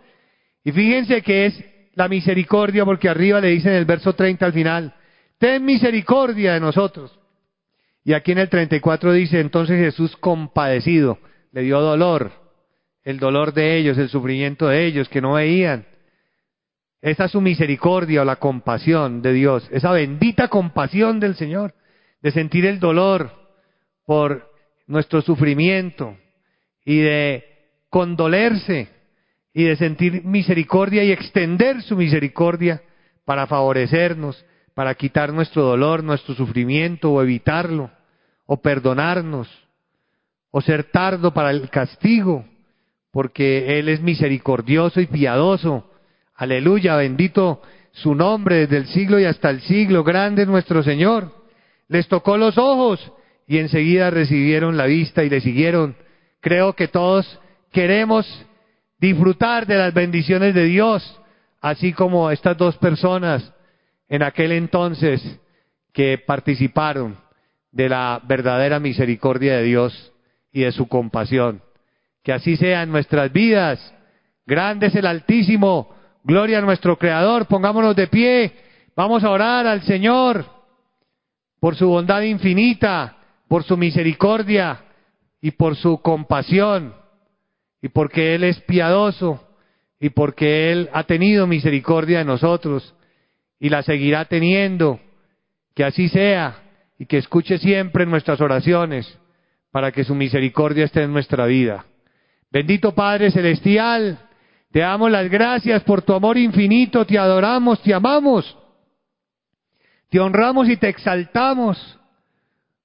Y 0.65 0.73
fíjense 0.73 1.23
que 1.23 1.47
es 1.47 1.65
la 1.95 2.09
misericordia, 2.09 2.85
porque 2.85 3.09
arriba 3.09 3.41
le 3.41 3.51
dice 3.51 3.69
en 3.69 3.77
el 3.77 3.85
verso 3.85 4.15
30 4.15 4.47
al 4.47 4.53
final, 4.53 4.95
ten 5.39 5.65
misericordia 5.65 6.55
de 6.55 6.61
nosotros. 6.61 7.17
Y 8.05 8.15
aquí 8.15 8.33
en 8.33 8.39
el 8.39 8.49
34 8.49 9.13
dice, 9.13 9.39
entonces 9.39 9.79
Jesús 9.79 10.17
compadecido, 10.17 11.19
le 11.53 11.63
dio 11.63 11.81
dolor, 11.81 12.33
el 13.05 13.21
dolor 13.21 13.55
de 13.55 13.77
ellos, 13.77 13.97
el 13.97 14.09
sufrimiento 14.09 14.67
de 14.67 14.87
ellos, 14.87 15.09
que 15.09 15.21
no 15.21 15.35
veían. 15.35 15.87
Esa 17.03 17.25
es 17.25 17.33
su 17.33 17.41
misericordia 17.41 18.23
o 18.23 18.25
la 18.25 18.37
compasión 18.37 19.23
de 19.23 19.33
Dios, 19.33 19.67
esa 19.73 19.91
bendita 19.93 20.49
compasión 20.49 21.19
del 21.19 21.35
Señor, 21.35 21.75
de 22.21 22.31
sentir 22.31 22.67
el 22.67 22.79
dolor 22.79 23.33
por 24.05 24.51
nuestro 24.87 25.23
sufrimiento 25.23 26.17
y 26.85 26.99
de 26.99 27.45
condolerse 27.89 28.89
y 29.55 29.65
de 29.65 29.77
sentir 29.77 30.25
misericordia 30.25 31.03
y 31.03 31.13
extender 31.13 31.83
su 31.83 31.97
misericordia 31.97 32.83
para 33.25 33.47
favorecernos, 33.47 34.45
para 34.75 34.95
quitar 34.95 35.33
nuestro 35.33 35.63
dolor, 35.63 36.05
nuestro 36.05 36.35
sufrimiento 36.35 37.13
o 37.13 37.23
evitarlo, 37.23 37.91
o 38.47 38.61
perdonarnos, 38.61 39.49
o 40.51 40.61
ser 40.61 40.85
tardo 40.85 41.33
para 41.33 41.51
el 41.51 41.69
castigo, 41.71 42.45
porque 43.11 43.79
Él 43.79 43.89
es 43.89 44.01
misericordioso 44.01 45.01
y 45.01 45.07
piadoso. 45.07 45.90
Aleluya, 46.41 46.97
bendito 46.97 47.61
su 47.93 48.15
nombre 48.15 48.61
desde 48.61 48.79
el 48.79 48.87
siglo 48.87 49.21
y 49.21 49.27
hasta 49.27 49.51
el 49.51 49.61
siglo, 49.61 50.03
grande 50.03 50.41
es 50.41 50.49
nuestro 50.49 50.83
Señor. 50.83 51.31
Les 51.87 52.09
tocó 52.09 52.39
los 52.39 52.57
ojos 52.57 53.13
y 53.47 53.59
enseguida 53.59 54.09
recibieron 54.09 54.79
la 54.79 54.87
vista 54.87 55.23
y 55.23 55.29
le 55.29 55.43
siguieron. 55.43 55.95
Creo 56.41 56.73
que 56.73 56.89
todos 56.89 57.39
queremos 57.73 58.27
disfrutar 58.99 59.67
de 59.67 59.77
las 59.77 59.93
bendiciones 59.93 60.55
de 60.55 60.65
Dios, 60.65 61.21
así 61.61 61.93
como 61.93 62.31
estas 62.31 62.57
dos 62.57 62.75
personas 62.79 63.53
en 64.09 64.23
aquel 64.23 64.53
entonces 64.53 65.21
que 65.93 66.17
participaron 66.17 67.19
de 67.71 67.91
la 67.91 68.19
verdadera 68.25 68.81
misericordia 68.81 69.59
de 69.59 69.65
Dios 69.65 70.11
y 70.53 70.63
de 70.63 70.73
su 70.73 70.89
compasión. 70.89 71.61
Que 72.25 72.33
así 72.33 72.57
sea 72.57 72.83
en 72.83 72.93
nuestras 72.93 73.31
vidas. 73.31 73.95
Grande 74.47 74.87
es 74.87 74.95
el 74.95 75.05
Altísimo. 75.05 76.00
Gloria 76.23 76.59
a 76.59 76.63
nuestro 76.63 76.99
Creador. 76.99 77.47
Pongámonos 77.47 77.97
de 77.97 78.07
pie. 78.07 78.53
Vamos 78.95 79.25
a 79.25 79.31
orar 79.31 79.67
al 79.67 79.83
Señor 79.83 80.45
por 81.59 81.77
su 81.77 81.89
bondad 81.89 82.23
infinita, 82.23 83.17
por 83.49 83.65
su 83.65 83.77
misericordia 83.77 84.85
y 85.41 85.53
por 85.53 85.77
su 85.77 86.01
compasión. 86.03 86.95
Y 87.81 87.89
porque 87.89 88.35
Él 88.35 88.45
es 88.45 88.61
piadoso 88.61 89.49
y 89.99 90.11
porque 90.11 90.71
Él 90.73 90.91
ha 90.93 91.05
tenido 91.05 91.47
misericordia 91.47 92.19
de 92.19 92.25
nosotros 92.25 92.95
y 93.59 93.71
la 93.71 93.83
seguirá 93.83 94.27
teniendo. 94.27 95.01
Que 95.75 95.85
así 95.85 96.09
sea 96.09 96.63
y 96.99 97.07
que 97.07 97.17
escuche 97.17 97.57
siempre 97.59 98.05
nuestras 98.05 98.43
oraciones 98.43 99.19
para 99.71 99.91
que 99.91 100.05
su 100.05 100.15
misericordia 100.15 100.85
esté 100.85 101.03
en 101.03 101.13
nuestra 101.13 101.47
vida. 101.47 101.87
Bendito 102.51 102.93
Padre 102.93 103.31
Celestial, 103.31 104.19
te 104.73 104.81
damos 104.81 105.11
las 105.11 105.29
gracias 105.29 105.83
por 105.83 106.03
tu 106.03 106.15
amor 106.15 106.39
infinito, 106.39 107.05
te 107.05 107.19
adoramos, 107.19 107.83
te 107.83 107.93
amamos, 107.93 108.57
te 110.11 110.21
honramos 110.21 110.69
y 110.69 110.77
te 110.77 110.89
exaltamos, 110.89 111.99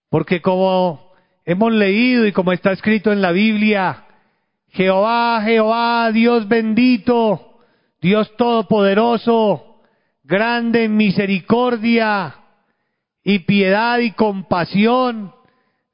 porque 0.09 0.41
como 0.41 1.11
hemos 1.45 1.71
leído 1.71 2.25
y 2.25 2.31
como 2.31 2.51
está 2.53 2.71
escrito 2.71 3.11
en 3.11 3.21
la 3.21 3.31
Biblia, 3.31 4.05
Jehová, 4.69 5.41
Jehová, 5.43 6.11
Dios 6.11 6.47
bendito, 6.47 7.59
Dios 8.01 8.35
todopoderoso, 8.35 9.81
grande 10.23 10.85
en 10.85 10.97
misericordia 10.97 12.35
y 13.23 13.39
piedad 13.39 13.99
y 13.99 14.11
compasión, 14.11 15.33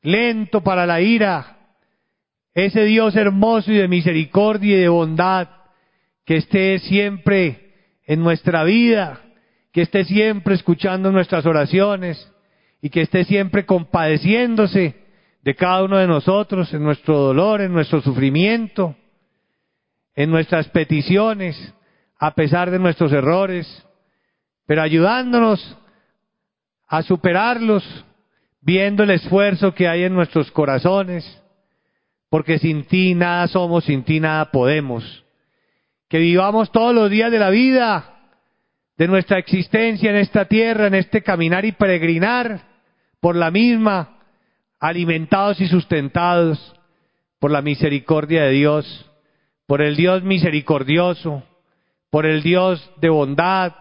lento 0.02 0.62
para 0.62 0.86
la 0.86 1.02
ira, 1.02 1.58
ese 2.54 2.86
Dios 2.86 3.16
hermoso 3.18 3.74
y 3.74 3.78
de 3.78 3.90
misericordia 3.90 4.78
y 4.78 4.80
de 4.82 4.90
bondad, 4.90 5.61
que 6.32 6.38
esté 6.38 6.80
siempre 6.80 7.74
en 8.06 8.22
nuestra 8.22 8.64
vida, 8.64 9.20
que 9.74 9.82
esté 9.82 10.06
siempre 10.06 10.56
escuchando 10.56 11.12
nuestras 11.12 11.46
oraciones 11.46 12.26
y 12.82 12.90
que 12.90 13.02
esté 13.02 13.26
siempre 13.26 13.66
compadeciéndose 13.66 14.96
de 15.42 15.56
cada 15.56 15.84
uno 15.84 15.98
de 15.98 16.08
nosotros 16.08 16.74
en 16.74 16.84
nuestro 16.84 17.18
dolor, 17.18 17.60
en 17.60 17.74
nuestro 17.74 18.00
sufrimiento, 18.00 18.96
en 20.16 20.32
nuestras 20.32 20.70
peticiones, 20.70 21.74
a 22.18 22.34
pesar 22.34 22.72
de 22.72 22.80
nuestros 22.80 23.12
errores 23.12 23.68
pero 24.66 24.84
ayudándonos 24.84 25.78
a 26.88 27.02
superarlos, 27.02 27.84
viendo 28.62 29.04
el 29.04 29.10
esfuerzo 29.10 29.74
que 29.74 29.90
hay 29.90 30.04
en 30.06 30.14
nuestros 30.14 30.50
corazones, 30.52 31.26
porque 32.30 32.58
sin 32.58 32.86
ti 32.86 33.16
nada 33.16 33.50
somos, 33.50 33.84
sin 33.84 34.04
ti 34.04 34.22
nada 34.22 34.50
podemos. 34.50 35.21
Que 36.12 36.20
vivamos 36.20 36.74
todos 36.74 36.94
los 36.94 37.10
días 37.10 37.32
de 37.32 37.40
la 37.40 37.50
vida, 37.50 38.20
de 38.98 39.08
nuestra 39.08 39.38
existencia 39.38 40.10
en 40.10 40.18
esta 40.18 40.44
tierra, 40.44 40.88
en 40.88 40.96
este 40.96 41.24
caminar 41.24 41.64
y 41.64 41.72
peregrinar 41.72 42.64
por 43.22 43.38
la 43.38 43.50
misma, 43.50 44.18
alimentados 44.78 45.62
y 45.62 45.68
sustentados 45.70 46.76
por 47.40 47.50
la 47.50 47.62
misericordia 47.62 48.44
de 48.44 48.52
Dios, 48.52 49.10
por 49.66 49.82
el 49.82 49.96
Dios 49.96 50.22
misericordioso, 50.22 51.44
por 52.10 52.26
el 52.26 52.44
Dios 52.44 52.92
de 52.98 53.08
bondad, 53.08 53.72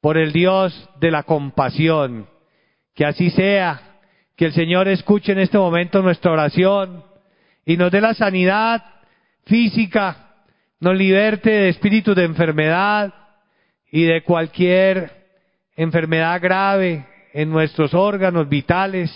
por 0.00 0.18
el 0.18 0.32
Dios 0.32 0.90
de 0.98 1.12
la 1.12 1.22
compasión. 1.22 2.28
Que 2.96 3.06
así 3.06 3.30
sea, 3.30 4.00
que 4.34 4.46
el 4.46 4.54
Señor 4.54 4.88
escuche 4.88 5.30
en 5.30 5.38
este 5.38 5.56
momento 5.56 6.02
nuestra 6.02 6.32
oración 6.32 7.04
y 7.64 7.76
nos 7.76 7.92
dé 7.92 8.00
la 8.00 8.14
sanidad 8.14 8.82
física, 9.46 10.23
nos 10.84 10.98
liberte 10.98 11.48
de 11.48 11.68
espíritus 11.70 12.14
de 12.14 12.24
enfermedad 12.24 13.14
y 13.90 14.04
de 14.04 14.22
cualquier 14.22 15.12
enfermedad 15.76 16.38
grave 16.42 17.06
en 17.32 17.48
nuestros 17.48 17.94
órganos 17.94 18.50
vitales, 18.50 19.10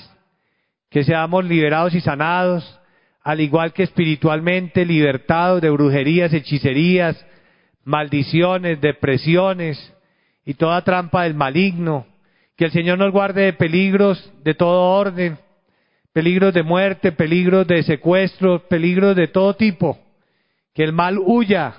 que 0.89 1.05
seamos 1.05 1.45
liberados 1.45 1.95
y 1.95 2.01
sanados, 2.01 2.81
al 3.23 3.43
igual 3.43 3.75
que 3.75 3.83
espiritualmente 3.83 4.87
libertados 4.87 5.61
de 5.61 5.69
brujerías, 5.69 6.33
hechicerías, 6.33 7.23
maldiciones, 7.85 8.81
depresiones 8.81 9.95
y 10.47 10.55
toda 10.55 10.85
trampa 10.85 11.25
del 11.25 11.35
maligno. 11.35 12.07
Que 12.57 12.65
el 12.65 12.71
Señor 12.71 12.97
nos 12.97 13.13
guarde 13.13 13.43
de 13.43 13.53
peligros 13.53 14.33
de 14.43 14.55
todo 14.55 14.99
orden, 14.99 15.37
peligros 16.15 16.55
de 16.55 16.63
muerte, 16.63 17.13
peligros 17.13 17.67
de 17.67 17.83
secuestro, 17.83 18.67
peligros 18.69 19.15
de 19.15 19.29
todo 19.29 19.53
tipo. 19.55 20.08
Que 20.79 20.85
el 20.85 20.93
mal 20.93 21.19
huya 21.19 21.75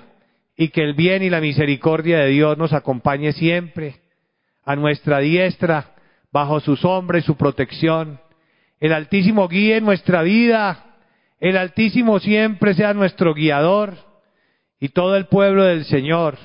y 0.54 0.68
que 0.68 0.82
el 0.82 0.92
bien 0.92 1.22
y 1.22 1.30
la 1.30 1.40
misericordia 1.40 2.18
de 2.18 2.26
Dios 2.26 2.58
nos 2.58 2.74
acompañe 2.74 3.32
siempre 3.32 3.94
a 4.62 4.76
nuestra 4.76 5.20
diestra, 5.20 5.94
bajo 6.30 6.60
su 6.60 6.76
sombra 6.76 7.16
y 7.18 7.22
su 7.22 7.34
protección. 7.34 8.20
El 8.78 8.92
Altísimo 8.92 9.48
guíe 9.48 9.80
nuestra 9.80 10.20
vida, 10.20 10.98
el 11.38 11.56
Altísimo 11.56 12.20
siempre 12.20 12.74
sea 12.74 12.92
nuestro 12.92 13.32
guiador 13.32 13.94
y 14.78 14.90
todo 14.90 15.16
el 15.16 15.28
pueblo 15.28 15.64
del 15.64 15.86
Señor 15.86 16.36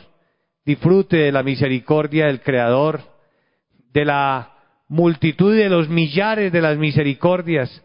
disfrute 0.63 1.17
de 1.17 1.33
la 1.33 1.43
misericordia 1.43 2.27
del 2.27 2.39
Creador, 2.39 3.01
de 3.91 4.05
la 4.05 4.53
multitud 4.87 5.53
de 5.53 5.67
los 5.67 5.89
millares 5.89 6.53
de 6.53 6.61
las 6.61 6.77
misericordias 6.77 7.83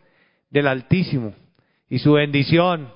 del 0.48 0.68
Altísimo 0.68 1.34
y 1.88 1.98
su 1.98 2.12
bendición 2.12 2.92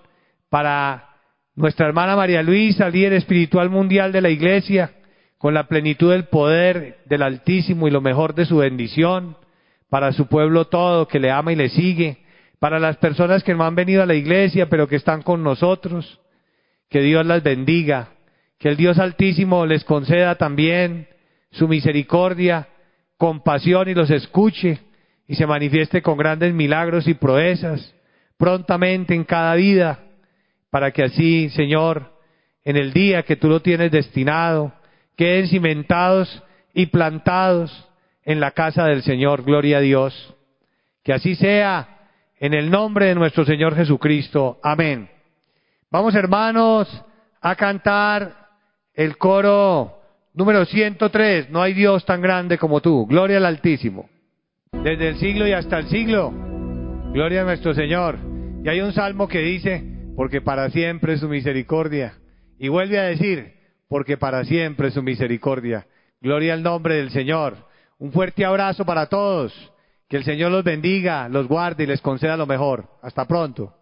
para 0.49 1.14
nuestra 1.57 1.87
hermana 1.87 2.17
María 2.17 2.43
Luisa, 2.43 2.89
líder 2.89 3.13
espiritual 3.13 3.71
mundial 3.71 4.13
de 4.13 4.21
la 4.21 4.31
Iglesia, 4.31 4.93
con 5.39 5.55
la 5.55 5.69
plenitud 5.69 6.11
del 6.11 6.25
poder 6.25 6.99
del 7.07 7.23
Altísimo 7.23 7.87
y 7.87 7.91
lo 7.91 8.01
mejor 8.01 8.35
de 8.35 8.47
su 8.47 8.59
bendición, 8.59 9.37
para 9.89 10.13
su 10.13 10.27
pueblo 10.27 10.67
todo 10.67 11.07
que 11.07 11.21
le 11.21 11.31
ama 11.31 11.53
y 11.53 11.57
le 11.57 11.69
sigue, 11.69 12.19
para 12.59 12.79
las 12.79 12.97
personas 12.97 13.45
que 13.45 13.55
no 13.55 13.65
han 13.65 13.75
venido 13.75 14.03
a 14.03 14.07
la 14.07 14.15
iglesia 14.15 14.69
pero 14.69 14.89
que 14.89 14.97
están 14.97 15.23
con 15.23 15.43
nosotros, 15.43 16.21
que 16.89 17.01
Dios 17.01 17.25
las 17.27 17.43
bendiga, 17.43 18.09
que 18.59 18.69
el 18.69 18.77
Dios 18.77 18.99
Altísimo 18.99 19.67
les 19.67 19.85
conceda 19.85 20.37
también 20.37 21.09
su 21.51 21.69
misericordia, 21.69 22.69
compasión 23.17 23.89
y 23.89 23.95
los 23.95 24.11
escuche 24.11 24.81
y 25.29 25.35
se 25.37 25.47
manifieste 25.47 26.03
con 26.03 26.17
grandes 26.17 26.53
milagros 26.53 27.07
y 27.07 27.15
proezas 27.15 27.95
prontamente 28.37 29.15
en 29.15 29.25
cada 29.25 29.55
vida, 29.55 30.04
para 30.75 30.91
que 30.91 31.05
así, 31.05 31.51
Señor, 31.51 32.11
en 32.65 32.77
el 32.77 32.93
día 32.93 33.23
que 33.23 33.37
tú 33.37 33.49
lo 33.49 33.63
tienes 33.63 33.93
destinado, 33.93 34.73
queden 35.17 35.47
cimentados 35.47 36.43
y 36.73 36.87
plantados 36.87 37.89
en 38.25 38.41
la 38.41 38.51
casa 38.51 38.85
del 38.87 39.05
Señor. 39.05 39.45
Gloria 39.45 39.77
a 39.77 39.81
Dios. 39.81 40.35
Que 41.05 41.13
así 41.13 41.37
sea 41.37 42.09
en 42.41 42.55
el 42.55 42.73
nombre 42.73 43.07
de 43.07 43.15
nuestro 43.15 43.45
Señor 43.45 43.77
Jesucristo. 43.77 44.59
Amén. 44.65 45.09
Vamos 45.93 46.13
hermanos 46.17 46.89
a 47.41 47.55
cantar 47.55 48.35
el 48.95 49.17
coro 49.17 50.01
número 50.33 50.65
103. 50.65 51.51
No 51.51 51.63
hay 51.63 51.73
Dios 51.73 52.05
tan 52.05 52.21
grande 52.21 52.59
como 52.59 52.81
tú. 52.81 53.07
Gloria 53.07 53.37
al 53.37 53.47
Altísimo. 53.47 54.09
Desde 54.73 55.11
el 55.11 55.19
siglo 55.19 55.47
y 55.47 55.53
hasta 55.53 55.79
el 55.79 55.87
siglo. 55.87 56.33
Gloria 57.13 57.43
a 57.43 57.45
nuestro 57.45 57.75
Señor. 57.75 58.19
Y 58.65 58.69
hay 58.69 58.81
un 58.81 58.93
salmo 58.93 59.29
que 59.29 59.39
dice, 59.39 59.94
porque 60.17 60.41
para 60.41 60.71
siempre 60.71 61.15
es 61.15 61.21
su 61.21 61.29
misericordia. 61.29 62.15
Y 62.59 62.69
vuelve 62.69 62.99
a 62.99 63.05
decir, 63.05 63.55
porque 63.89 64.17
para 64.17 64.45
siempre 64.45 64.89
es 64.89 64.95
su 64.95 65.03
misericordia. 65.03 65.87
Gloria 66.21 66.55
al 66.55 66.63
nombre 66.63 66.97
del 66.97 67.11
Señor. 67.11 67.57
Un 67.99 68.13
fuerte 68.13 68.45
abrazo 68.45 68.85
para 68.85 69.07
todos. 69.07 69.53
Que 70.09 70.17
el 70.17 70.25
Señor 70.25 70.53
los 70.53 70.65
bendiga, 70.65 71.29
los 71.29 71.49
guarde 71.49 71.85
y 71.85 71.87
les 71.87 72.01
conceda 72.01 72.37
lo 72.37 72.47
mejor. 72.47 72.89
Hasta 73.03 73.27
pronto. 73.27 73.75